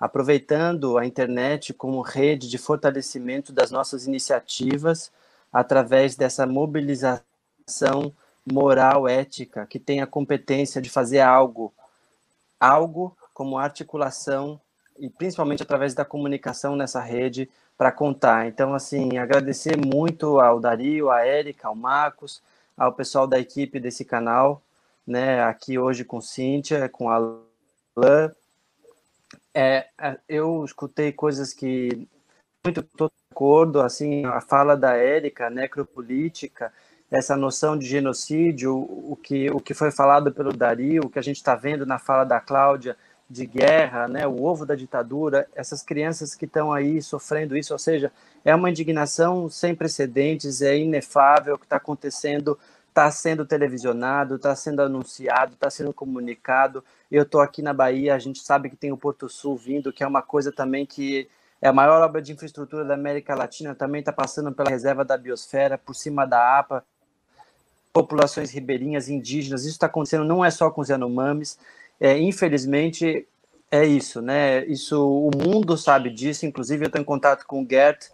[0.00, 5.10] aproveitando a internet como rede de fortalecimento das nossas iniciativas
[5.52, 8.12] através dessa mobilização
[8.44, 11.74] moral ética que tem a competência de fazer algo,
[12.60, 14.60] algo como articulação
[14.98, 18.46] e principalmente através da comunicação nessa rede para contar.
[18.46, 22.42] Então, assim, agradecer muito ao Dario, à Érica, ao Marcos,
[22.76, 24.62] ao pessoal da equipe desse canal,
[25.06, 28.30] né, aqui hoje com Cíntia, com a Alain.
[29.54, 32.06] É, é, eu escutei coisas que
[32.64, 36.72] muito estou de acordo, assim, a fala da Érica, necropolítica,
[37.10, 41.22] essa noção de genocídio, o que, o que foi falado pelo Dario, o que a
[41.22, 42.96] gente está vendo na fala da Cláudia,
[43.28, 47.78] de guerra, né, o ovo da ditadura, essas crianças que estão aí sofrendo isso, ou
[47.78, 48.12] seja,
[48.44, 52.56] é uma indignação sem precedentes, é inefável o que está acontecendo,
[52.88, 56.82] está sendo televisionado, está sendo anunciado, está sendo comunicado.
[57.10, 60.02] Eu estou aqui na Bahia, a gente sabe que tem o Porto Sul vindo, que
[60.02, 61.28] é uma coisa também que
[61.60, 65.18] é a maior obra de infraestrutura da América Latina, também está passando pela reserva da
[65.18, 66.84] biosfera, por cima da APA,
[67.92, 71.58] populações ribeirinhas, indígenas, isso está acontecendo não é só com os Yanomamis,
[72.00, 73.26] é, infelizmente,
[73.70, 74.64] é isso, né?
[74.66, 76.46] Isso, o mundo sabe disso.
[76.46, 78.08] Inclusive, eu estou em contato com o Gert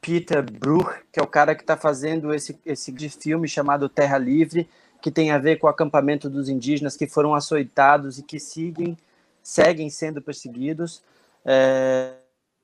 [0.00, 4.68] Peter Bruch, que é o cara que está fazendo esse, esse filme chamado Terra Livre,
[5.00, 8.96] que tem a ver com o acampamento dos indígenas que foram açoitados e que seguem,
[9.42, 11.02] seguem sendo perseguidos.
[11.44, 12.14] É,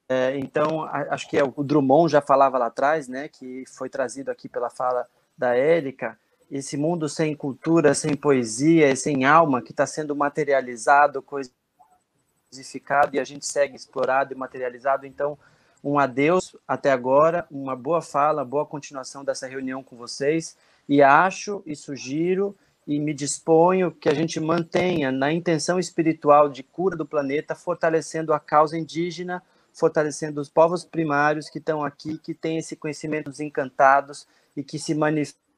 [0.09, 4.31] é, então, acho que é, o Drummond já falava lá atrás, né, que foi trazido
[4.31, 5.07] aqui pela fala
[5.39, 6.19] da Érica,
[6.51, 13.25] esse mundo sem cultura, sem poesia, sem alma, que está sendo materializado, coisificado, e a
[13.25, 15.07] gente segue explorado e materializado.
[15.07, 15.39] Então,
[15.83, 20.57] um adeus até agora, uma boa fala, boa continuação dessa reunião com vocês,
[20.89, 22.57] e acho e sugiro
[22.87, 28.33] e me disponho que a gente mantenha na intenção espiritual de cura do planeta, fortalecendo
[28.33, 29.41] a causa indígena,
[29.73, 34.79] fortalecendo os povos primários que estão aqui, que têm esse conhecimento dos encantados e que
[34.79, 35.50] se manifestam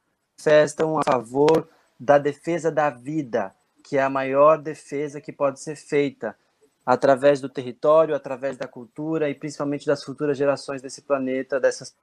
[0.42, 3.54] manifestam a favor da defesa da vida,
[3.84, 6.36] que é a maior defesa que pode ser feita
[6.84, 11.94] através do território, através da cultura e principalmente das futuras gerações desse planeta, dessas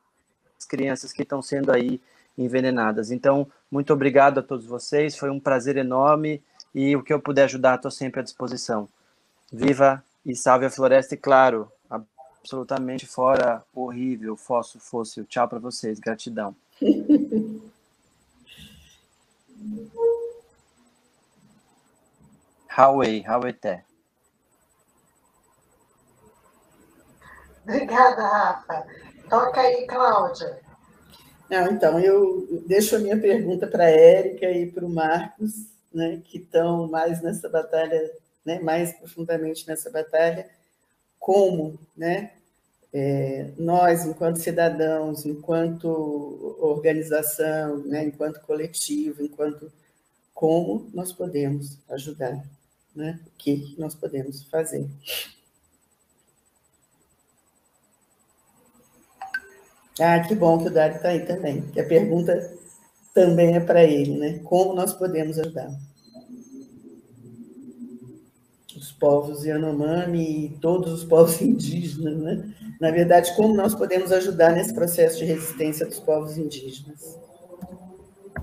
[0.69, 2.01] crianças que estão sendo aí
[2.37, 3.11] envenenadas.
[3.11, 6.41] Então, muito obrigado a todos vocês, foi um prazer enorme
[6.73, 8.87] e o que eu puder ajudar, estou sempre à disposição.
[9.51, 15.25] Viva e salve a floresta e, claro, absolutamente fora horrível, fóssil, fóssil.
[15.25, 16.55] Tchau para vocês, gratidão.
[22.75, 23.55] Huawei, Huawei
[27.63, 28.87] Obrigada, Rafa.
[29.29, 30.59] Toca aí, Cláudia.
[31.49, 35.51] Não, então, eu deixo a minha pergunta para a Érica e para o Marcos,
[35.93, 38.11] né, que estão mais nessa batalha,
[38.45, 40.49] né, mais profundamente nessa batalha,
[41.19, 42.31] como né,
[42.91, 45.87] é, nós, enquanto cidadãos, enquanto
[46.59, 49.71] organização, né, enquanto coletivo, enquanto
[50.33, 52.43] como nós podemos ajudar,
[52.95, 54.89] né, o que nós podemos fazer.
[59.99, 62.57] Ah, que bom que o Dário está aí também, que a pergunta
[63.13, 64.39] também é para ele, né?
[64.45, 65.69] Como nós podemos ajudar?
[68.77, 72.53] Os povos Yanomami e todos os povos indígenas, né?
[72.79, 77.17] Na verdade, como nós podemos ajudar nesse processo de resistência dos povos indígenas?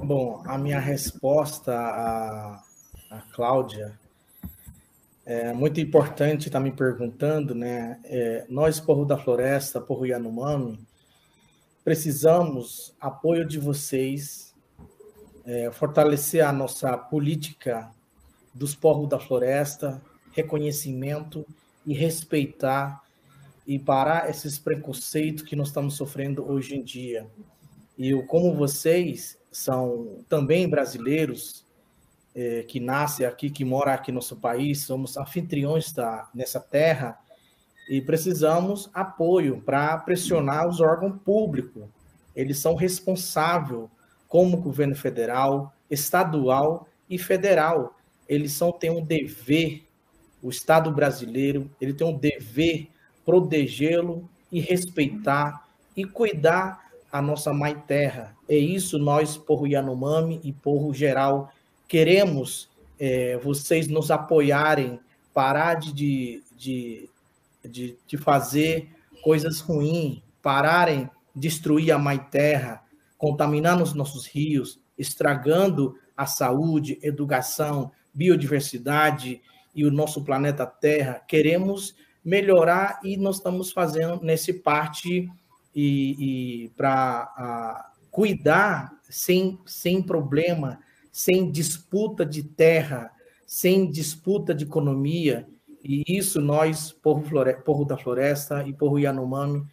[0.03, 2.63] Bom, a minha resposta a,
[3.11, 3.99] a Cláudia
[5.25, 7.99] é muito importante, está me perguntando, né?
[8.05, 10.79] É, nós, povo da floresta, povo Yanomami,
[11.83, 14.55] precisamos apoio de vocês,
[15.45, 17.91] é, fortalecer a nossa política
[18.55, 20.01] dos povos da floresta,
[20.37, 21.45] reconhecimento
[21.85, 23.03] e respeitar
[23.67, 27.27] e parar esses preconceitos que nós estamos sofrendo hoje em dia.
[27.99, 31.65] E eu, como vocês são também brasileiros
[32.35, 37.19] é, que nascem aqui, que moram aqui no nosso país, somos anfitriões da, nessa terra,
[37.89, 41.85] e precisamos apoio para pressionar os órgãos públicos.
[42.35, 43.89] Eles são responsáveis,
[44.29, 47.97] como governo federal, estadual e federal.
[48.29, 49.86] Eles são, têm um dever,
[50.47, 52.89] o Estado brasileiro, ele tem um dever
[53.25, 55.67] protegê-lo e respeitar
[55.97, 58.37] e cuidar a nossa mãe terra.
[58.49, 61.53] É isso nós, povo Yanomami e povo geral,
[61.89, 62.69] queremos
[62.99, 65.01] é, vocês nos apoiarem,
[65.35, 67.09] parar de, de
[67.67, 68.89] de, de fazer
[69.23, 72.83] coisas ruins, pararem, destruir a mãe terra,
[73.19, 79.43] contaminando os nossos rios, estragando a saúde, educação, biodiversidade
[79.77, 81.23] e o nosso planeta Terra.
[81.29, 81.95] Queremos
[82.25, 85.31] melhorar e nós estamos fazendo nesse parte
[85.75, 90.81] e, e para cuidar sem, sem problema,
[91.13, 93.13] sem disputa de terra,
[93.47, 95.47] sem disputa de economia
[95.89, 99.65] e isso nós, povo, da floresta e povo Yanomami,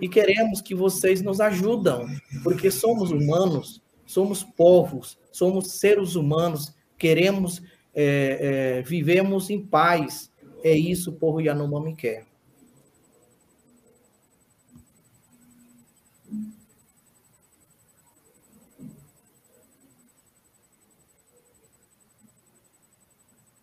[0.00, 2.06] e queremos que vocês nos ajudam,
[2.42, 7.62] porque somos humanos, somos povos, somos seres humanos, queremos,
[7.94, 10.30] é, é, vivemos em paz.
[10.62, 12.26] É isso povo Yanomami quer.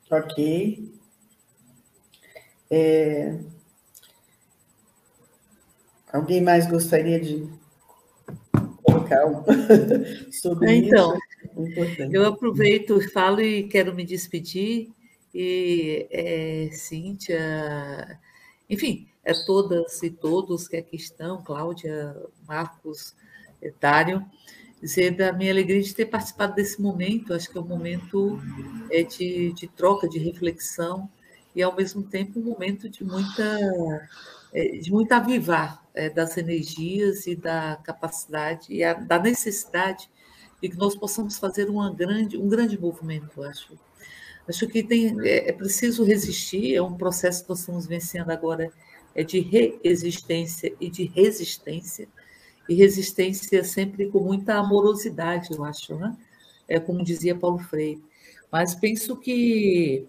[0.10, 0.90] Ok.
[2.72, 3.38] É...
[6.12, 7.48] Alguém mais gostaria de
[8.84, 9.44] colocar um...
[10.32, 11.27] sobre então, isso?
[11.44, 14.90] Então, eu aproveito, falo e quero me despedir.
[15.34, 18.20] E é, Cíntia,
[18.70, 22.16] enfim, é todas e todos que aqui estão, Cláudia,
[22.48, 23.16] Marcos,
[23.62, 24.26] Etário,
[24.82, 27.34] dizer da minha alegria de ter participado desse momento.
[27.34, 28.40] Acho que é um momento
[28.90, 31.10] é, de, de troca, de reflexão,
[31.58, 33.60] e, ao mesmo tempo, um momento de muita,
[34.54, 40.08] é, de muito avivar é, das energias e da capacidade e da necessidade
[40.62, 43.78] de que nós possamos fazer uma grande, um grande movimento, acho.
[44.48, 48.72] Acho que tem, é, é preciso resistir, é um processo que nós estamos vencendo agora,
[49.14, 52.08] é de reexistência e de resistência,
[52.70, 56.16] e resistência sempre com muita amorosidade, eu acho, né?
[56.68, 58.04] É como dizia Paulo Freire.
[58.52, 60.08] Mas penso que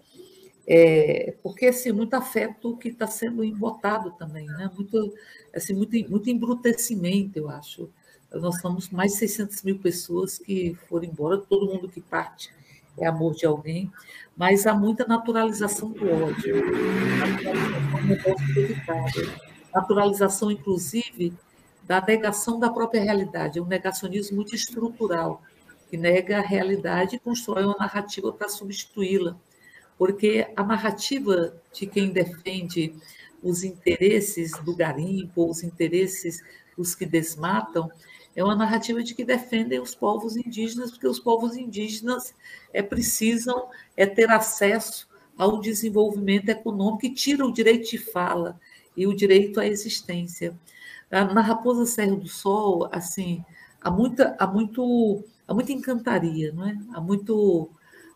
[0.71, 4.69] é, porque assim, muito afeto que está sendo embotado também, né?
[4.75, 5.15] muito,
[5.51, 7.89] assim, muito, muito embrutecimento, eu acho.
[8.31, 12.51] Nós somos mais de 600 mil pessoas que foram embora, todo mundo que parte
[12.97, 13.91] é amor de alguém,
[14.35, 16.55] mas há muita naturalização do ódio,
[18.07, 19.33] naturalização,
[19.73, 21.33] naturalização inclusive,
[21.83, 25.41] da negação da própria realidade, é um negacionismo muito estrutural,
[25.89, 29.35] que nega a realidade e constrói uma narrativa para substituí-la.
[29.97, 32.93] Porque a narrativa de quem defende
[33.41, 36.43] os interesses do garimpo, os interesses
[36.77, 37.89] dos que desmatam,
[38.35, 42.33] é uma narrativa de que defendem os povos indígenas, porque os povos indígenas
[42.73, 45.07] é, precisam é, ter acesso
[45.37, 48.59] ao desenvolvimento econômico e tira o direito de fala
[48.95, 50.57] e o direito à existência.
[51.09, 53.43] Na Raposa Serra do Sol, assim,
[53.81, 56.77] há muita, há muito, há muita encantaria, não é?
[56.93, 57.69] Há muito,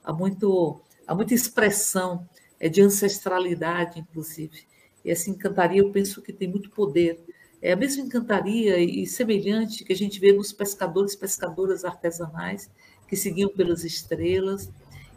[0.04, 2.28] há muito há muita expressão
[2.60, 4.64] é, de ancestralidade, inclusive.
[5.04, 7.20] E essa encantaria, eu penso que tem muito poder
[7.64, 12.70] é a mesma encantaria e semelhante que a gente vê nos pescadores pescadoras artesanais
[13.08, 14.70] que seguiam pelas estrelas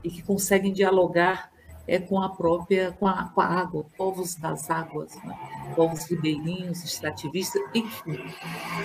[0.04, 1.50] e que conseguem dialogar
[1.88, 5.36] é, com a própria, com a, com a água, povos das águas, né?
[5.74, 8.18] povos ribeirinhos, extrativistas, enfim.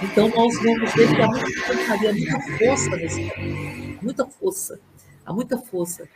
[0.03, 4.79] Então, nós vamos ver que há muita encantaria, muita força nesse país, muita força,
[5.23, 6.09] há muita força.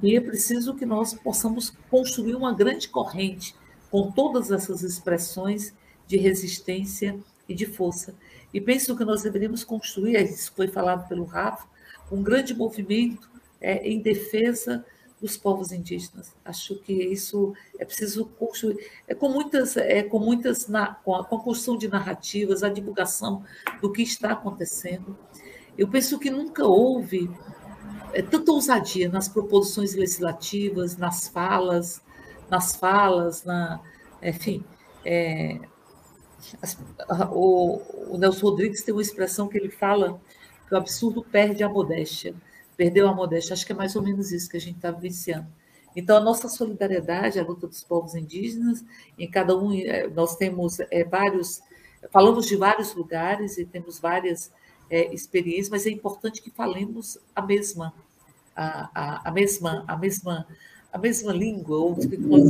[0.00, 3.56] E é preciso que nós possamos construir uma grande corrente
[3.90, 5.74] com todas essas expressões
[6.12, 7.18] de resistência
[7.48, 8.14] e de força.
[8.52, 11.66] E penso que nós deveríamos construir, isso foi falado pelo Rafa,
[12.10, 14.84] um grande movimento é, em defesa
[15.18, 16.34] dos povos indígenas.
[16.44, 18.76] Acho que isso é preciso construir,
[19.08, 20.66] é com muitas, é com muitas,
[21.02, 23.42] com a, com a construção de narrativas, a divulgação
[23.80, 25.16] do que está acontecendo.
[25.78, 27.30] Eu penso que nunca houve
[28.12, 32.02] é, tanta ousadia nas proposições legislativas, nas falas,
[32.50, 33.80] nas falas, na,
[34.22, 34.62] enfim,
[35.06, 35.58] é,
[37.30, 40.20] o, o Nelson Rodrigues tem uma expressão que ele fala
[40.66, 42.34] que o absurdo perde a modéstia.
[42.76, 43.54] Perdeu a modéstia.
[43.54, 45.46] Acho que é mais ou menos isso que a gente está vivenciando.
[45.94, 48.84] Então, a nossa solidariedade, a luta dos povos indígenas,
[49.18, 51.62] em cada um, é, nós temos é, vários,
[52.10, 54.50] falamos de vários lugares e temos várias
[54.90, 57.92] é, experiências, mas é importante que falemos a mesma,
[58.56, 60.46] a, a, a mesma, a mesma,
[60.90, 62.42] a mesma língua, ou que nós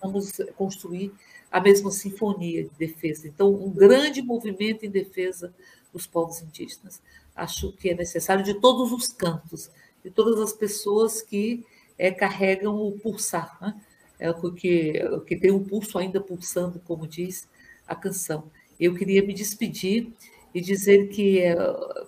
[0.00, 1.12] vamos construir
[1.50, 3.26] a mesma sinfonia de defesa.
[3.26, 5.54] Então, um grande movimento em defesa
[5.92, 7.00] dos povos indígenas.
[7.34, 9.70] Acho que é necessário de todos os cantos,
[10.04, 11.64] de todas as pessoas que
[11.96, 13.80] é, carregam o pulsar, né?
[14.18, 17.48] é, que, que tem o pulso ainda pulsando, como diz
[17.86, 18.50] a canção.
[18.78, 20.12] Eu queria me despedir
[20.54, 21.56] e dizer que é,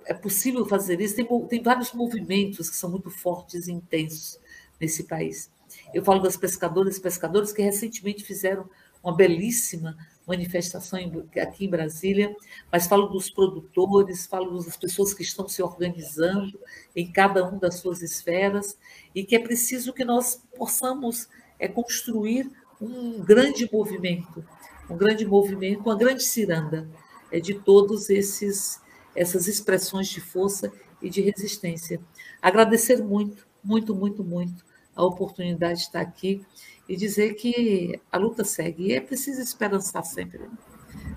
[0.06, 1.16] é possível fazer isso.
[1.16, 4.38] Tem, tem vários movimentos que são muito fortes e intensos
[4.80, 5.50] nesse país.
[5.94, 8.68] Eu falo das pescadoras e pescadores que recentemente fizeram
[9.02, 9.97] uma belíssima
[10.27, 11.01] manifestação
[11.40, 12.35] aqui em Brasília,
[12.70, 16.59] mas falo dos produtores, falo das pessoas que estão se organizando
[16.94, 18.78] em cada uma das suas esferas
[19.14, 21.28] e que é preciso que nós possamos
[21.59, 22.51] é, construir
[22.81, 24.44] um grande movimento,
[24.89, 26.89] um grande movimento, uma grande ciranda
[27.32, 28.81] é, de todos esses
[29.12, 30.72] essas expressões de força
[31.02, 32.01] e de resistência.
[32.40, 34.64] Agradecer muito, muito, muito, muito
[35.01, 36.44] a oportunidade de estar aqui
[36.89, 38.89] e dizer que a luta segue.
[38.89, 40.40] E é preciso esperançar sempre.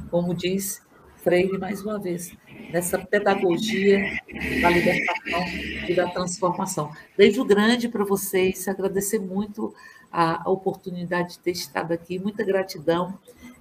[0.10, 0.81] Como diz
[1.18, 2.35] Freire, mais uma vez,
[2.72, 4.19] nessa pedagogia
[4.61, 5.45] da libertação
[5.88, 6.91] e da transformação.
[7.18, 9.73] Beijo grande para vocês, agradecer muito
[10.11, 13.18] a oportunidade de ter estado aqui, muita gratidão,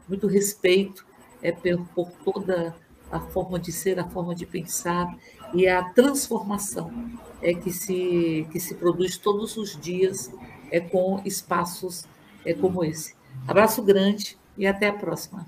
[0.09, 1.07] muito respeito
[1.43, 2.75] é, por toda
[3.11, 5.17] a forma de ser, a forma de pensar
[5.55, 6.93] e a transformação
[7.41, 10.31] é que se, que se produz todos os dias
[10.71, 12.05] é, com espaços
[12.45, 13.15] é, como esse.
[13.47, 15.47] Abraço grande e até a próxima.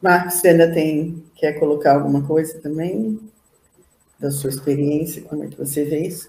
[0.00, 3.18] Marcos, você ainda tem, quer colocar alguma coisa também
[4.18, 5.22] da sua experiência?
[5.22, 6.28] Como é que você vê isso?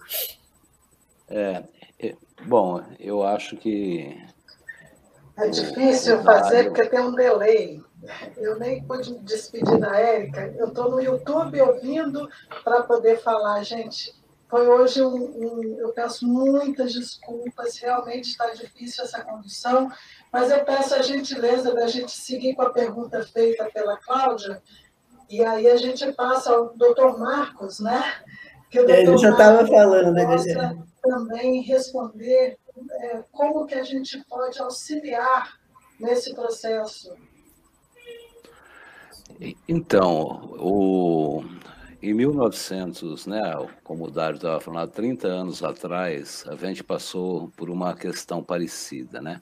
[1.28, 1.64] É,
[2.00, 2.16] é
[2.46, 4.18] bom, eu acho que.
[5.38, 7.82] É difícil fazer porque tem um delay.
[8.38, 10.54] Eu nem pude me despedir da Érica.
[10.58, 12.28] Eu estou no YouTube ouvindo
[12.64, 14.16] para poder falar, gente.
[14.50, 19.92] Foi hoje um, um, Eu peço muitas desculpas, realmente está difícil essa condução,
[20.32, 24.62] mas eu peço a gentileza da gente seguir com a pergunta feita pela Cláudia,
[25.30, 28.02] e aí a gente passa ao doutor Marcos, né?
[28.70, 30.26] Que o é, Ele já estava falando, né?
[31.02, 32.58] também responder
[32.92, 35.60] é, como que a gente pode auxiliar
[36.00, 37.16] nesse processo
[39.68, 41.44] então, o,
[42.02, 43.42] em 1900, né,
[43.84, 48.44] como o Dário estava falando, há 30 anos atrás, a gente passou por uma questão
[48.44, 49.42] parecida, né?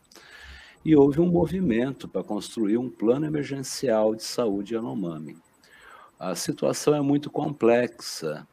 [0.84, 5.38] E houve um movimento para construir um plano emergencial de saúde Yanomami.
[6.20, 8.48] A situação é muito complexa,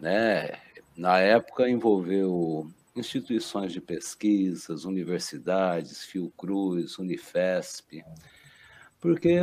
[0.00, 0.58] né?
[0.96, 2.68] Na época envolveu
[2.98, 8.04] instituições de pesquisas, universidades, Fiocruz, Unifesp,
[9.00, 9.38] porque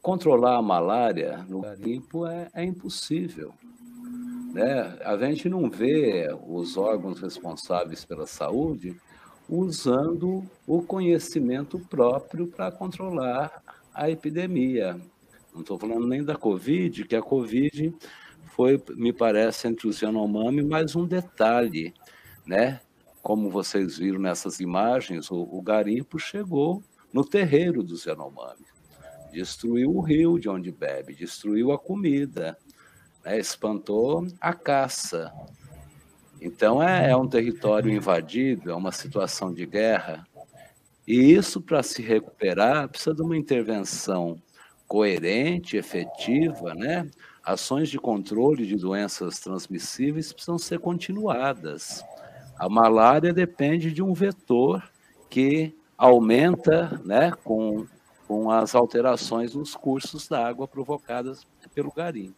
[0.00, 3.52] controlar a malária no garimpo é, é impossível.
[4.52, 4.98] Né?
[5.04, 8.96] A gente não vê os órgãos responsáveis pela saúde
[9.48, 13.62] usando o conhecimento próprio para controlar
[13.92, 15.00] a epidemia.
[15.52, 17.92] Não estou falando nem da Covid, que a Covid
[18.54, 21.92] foi, me parece, entre os Yanomami, mais um detalhe,
[22.46, 22.80] né?
[23.22, 28.70] Como vocês viram nessas imagens, o, o garimpo chegou no terreiro dos Yanomami
[29.30, 32.58] destruiu o rio de onde bebe, destruiu a comida,
[33.24, 33.38] né?
[33.38, 35.32] espantou a caça.
[36.40, 40.26] Então é, é um território invadido, é uma situação de guerra.
[41.06, 44.40] E isso, para se recuperar, precisa de uma intervenção
[44.86, 47.08] coerente, efetiva, né?
[47.42, 52.04] Ações de controle de doenças transmissíveis precisam ser continuadas.
[52.60, 54.86] A malária depende de um vetor
[55.30, 57.86] que aumenta né, com,
[58.28, 62.36] com as alterações nos cursos da água provocadas pelo garimpo.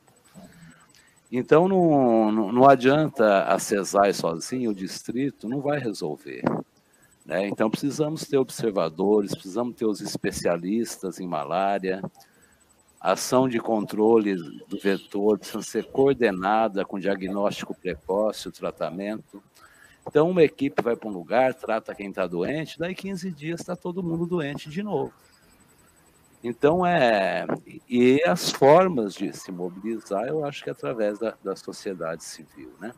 [1.32, 6.44] Então, não, não, adianta a CESAI sozinho, o distrito não vai resolver.
[7.26, 7.48] Né?
[7.48, 12.00] Então, precisamos ter observadores, precisamos ter os especialistas em malária,
[13.00, 14.36] ação de controle
[14.68, 19.42] do vetor precisa ser coordenada com diagnóstico precoce, o tratamento.
[20.06, 23.76] Então, uma equipe vai para um lugar, trata quem está doente, daí 15 dias está
[23.76, 25.12] todo mundo doente de novo.
[26.42, 27.46] Então, é.
[27.88, 32.72] E as formas de se mobilizar, eu acho que é através da, da sociedade civil,
[32.80, 32.92] né?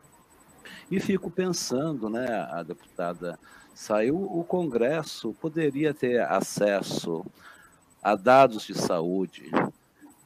[0.90, 3.38] E fico pensando, né, a deputada
[3.74, 7.24] saiu, o Congresso poderia ter acesso
[8.02, 9.50] a dados de saúde.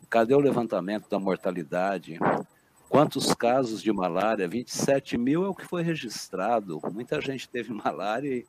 [0.09, 2.19] Cadê o levantamento da mortalidade?
[2.89, 4.49] Quantos casos de malária?
[4.49, 6.81] 27 mil é o que foi registrado.
[6.93, 8.47] Muita gente teve malária e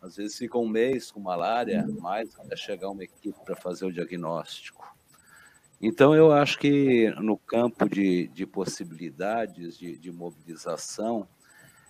[0.00, 3.92] às vezes fica um mês com malária, mais até chegar uma equipe para fazer o
[3.92, 4.94] diagnóstico.
[5.80, 11.28] Então, eu acho que no campo de, de possibilidades de, de mobilização,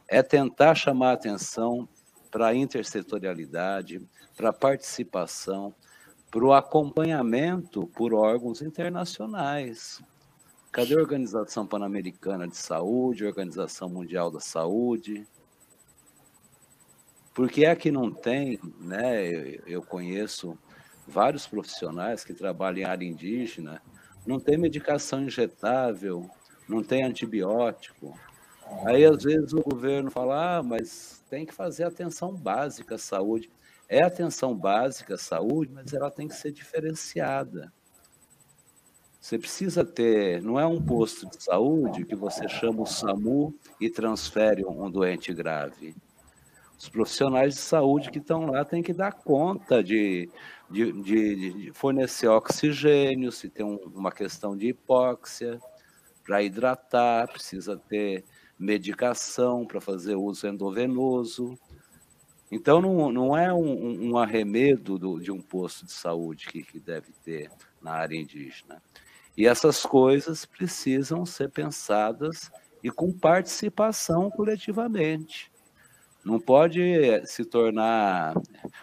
[0.09, 1.89] é tentar chamar atenção
[2.31, 4.07] para a intersetorialidade,
[4.37, 5.75] para a participação,
[6.31, 10.03] para o acompanhamento por órgãos internacionais.
[10.77, 15.27] Cadê a Organização Pan-Americana de Saúde, a Organização Mundial da Saúde?
[17.35, 19.57] Porque é que não tem, né?
[19.66, 20.59] Eu conheço
[21.09, 23.81] vários profissionais que trabalham em área indígena,
[24.27, 26.28] não tem medicação injetável,
[26.69, 28.15] não tem antibiótico.
[28.85, 33.51] Aí, às vezes, o governo fala, ah, mas tem que fazer atenção básica à saúde.
[33.89, 37.73] É atenção básica à saúde, mas ela tem que ser diferenciada.
[39.27, 43.90] Você precisa ter, não é um posto de saúde que você chama o SAMU e
[43.90, 45.97] transfere um doente grave.
[46.78, 50.31] Os profissionais de saúde que estão lá têm que dar conta de,
[50.70, 55.59] de, de, de fornecer oxigênio, se tem um, uma questão de hipóxia,
[56.24, 58.24] para hidratar, precisa ter
[58.57, 61.59] medicação para fazer uso endovenoso.
[62.48, 66.78] Então, não, não é um, um arremedo do, de um posto de saúde que, que
[66.78, 67.51] deve ter
[67.82, 68.81] na área indígena.
[69.37, 72.51] E essas coisas precisam ser pensadas
[72.83, 75.53] e com participação coletivamente.
[76.25, 76.81] Não pode
[77.27, 78.35] se tornar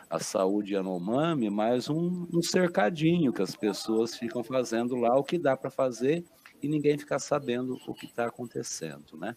[0.09, 5.37] a saúde Yanomami mais um, um cercadinho que as pessoas ficam fazendo lá o que
[5.37, 6.23] dá para fazer
[6.61, 9.35] e ninguém fica sabendo o que está acontecendo, né?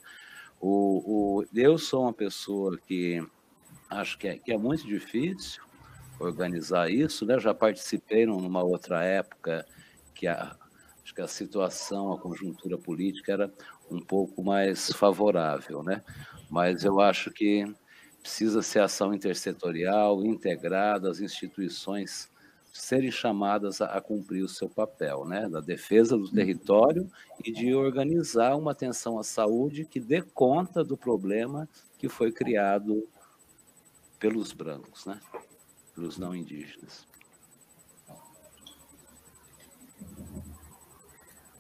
[0.61, 3.21] O, o, eu sou uma pessoa que
[3.91, 5.63] acho que é, que é muito difícil
[6.21, 7.39] organizar isso, né?
[7.41, 9.67] Já participei numa outra época
[10.15, 10.57] que a,
[11.07, 13.53] acho que a situação, a conjuntura política era
[13.89, 16.03] um pouco mais favorável, né?
[16.51, 17.65] Mas eu acho que
[18.21, 22.29] precisa ser ação intersetorial, integrada, as instituições
[22.73, 25.49] serem chamadas a, a, cumprir o seu papel, né?
[25.49, 27.09] Da defesa do território
[27.45, 31.69] e de organizar uma atenção à saúde que dê conta do problema
[31.99, 33.09] que foi criado
[34.19, 35.21] pelos brancos, né?
[35.95, 37.07] Pelos não indígenas.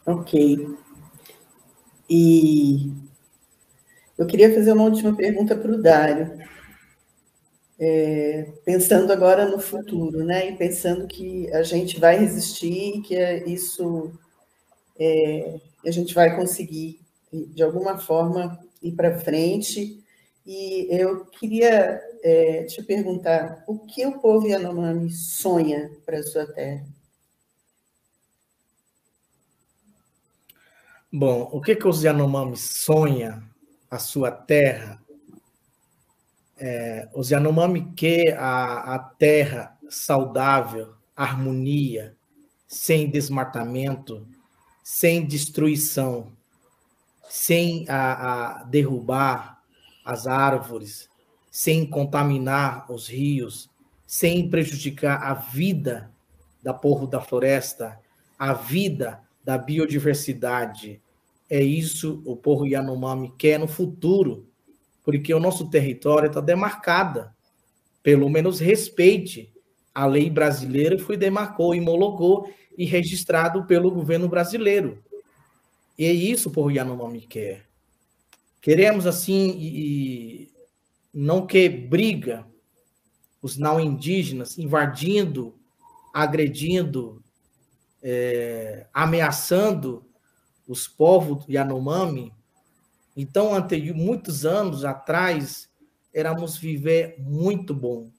[0.06, 0.32] Ok.
[2.08, 2.92] E
[4.16, 6.38] eu queria fazer uma última pergunta para o Dário.
[7.78, 10.50] É, pensando agora no futuro, né?
[10.50, 14.12] E pensando que a gente vai resistir, que é isso
[14.98, 17.00] é, a gente vai conseguir,
[17.32, 20.02] de alguma forma, ir para frente.
[20.46, 26.46] E eu queria é, te perguntar o que o povo Yanomami sonha para a sua
[26.46, 26.86] terra?
[31.18, 33.42] Bom, o que, que os Yanomami sonha
[33.90, 35.02] a sua terra?
[36.58, 42.14] É, os Yanomami quer a, a terra saudável, harmonia,
[42.68, 44.28] sem desmatamento,
[44.84, 46.30] sem destruição,
[47.30, 49.62] sem a, a derrubar
[50.04, 51.08] as árvores,
[51.50, 53.70] sem contaminar os rios,
[54.06, 56.10] sem prejudicar a vida
[56.62, 57.98] da povo da floresta,
[58.38, 61.00] a vida da biodiversidade,
[61.48, 64.48] é isso o povo Yanomami quer no futuro,
[65.04, 67.30] porque o nosso território está demarcado.
[68.02, 69.52] Pelo menos respeite
[69.94, 75.02] a lei brasileira foi demarcou, homologou e registrado pelo governo brasileiro.
[75.98, 77.66] E é isso o povo Yanomami quer.
[78.60, 80.50] Queremos, assim, e,
[81.14, 82.46] não que briga
[83.40, 85.54] os não indígenas invadindo,
[86.12, 87.22] agredindo,
[88.02, 90.05] é, ameaçando
[90.66, 92.32] os povos Yanomami.
[93.16, 95.70] Então, ante muitos anos atrás,
[96.12, 98.10] éramos viver muito bom,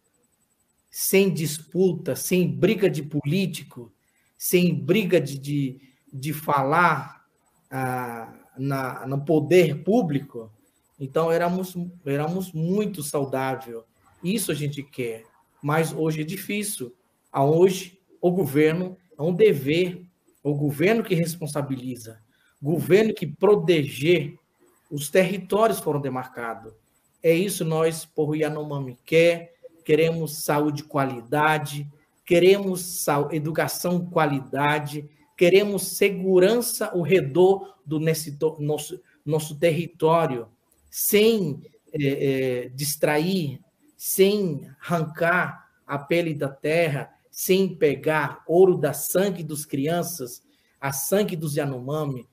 [0.90, 3.92] sem disputa, sem briga de político,
[4.38, 7.26] sem briga de, de, de falar
[7.70, 10.52] ah, na, no poder público.
[11.00, 11.76] Então, éramos,
[12.06, 13.84] éramos muito saudável.
[14.24, 15.26] Isso a gente quer.
[15.62, 16.96] Mas hoje é difícil.
[17.34, 20.06] Hoje, o governo é um dever,
[20.44, 22.22] o governo que responsabiliza,
[22.62, 24.38] governo que proteger
[24.90, 26.74] os territórios foram demarcados.
[27.22, 29.56] É isso nós, por Yanomami, quer.
[29.84, 31.90] Queremos saúde de qualidade,
[32.26, 38.00] queremos educação qualidade, queremos segurança ao redor do
[38.60, 40.50] nosso, nosso território,
[40.92, 41.62] sem
[41.94, 43.62] é, é, distrair,
[43.96, 50.44] sem arrancar a pele da terra, sem pegar ouro da sangue dos crianças,
[50.82, 52.28] a sangue dos Yanomami.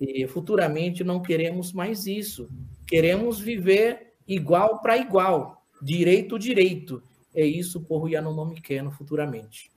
[0.00, 2.48] E futuramente não queremos mais isso.
[2.86, 7.02] Queremos viver igual para igual, direito direito.
[7.34, 9.70] É isso o povo Yanomami quer no futuramente.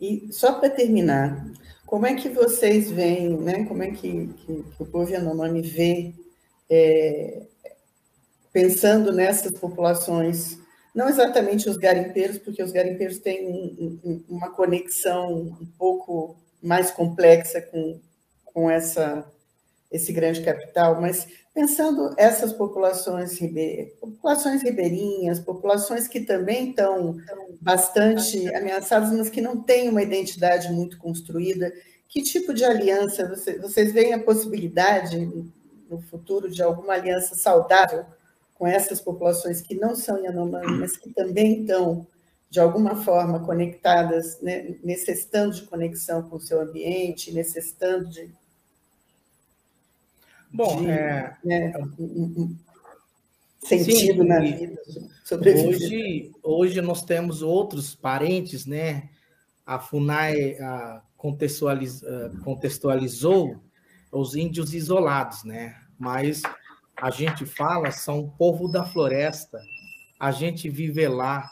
[0.00, 1.50] E só para terminar,
[1.84, 3.64] como é que vocês veem, né?
[3.64, 6.14] Como é que, que, que o povo Yanomami vê,
[6.70, 7.42] é,
[8.52, 10.58] pensando nessas populações,
[10.94, 16.90] não exatamente os garimpeiros, porque os garimpeiros têm um, um, uma conexão um pouco mais
[16.90, 18.00] complexa com,
[18.58, 19.24] com essa,
[19.88, 23.94] esse grande capital, mas pensando essas populações, ribe...
[24.00, 27.16] populações ribeirinhas, populações que também estão
[27.60, 31.72] bastante ameaçadas, mas que não têm uma identidade muito construída,
[32.08, 33.32] que tipo de aliança?
[33.62, 35.30] Vocês veem a possibilidade
[35.88, 38.04] no futuro de alguma aliança saudável
[38.56, 42.04] com essas populações que não são Yanomami, mas que também estão
[42.50, 48.32] de alguma forma conectadas, né, necessitando de conexão com o seu ambiente, necessitando de
[50.52, 51.72] Bom, de, é, né,
[53.60, 54.80] sentido sim, na vida.
[55.66, 59.10] Hoje, hoje nós temos outros parentes, né?
[59.66, 62.02] A FUNAI a contextualiz,
[62.42, 63.60] contextualizou
[64.10, 65.76] os índios isolados, né?
[65.98, 66.42] Mas
[66.96, 69.60] a gente fala são o povo da floresta.
[70.18, 71.50] A gente vive lá,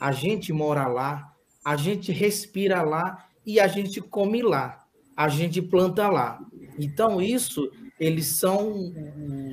[0.00, 1.32] a gente mora lá,
[1.64, 4.84] a gente respira lá e a gente come lá,
[5.16, 6.40] a gente planta lá.
[6.78, 7.70] Então isso
[8.02, 8.92] eles são,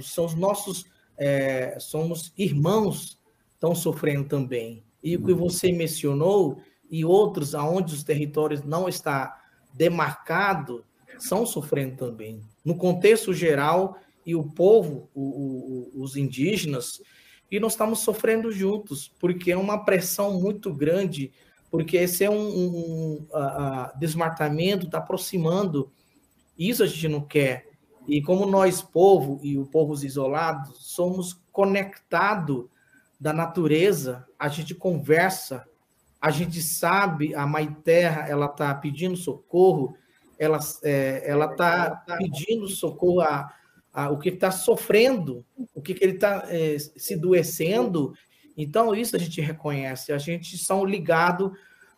[0.01, 0.83] são os nossos,
[1.15, 3.19] é, somos irmãos,
[3.53, 4.83] estão sofrendo também.
[5.03, 6.59] E o que você mencionou,
[6.89, 9.39] e outros aonde os territórios não está
[9.71, 10.83] demarcado,
[11.19, 12.41] são sofrendo também.
[12.65, 13.95] No contexto geral,
[14.25, 16.99] e o povo, o, o, os indígenas,
[17.51, 21.31] e nós estamos sofrendo juntos, porque é uma pressão muito grande,
[21.69, 25.91] porque esse é um, um, um desmatamento, está aproximando.
[26.57, 27.68] Isso a gente não quer.
[28.09, 32.65] E como nós, povo e o povos isolados, somos conectados
[33.19, 35.67] da natureza, a gente conversa,
[36.19, 39.95] a gente sabe, a Mãe Terra, ela está pedindo socorro,
[40.39, 43.53] ela é, está pedindo socorro a,
[43.93, 45.45] a o que está sofrendo,
[45.75, 48.13] o que, que ele está é, se doecendo.
[48.57, 51.53] Então, isso a gente reconhece, a gente são ligado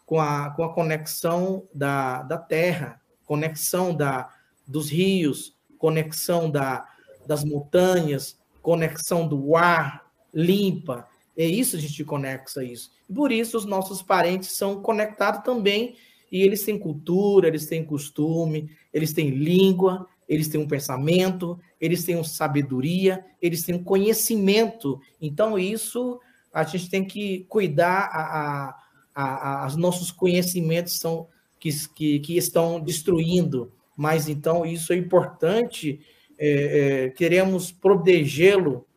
[0.06, 4.30] com a, com a conexão da, da terra, conexão da,
[4.68, 6.88] dos rios, conexão da,
[7.26, 11.08] das montanhas, conexão do ar limpa.
[11.36, 12.92] É isso a gente conexa isso.
[13.14, 15.96] Por isso os nossos parentes são conectados também
[16.32, 22.04] e eles têm cultura, eles têm costume, eles têm língua, eles têm um pensamento, eles
[22.04, 25.02] têm uma sabedoria, eles têm conhecimento.
[25.20, 26.20] Então isso
[26.54, 28.76] a gente tem que cuidar a, a,
[29.16, 31.28] a, a os nossos conhecimentos são
[31.60, 36.00] que, que, que estão destruindo mas então isso é importante,
[36.38, 38.88] é, é, queremos protegê-lo,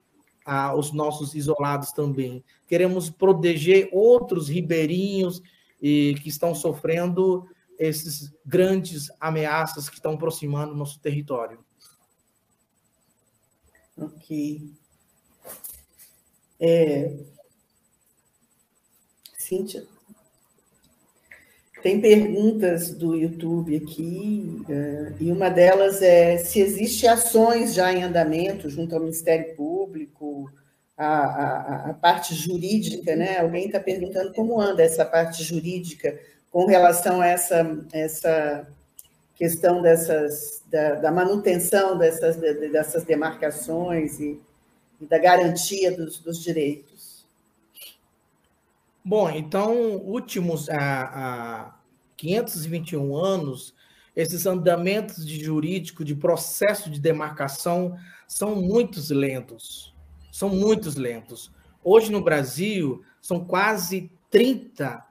[0.46, 5.42] ah, os nossos isolados também, queremos proteger outros ribeirinhos
[5.80, 7.46] e, que estão sofrendo
[7.78, 11.64] esses grandes ameaças que estão aproximando nosso território.
[13.96, 14.72] Ok.
[16.60, 17.16] É...
[19.36, 19.86] Cíntia?
[21.84, 28.02] Tem perguntas do YouTube aqui, é, e uma delas é se existe ações já em
[28.02, 30.50] andamento junto ao Ministério Público,
[30.96, 33.38] a, a, a parte jurídica, né?
[33.38, 36.18] Alguém está perguntando como anda essa parte jurídica
[36.50, 38.66] com relação a essa, essa
[39.34, 44.40] questão dessas, da, da manutenção dessas, dessas demarcações e,
[44.98, 47.26] e da garantia dos, dos, direitos?
[49.04, 51.73] Bom, então, últimos a, a
[52.16, 53.74] 521 anos,
[54.14, 57.96] esses andamentos de jurídico, de processo de demarcação,
[58.28, 59.94] são muito lentos.
[60.32, 61.52] São muito lentos.
[61.82, 65.04] Hoje, no Brasil, são quase 30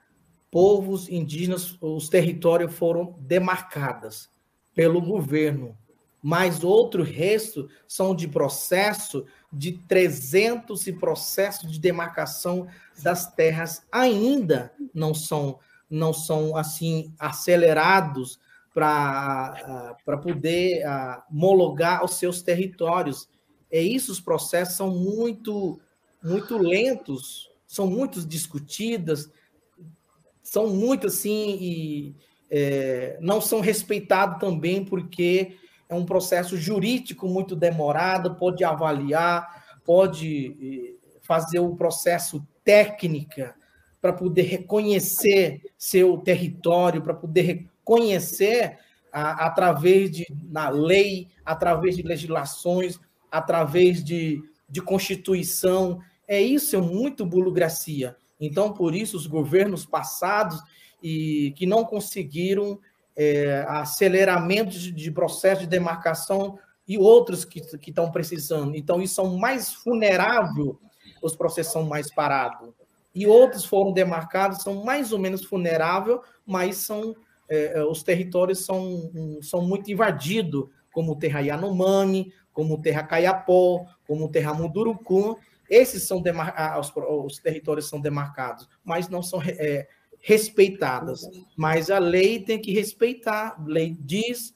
[0.52, 4.30] povos indígenas, os territórios foram demarcados
[4.76, 5.78] pelo governo,
[6.22, 12.68] mas outro resto são de processo de 300 e processos de demarcação
[13.02, 15.60] das terras ainda não são
[15.94, 18.40] não são assim acelerados
[18.74, 20.84] para poder
[21.30, 23.30] homologar os seus territórios.
[23.70, 25.80] É isso, os processos são muito
[26.24, 29.30] muito lentos, são muito discutidas,
[30.42, 32.16] são muito assim e
[32.50, 35.58] é, não são respeitados também porque
[35.90, 43.54] é um processo jurídico muito demorado, pode avaliar, pode fazer o processo técnica
[44.04, 48.78] para poder reconhecer seu território, para poder reconhecer
[49.10, 53.00] a, através de na lei, através de legislações,
[53.32, 56.02] através de, de constituição.
[56.28, 58.18] É isso, é muito burocracia.
[58.42, 60.62] Então, por isso, os governos passados
[61.02, 62.78] e que não conseguiram
[63.16, 68.76] é, aceleramento de processo de demarcação e outros que, que estão precisando.
[68.76, 70.76] Então, isso são mais vulneráveis,
[71.22, 72.83] os processos são mais parados.
[73.14, 77.16] E outros foram demarcados, são mais ou menos vulneráveis, mas são
[77.50, 79.12] é, é os territórios são,
[79.42, 85.36] são muito invadidos, como Terra Yanomami, como Terra Caiapó, como Terra Mundurucum,
[85.70, 86.22] esses são
[86.80, 89.88] os, os, territórios são demarcados, mas não são é,
[90.20, 91.28] respeitadas.
[91.58, 93.56] Mas a lei tem que respeitar.
[93.58, 94.56] A lei diz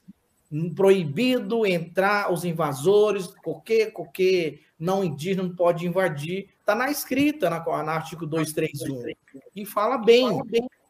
[0.76, 6.50] proibido entrar os invasores, qualquer, qualquer não indígena não pode invadir.
[6.60, 9.14] Está na escrita, na, na artigo 231.
[9.56, 10.42] E fala bem,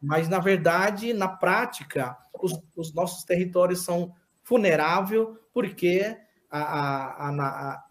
[0.02, 6.18] mas na verdade, na prática, os, os nossos territórios são vulneráveis porque
[6.50, 7.84] a, a, a,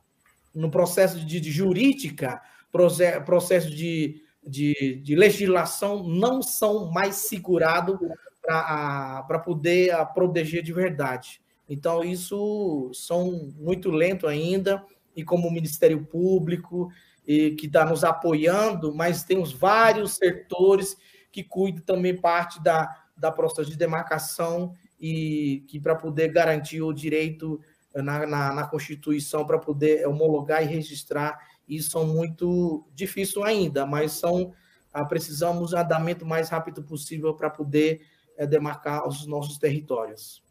[0.55, 2.41] no processo de, de jurídica,
[3.25, 7.99] processo de, de, de, legislação, não são mais segurados
[8.43, 11.41] para poder proteger de verdade.
[11.69, 14.85] Então, isso são muito lento ainda,
[15.17, 16.91] e como o Ministério Público,
[17.27, 20.97] e, que está nos apoiando, mas temos vários setores
[21.33, 26.93] que cuidam também parte da, da processo de demarcação e que para poder garantir o
[26.93, 27.61] direito
[27.95, 34.13] na, na, na Constituição para poder homologar e registrar, e são muito difíceis ainda, mas
[34.13, 34.53] são
[34.93, 38.07] ah, precisamos de um andamento mais rápido possível para poder
[38.37, 40.43] é, demarcar os nossos territórios.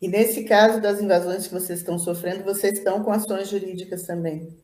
[0.00, 4.56] E nesse caso das invasões que vocês estão sofrendo, vocês estão com ações jurídicas também?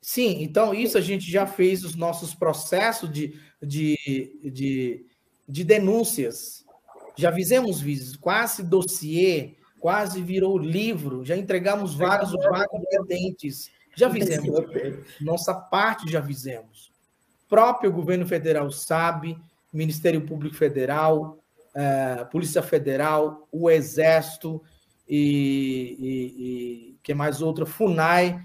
[0.00, 3.96] Sim, então isso a gente já fez os nossos processos de, de,
[4.52, 5.06] de,
[5.48, 6.64] de denúncias.
[7.16, 14.48] Já fizemos vídeos, quase dossiê quase virou livro, já entregamos vários vários pendentes, já fizemos.
[15.20, 16.92] Nossa parte já fizemos.
[17.44, 19.36] O próprio governo federal sabe,
[19.72, 21.41] Ministério Público Federal,
[21.74, 24.62] é, Polícia Federal, o Exército
[25.08, 28.42] e, e, e que mais outra, FUNAI,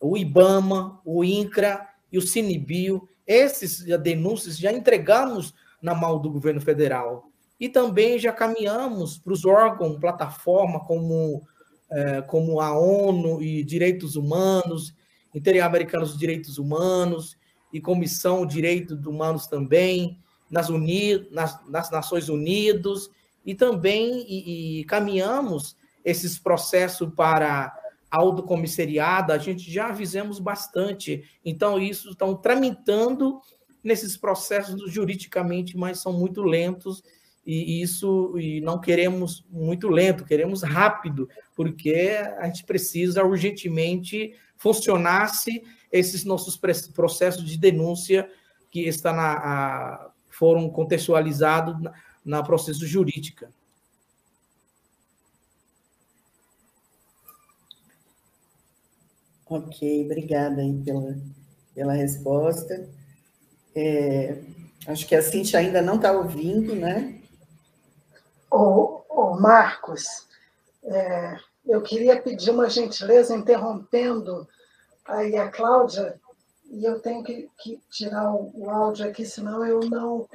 [0.00, 3.08] o IBAMA, o INCRA e o Sinibio.
[3.26, 7.30] Esses denúncias já entregamos na mão do governo federal.
[7.58, 11.42] E também já caminhamos para os órgãos, plataforma como,
[11.90, 14.94] é, como a ONU e Direitos Humanos,
[15.34, 17.36] Interamericano dos Direitos Humanos
[17.72, 20.18] e Comissão de Direitos Humanos também,
[20.50, 23.10] nas, Uni, nas, nas Nações Unidas,
[23.44, 27.74] e também e, e caminhamos esses processos para
[28.10, 31.24] autocomissariado, a gente já fizemos bastante.
[31.44, 33.40] Então, isso estão tramitando
[33.82, 37.02] nesses processos juridicamente, mas são muito lentos
[37.46, 45.62] e isso e não queremos muito lento, queremos rápido, porque a gente precisa urgentemente funcionasse
[45.90, 46.60] esses nossos
[46.92, 48.28] processos de denúncia
[48.70, 50.09] que está na, a,
[50.40, 51.92] foram contextualizados na,
[52.24, 53.50] na processo jurídica.
[59.46, 61.18] Ok, obrigada aí pela,
[61.74, 62.88] pela resposta.
[63.74, 64.40] É,
[64.86, 67.20] acho que a Cintia ainda não está ouvindo, né?
[68.50, 70.26] Ô, ô Marcos,
[70.84, 71.36] é,
[71.66, 74.48] eu queria pedir uma gentileza interrompendo
[75.04, 76.18] aí a Cláudia,
[76.70, 80.26] e eu tenho que, que tirar o, o, áudio aqui, senão eu não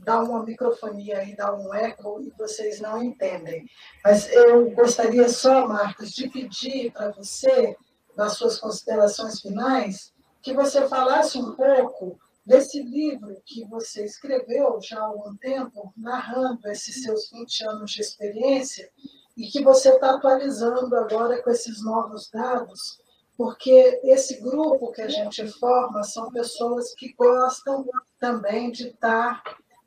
[0.00, 3.64] dá uma microfonia e dá um eco e vocês não entendem.
[4.04, 7.76] Mas eu gostaria só, Marcos, de pedir para você,
[8.16, 14.98] nas suas considerações finais, que você falasse um pouco desse livro que você escreveu já
[14.98, 18.90] há algum tempo, narrando esses seus 20 anos de experiência,
[19.36, 22.98] e que você está atualizando agora com esses novos dados,
[23.38, 27.86] porque esse grupo que a gente forma são pessoas que gostam
[28.18, 29.40] também de estar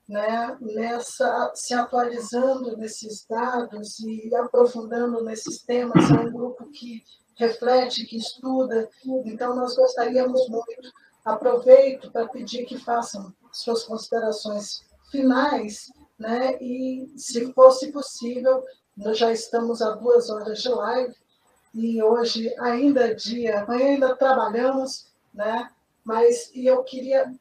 [0.08, 6.10] né, nessa, se atualizando nesses dados e aprofundando nesses temas.
[6.10, 7.04] É um grupo que
[7.36, 8.90] reflete, que estuda,
[9.26, 10.90] então nós gostaríamos muito.
[11.26, 18.64] Aproveito para pedir que façam suas considerações finais, né, e, se fosse possível,
[18.96, 21.16] nós já estamos a duas horas de live,
[21.74, 25.70] e hoje ainda é dia, amanhã ainda trabalhamos, né?
[26.04, 27.34] Mas e eu queria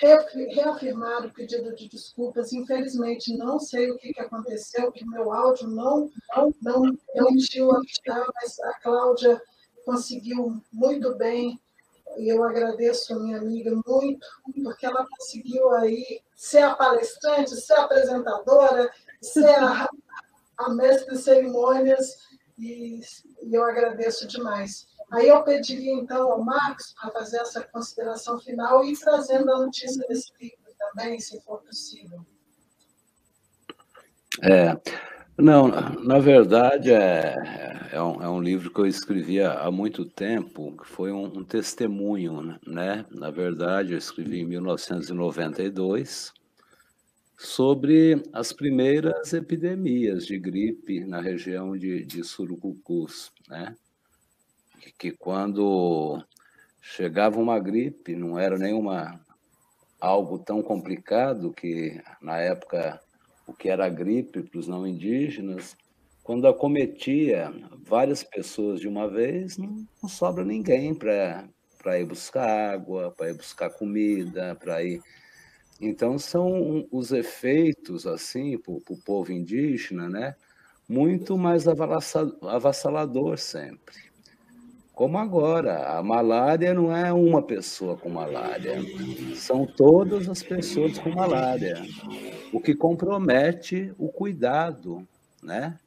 [0.00, 2.52] reafirmar o pedido de desculpas.
[2.52, 6.10] Infelizmente, não sei o que, que aconteceu, que meu áudio não
[6.62, 9.40] não permitiu ajustar, mas a Cláudia
[9.84, 11.60] conseguiu muito bem
[12.16, 14.26] e eu agradeço a minha amiga muito,
[14.62, 18.90] porque ela conseguiu aí ser a palestrante, ser a apresentadora,
[19.20, 19.88] ser a,
[20.58, 22.16] a mestre de cerimônias
[22.58, 23.00] e,
[23.42, 24.86] e eu agradeço demais.
[25.10, 30.04] Aí eu pediria, então, ao Marcos para fazer essa consideração final e trazendo a notícia
[30.08, 32.26] desse livro também, se for possível.
[34.42, 34.76] É,
[35.38, 40.76] não, na verdade é, é, um, é um livro que eu escrevi há muito tempo,
[40.76, 43.04] que foi um, um testemunho, né?
[43.10, 46.32] Na verdade, eu escrevi em 1992,
[47.36, 53.76] sobre as primeiras epidemias de gripe na região de, de Surucucus, né?
[54.80, 56.22] Que, que quando
[56.80, 59.20] chegava uma gripe, não era nenhuma
[60.00, 63.00] algo tão complicado que na época
[63.46, 65.76] o que era gripe para os não indígenas,
[66.22, 67.52] quando acometia
[67.84, 73.34] várias pessoas de uma vez, não, não sobra ninguém para ir buscar água, para ir
[73.34, 75.00] buscar comida, para ir
[75.80, 80.34] então, são os efeitos, assim, para o povo indígena, né?
[80.88, 84.06] Muito mais avassalador sempre.
[84.94, 88.78] Como agora, a malária não é uma pessoa com malária,
[89.34, 91.82] são todas as pessoas com malária,
[92.50, 95.06] o que compromete o cuidado,
[95.42, 95.78] né?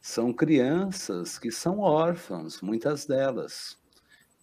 [0.00, 3.78] São crianças que são órfãs, muitas delas.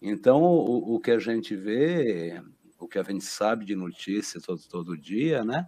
[0.00, 2.40] Então, o, o que a gente vê
[2.78, 5.66] o que a gente sabe de notícia todo, todo dia, né?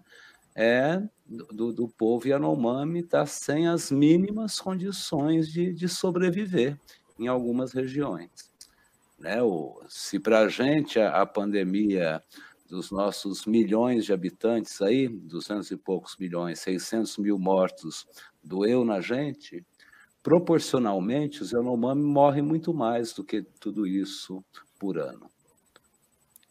[0.55, 6.78] É do, do povo Yanomami estar tá sem as mínimas condições de, de sobreviver
[7.18, 8.30] em algumas regiões.
[9.18, 9.43] Né?
[9.43, 12.22] O, se para a gente a, pandemia
[12.68, 18.06] dos nossos milhões de habitantes aí, 200 e poucos milhões, 600 mil mortos,
[18.43, 19.64] doeu na gente,
[20.22, 24.44] proporcionalmente os Yanomami morrem muito mais do que tudo isso
[24.78, 25.30] por ano.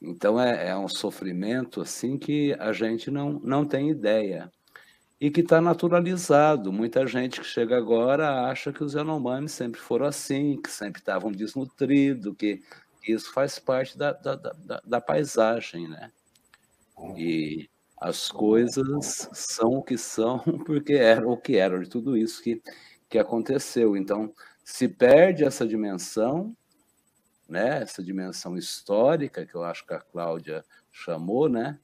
[0.01, 4.51] Então é, é um sofrimento assim que a gente não, não tem ideia
[5.19, 6.71] e que está naturalizado.
[6.71, 11.31] Muita gente que chega agora acha que os Yanomamis sempre foram assim, que sempre estavam
[11.31, 12.61] desnutridos, que
[13.07, 16.11] isso faz parte da, da, da, da, paisagem, né?
[17.15, 17.69] E
[17.99, 22.61] as coisas são o que são porque eram o que eram de tudo isso que,
[23.09, 23.95] que aconteceu.
[23.95, 24.33] Então,
[24.63, 26.55] se perde essa dimensão,
[27.47, 31.79] né, essa dimensão histórica que eu acho que a Cláudia chamou, né,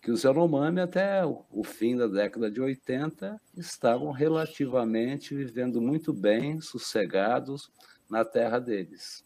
[0.00, 6.60] que os Yanomami até o fim da década de 80 estavam relativamente vivendo muito bem,
[6.60, 7.70] sossegados
[8.08, 9.24] na terra deles.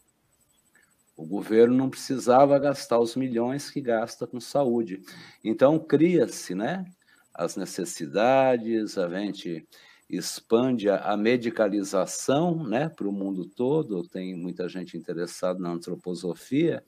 [1.15, 5.01] O governo não precisava gastar os milhões que gasta com saúde.
[5.43, 6.85] Então cria-se, né,
[7.33, 9.67] as necessidades, a gente
[10.09, 16.83] expande a, medicalização né, para o mundo todo, tem muita gente interessada na antroposofia,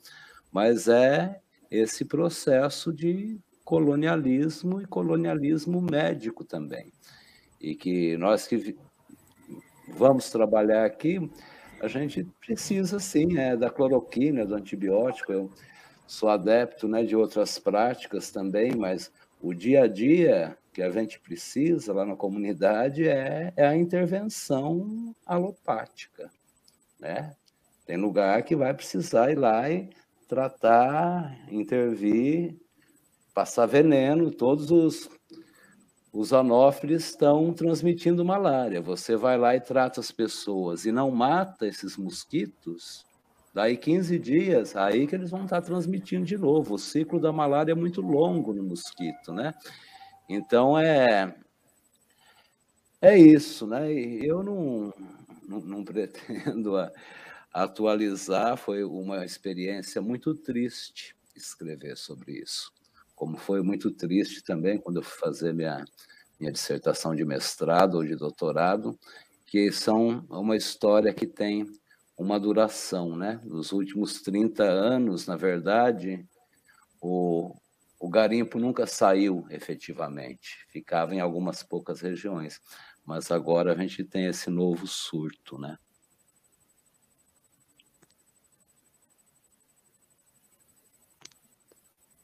[0.52, 1.40] mas é
[1.70, 6.92] esse processo de colonialismo e colonialismo médico também.
[7.60, 8.76] E que nós que
[9.88, 11.18] vamos trabalhar aqui,
[11.80, 15.32] a gente precisa sim é, da cloroquina, do antibiótico.
[15.32, 15.50] Eu
[16.06, 19.10] sou adepto né, de outras práticas também, mas
[19.40, 25.16] o dia a dia que a gente precisa lá na comunidade é, é a intervenção
[25.24, 26.30] alopática,
[27.00, 27.34] né?
[27.86, 29.88] Tem lugar que vai precisar ir lá e
[30.28, 32.58] tratar, intervir,
[33.32, 35.08] passar veneno, todos os,
[36.12, 38.82] os anófilis estão transmitindo malária.
[38.82, 43.06] Você vai lá e trata as pessoas e não mata esses mosquitos,
[43.54, 46.74] daí 15 dias, aí que eles vão estar transmitindo de novo.
[46.74, 49.54] O ciclo da malária é muito longo no mosquito, né?
[50.28, 51.34] Então é
[53.00, 53.92] é isso, né?
[53.92, 54.92] Eu não,
[55.46, 56.72] não, não pretendo
[57.52, 62.70] atualizar, foi uma experiência muito triste escrever sobre isso.
[63.14, 65.84] Como foi muito triste também quando eu fui fazer minha,
[66.40, 68.98] minha dissertação de mestrado ou de doutorado,
[69.46, 71.66] que são uma história que tem
[72.18, 73.40] uma duração, né?
[73.44, 76.26] Nos últimos 30 anos, na verdade,
[77.00, 77.54] o,
[78.06, 82.60] o garimpo nunca saiu efetivamente, ficava em algumas poucas regiões,
[83.04, 85.76] mas agora a gente tem esse novo surto, né?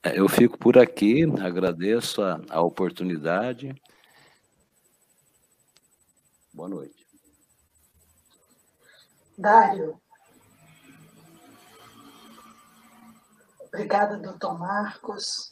[0.05, 3.75] É, eu fico por aqui, agradeço a, a oportunidade.
[6.55, 7.05] Boa noite.
[9.37, 10.01] Dário.
[13.67, 15.51] Obrigada, doutor Marcos.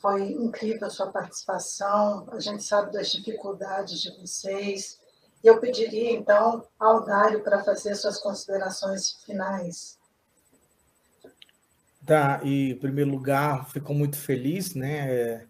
[0.00, 2.26] Foi incrível a sua participação.
[2.30, 5.00] A gente sabe das dificuldades de vocês.
[5.42, 9.98] Eu pediria, então, ao Dário para fazer suas considerações finais.
[12.04, 15.46] Tá, e em primeiro lugar, fico muito feliz, né?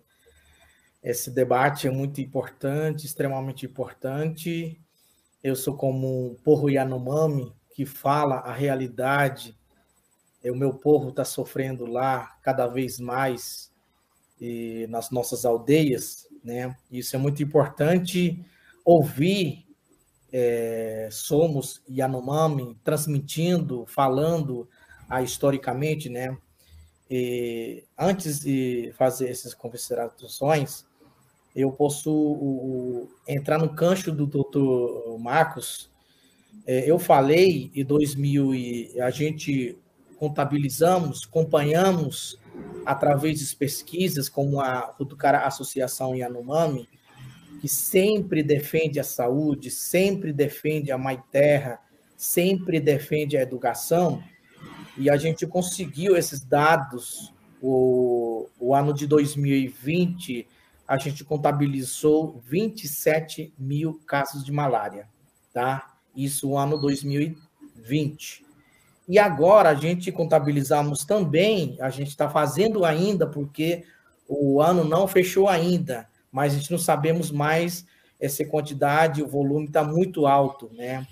[1.02, 4.80] Esse debate é muito importante, extremamente importante.
[5.42, 9.56] Eu sou como um porro Yanomami, que fala a realidade
[10.50, 13.72] o meu povo está sofrendo lá cada vez mais
[14.40, 16.76] e nas nossas aldeias, né?
[16.90, 18.44] Isso é muito importante
[18.84, 19.64] ouvir.
[20.32, 24.68] É, somos Yanomami transmitindo, falando
[25.08, 26.36] ah, historicamente, né?
[27.10, 30.84] E, antes de fazer essas considerações,
[31.54, 35.90] eu posso o, o, entrar no cancho do doutor Marcos.
[36.66, 39.78] É, eu falei em 2000 e a gente
[40.18, 42.38] contabilizamos, acompanhamos
[42.84, 46.88] através de pesquisas como a Rutucara Associação Yanomami,
[47.60, 51.80] que sempre defende a saúde, sempre defende a mãe terra,
[52.16, 54.22] sempre defende a educação,
[54.96, 57.34] e a gente conseguiu esses dados.
[57.60, 60.46] O, o ano de 2020,
[60.86, 65.08] a gente contabilizou 27 mil casos de malária,
[65.52, 65.96] tá?
[66.14, 68.45] Isso o ano 2020.
[69.08, 73.84] E agora a gente contabilizamos também, a gente está fazendo ainda, porque
[74.28, 77.86] o ano não fechou ainda, mas a gente não sabemos mais
[78.18, 81.06] essa quantidade, o volume está muito alto, né?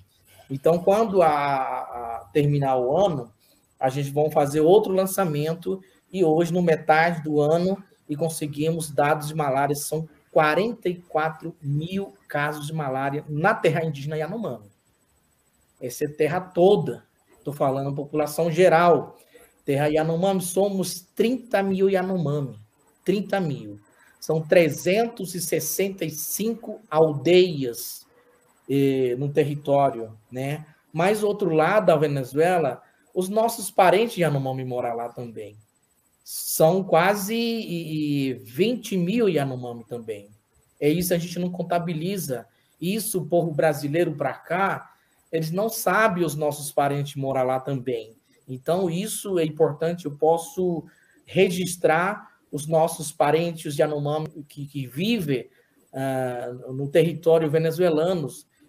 [0.51, 3.33] Então, quando a, a, terminar o ano,
[3.79, 5.81] a gente vai fazer outro lançamento
[6.13, 12.67] e hoje, no metade do ano, e conseguimos dados de malária, são 44 mil casos
[12.67, 14.71] de malária na terra indígena Yanomami.
[15.81, 17.05] Essa é terra toda,
[17.45, 19.19] Estou falando população geral.
[19.67, 22.59] Terra Yanomami, somos 30 mil Yanomami.
[23.05, 23.79] 30 mil.
[24.19, 28.07] São 365 aldeias
[28.67, 30.65] eh, no território, né?
[30.91, 32.81] Mas, outro lado da Venezuela,
[33.15, 35.55] os nossos parentes Yanomami moram lá também.
[36.25, 40.31] São quase e, 20 mil Yanomami também.
[40.81, 42.47] É isso a gente não contabiliza.
[42.81, 44.94] Isso, o povo brasileiro para cá,
[45.35, 48.17] eles não sabem os nossos parentes morar lá também.
[48.49, 50.85] Então, isso é importante, eu posso
[51.27, 55.49] registrar os nossos parentes de Yanomami que, que vivem
[55.93, 58.29] uh, no território venezuelano,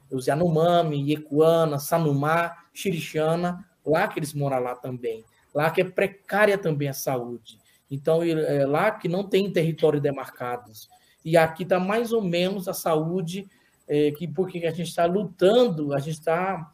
[0.09, 5.23] os Yanomami, Yecuana, Sanumá, Xirixana, lá que eles moram lá também.
[5.53, 7.59] Lá que é precária também a saúde.
[7.91, 10.89] Então, é lá que não tem território demarcados.
[11.23, 13.47] E aqui está mais ou menos a saúde
[13.87, 16.71] é, que porque a gente está lutando, a gente está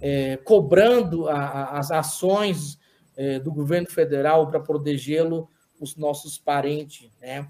[0.00, 2.78] é, cobrando a, a, as ações
[3.16, 7.46] é, do governo federal para protegê-lo, os nossos parentes, né?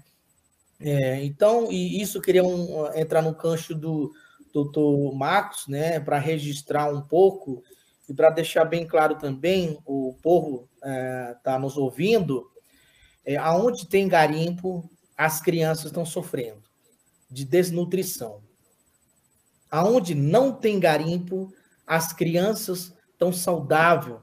[0.79, 4.11] É, então, e isso queria um, entrar no cancho do
[4.51, 7.63] doutor Marcos, né, para registrar um pouco
[8.09, 12.49] e para deixar bem claro também, o povo está é, nos ouvindo,
[13.23, 16.63] é, aonde tem garimpo, as crianças estão sofrendo
[17.29, 18.41] de desnutrição.
[19.71, 21.51] Aonde não tem garimpo,
[21.87, 24.19] as crianças estão saudáveis,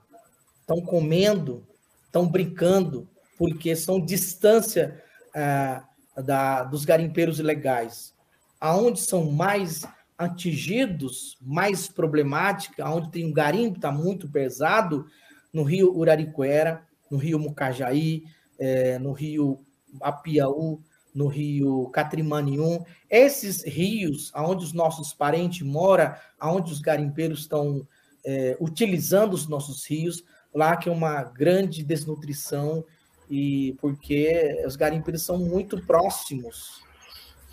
[0.60, 1.66] estão comendo,
[2.04, 3.08] estão brincando,
[3.38, 5.02] porque são distância
[5.34, 5.84] ah,
[6.16, 8.14] da, dos garimpeiros ilegais.
[8.60, 9.86] Aonde são mais
[10.18, 15.06] atingidos, mais problemática, aonde tem um garimpo está muito pesado,
[15.52, 18.24] no rio Uraricuera, no rio Mucajaí,
[18.58, 19.64] eh, no rio
[20.02, 20.82] Apiaú,
[21.18, 27.84] no rio Catrimanium, esses rios onde os nossos parentes moram, onde os garimpeiros estão
[28.24, 30.22] é, utilizando os nossos rios,
[30.54, 32.84] lá que é uma grande desnutrição
[33.28, 36.82] e porque os garimpeiros são muito próximos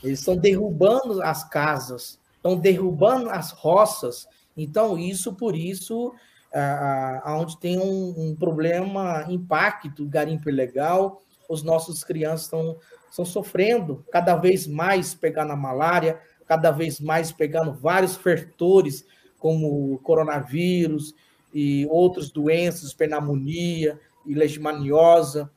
[0.04, 4.28] Eles estão derrubando as casas, estão derrubando as roças.
[4.56, 6.14] Então, isso por isso,
[7.24, 12.78] aonde tem um, um, problema, impacto, garimpo ilegal, os nossos crianças estão,
[13.16, 19.06] estão sofrendo cada vez mais pegando a malária, cada vez mais pegando vários fertores,
[19.40, 21.16] como coronavírus
[21.54, 25.48] e outras doenças, pneumonia e leishmaniose,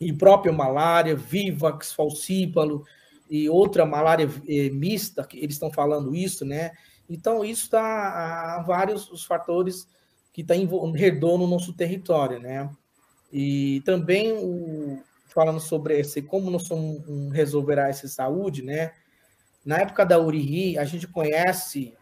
[0.00, 2.84] e própria malária, vivax, falcípalo,
[3.28, 6.72] e outra malária eh, mista, que eles estão falando isso, né?
[7.10, 9.88] Então, isso está a vários os fatores
[10.32, 12.70] que estão tá redor no nosso território, né?
[13.32, 15.02] E também, o,
[15.36, 18.92] falando sobre esse, como nós somos um, resolverá essa saúde, né?
[19.62, 21.92] Na época da URI, a gente conhece,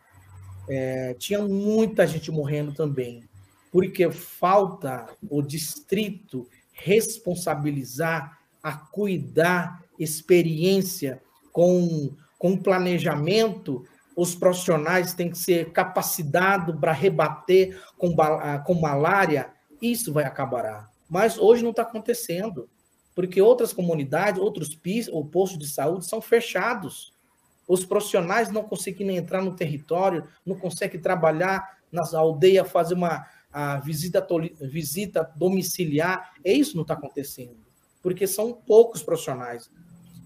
[0.69, 3.29] é, tinha muita gente morrendo também,
[3.73, 11.21] porque falta o distrito responsabilizar, a cuidar experiência,
[11.51, 13.85] com, com planejamento,
[14.17, 18.15] os profissionais têm que ser capacitados para rebater com,
[18.65, 19.53] com malária,
[19.83, 20.89] isso vai acabar.
[21.11, 22.69] Mas hoje não está acontecendo,
[23.15, 27.13] porque outras comunidades, outros PIS ou postos de saúde são fechados.
[27.67, 33.25] Os profissionais não conseguem entrar no território, não conseguem trabalhar nas aldeias, fazer uma
[33.83, 34.27] visita,
[34.61, 36.33] visita domiciliar.
[36.45, 37.57] É isso não está acontecendo,
[38.03, 39.71] porque são poucos profissionais.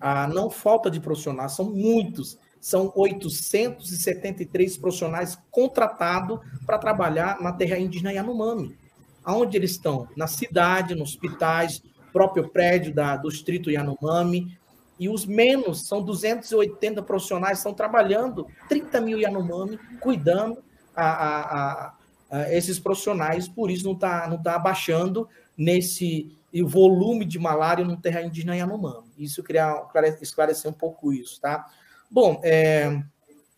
[0.00, 2.38] Ah, não falta de profissionais, são muitos.
[2.60, 8.76] São 873 profissionais contratados para trabalhar na terra indígena Yanomami.
[9.22, 10.08] Aonde eles estão?
[10.16, 11.80] Na cidade, nos hospitais,
[12.18, 14.58] próprio prédio da, do distrito Yanomami.
[14.98, 20.60] E os menos são 280 profissionais estão trabalhando, 30 mil Yanomami, cuidando
[20.96, 21.94] a, a, a,
[22.28, 27.84] a esses profissionais, por isso não está não tá abaixando nesse o volume de malária
[27.84, 29.06] no terra indígena Yanomami.
[29.16, 29.86] Isso queria
[30.20, 31.66] esclarecer um pouco isso, tá?
[32.10, 33.00] Bom, é,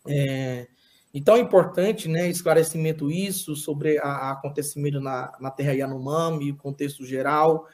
[0.07, 0.67] é,
[1.11, 7.03] então é importante, né, esclarecimento isso sobre a acontecimento na, na terra Yanomami, o contexto
[7.03, 7.67] geral,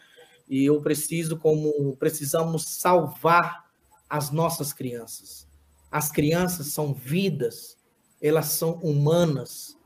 [0.50, 3.66] e eu preciso, como precisamos salvar
[4.10, 5.48] as nossas crianças.
[5.92, 7.78] As crianças são vidas,
[8.22, 9.78] elas são humanas.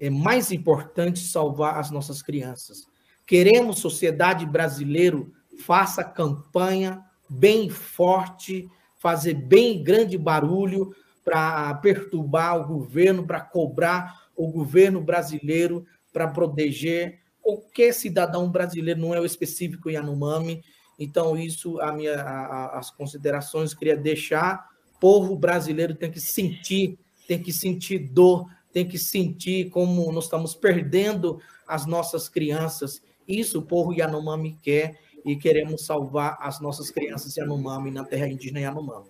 [0.00, 2.86] É mais importante salvar as nossas crianças.
[3.26, 5.24] Queremos sociedade brasileira
[5.60, 10.94] faça campanha bem forte, fazer bem grande barulho
[11.24, 19.14] para perturbar o governo, para cobrar o governo brasileiro para proteger qualquer cidadão brasileiro, não
[19.14, 20.64] é o específico Yanomami.
[20.98, 24.68] Então, isso, a minha, a, as considerações que queria deixar.
[24.98, 26.98] Povo brasileiro tem que sentir,
[27.28, 33.58] tem que sentir dor, tem que sentir como nós estamos perdendo as nossas crianças isso
[33.58, 39.08] o povo Yanomami quer e queremos salvar as nossas crianças Yanomami na terra indígena Yanomami.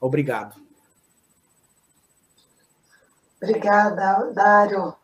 [0.00, 0.56] Obrigado.
[3.42, 4.94] Obrigada, Dário.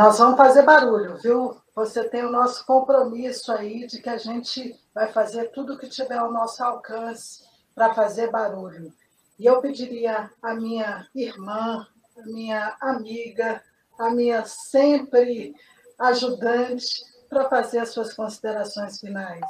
[0.00, 1.54] Nós vamos fazer barulho, viu?
[1.76, 5.90] Você tem o nosso compromisso aí de que a gente vai fazer tudo o que
[5.90, 7.42] tiver ao nosso alcance
[7.74, 8.94] para fazer barulho.
[9.38, 11.86] E eu pediria à minha irmã,
[12.16, 13.62] à minha amiga,
[13.98, 15.54] à minha sempre
[15.98, 19.44] ajudante, para fazer as suas considerações finais.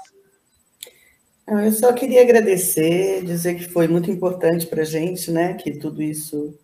[1.47, 6.03] Eu só queria agradecer, dizer que foi muito importante para a gente, né, que tudo
[6.03, 6.59] isso,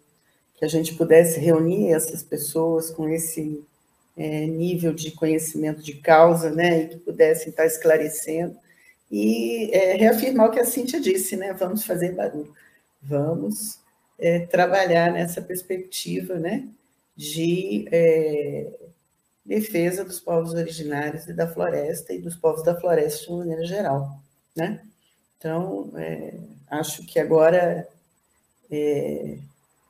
[0.57, 3.65] que a gente pudesse reunir essas pessoas com esse
[4.17, 8.57] é, nível de conhecimento de causa, né, e que pudessem estar esclarecendo,
[9.11, 12.53] e é, reafirmar o que a Cíntia disse, né, vamos fazer barulho,
[13.03, 13.79] vamos
[14.19, 16.67] é, trabalhar nessa perspectiva, né,
[17.17, 18.67] de é,
[19.45, 24.21] defesa dos povos originários e da floresta e dos povos da floresta de maneira geral,
[24.55, 24.83] né?
[25.39, 26.35] Então, é,
[26.69, 27.87] acho que agora
[28.71, 29.39] é,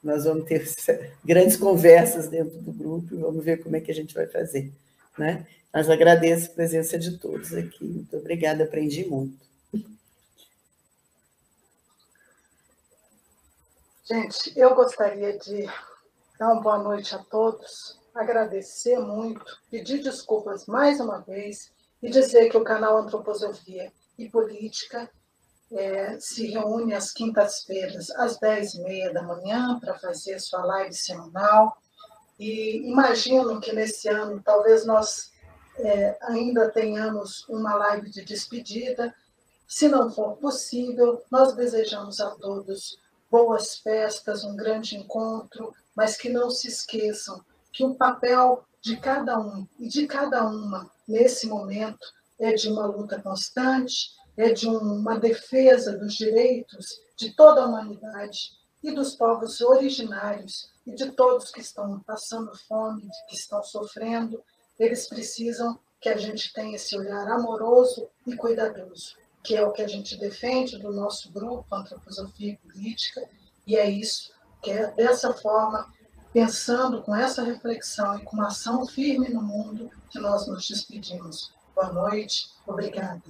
[0.02, 0.66] nós vamos ter
[1.24, 4.72] grandes conversas dentro do grupo e vamos ver como é que a gente vai fazer,
[5.18, 5.46] né?
[5.72, 7.84] Mas agradeço a presença de todos aqui.
[7.84, 9.44] Muito obrigada, aprendi muito.
[14.04, 15.66] Gente, eu gostaria de
[16.38, 21.70] dar uma boa noite a todos agradecer muito, pedir desculpas mais uma vez
[22.02, 25.10] e dizer que o canal Antroposofia e Política
[25.72, 31.76] é, se reúne às quintas-feiras, às 10h30 da manhã, para fazer sua live semanal.
[32.38, 35.32] E imagino que nesse ano talvez nós
[35.78, 39.14] é, ainda tenhamos uma live de despedida.
[39.66, 42.98] Se não for possível, nós desejamos a todos
[43.30, 49.38] boas festas, um grande encontro, mas que não se esqueçam que o papel de cada
[49.38, 52.06] um e de cada uma nesse momento
[52.38, 58.52] é de uma luta constante, é de uma defesa dos direitos de toda a humanidade
[58.82, 64.42] e dos povos originários e de todos que estão passando fome, que estão sofrendo.
[64.78, 69.82] Eles precisam que a gente tenha esse olhar amoroso e cuidadoso, que é o que
[69.82, 73.28] a gente defende do nosso grupo Antroposofia e Política,
[73.66, 74.30] e é isso,
[74.62, 75.92] que é dessa forma,
[76.32, 81.52] pensando com essa reflexão e com uma ação firme no mundo, que nós nos despedimos.
[81.74, 83.22] Boa noite, obrigada.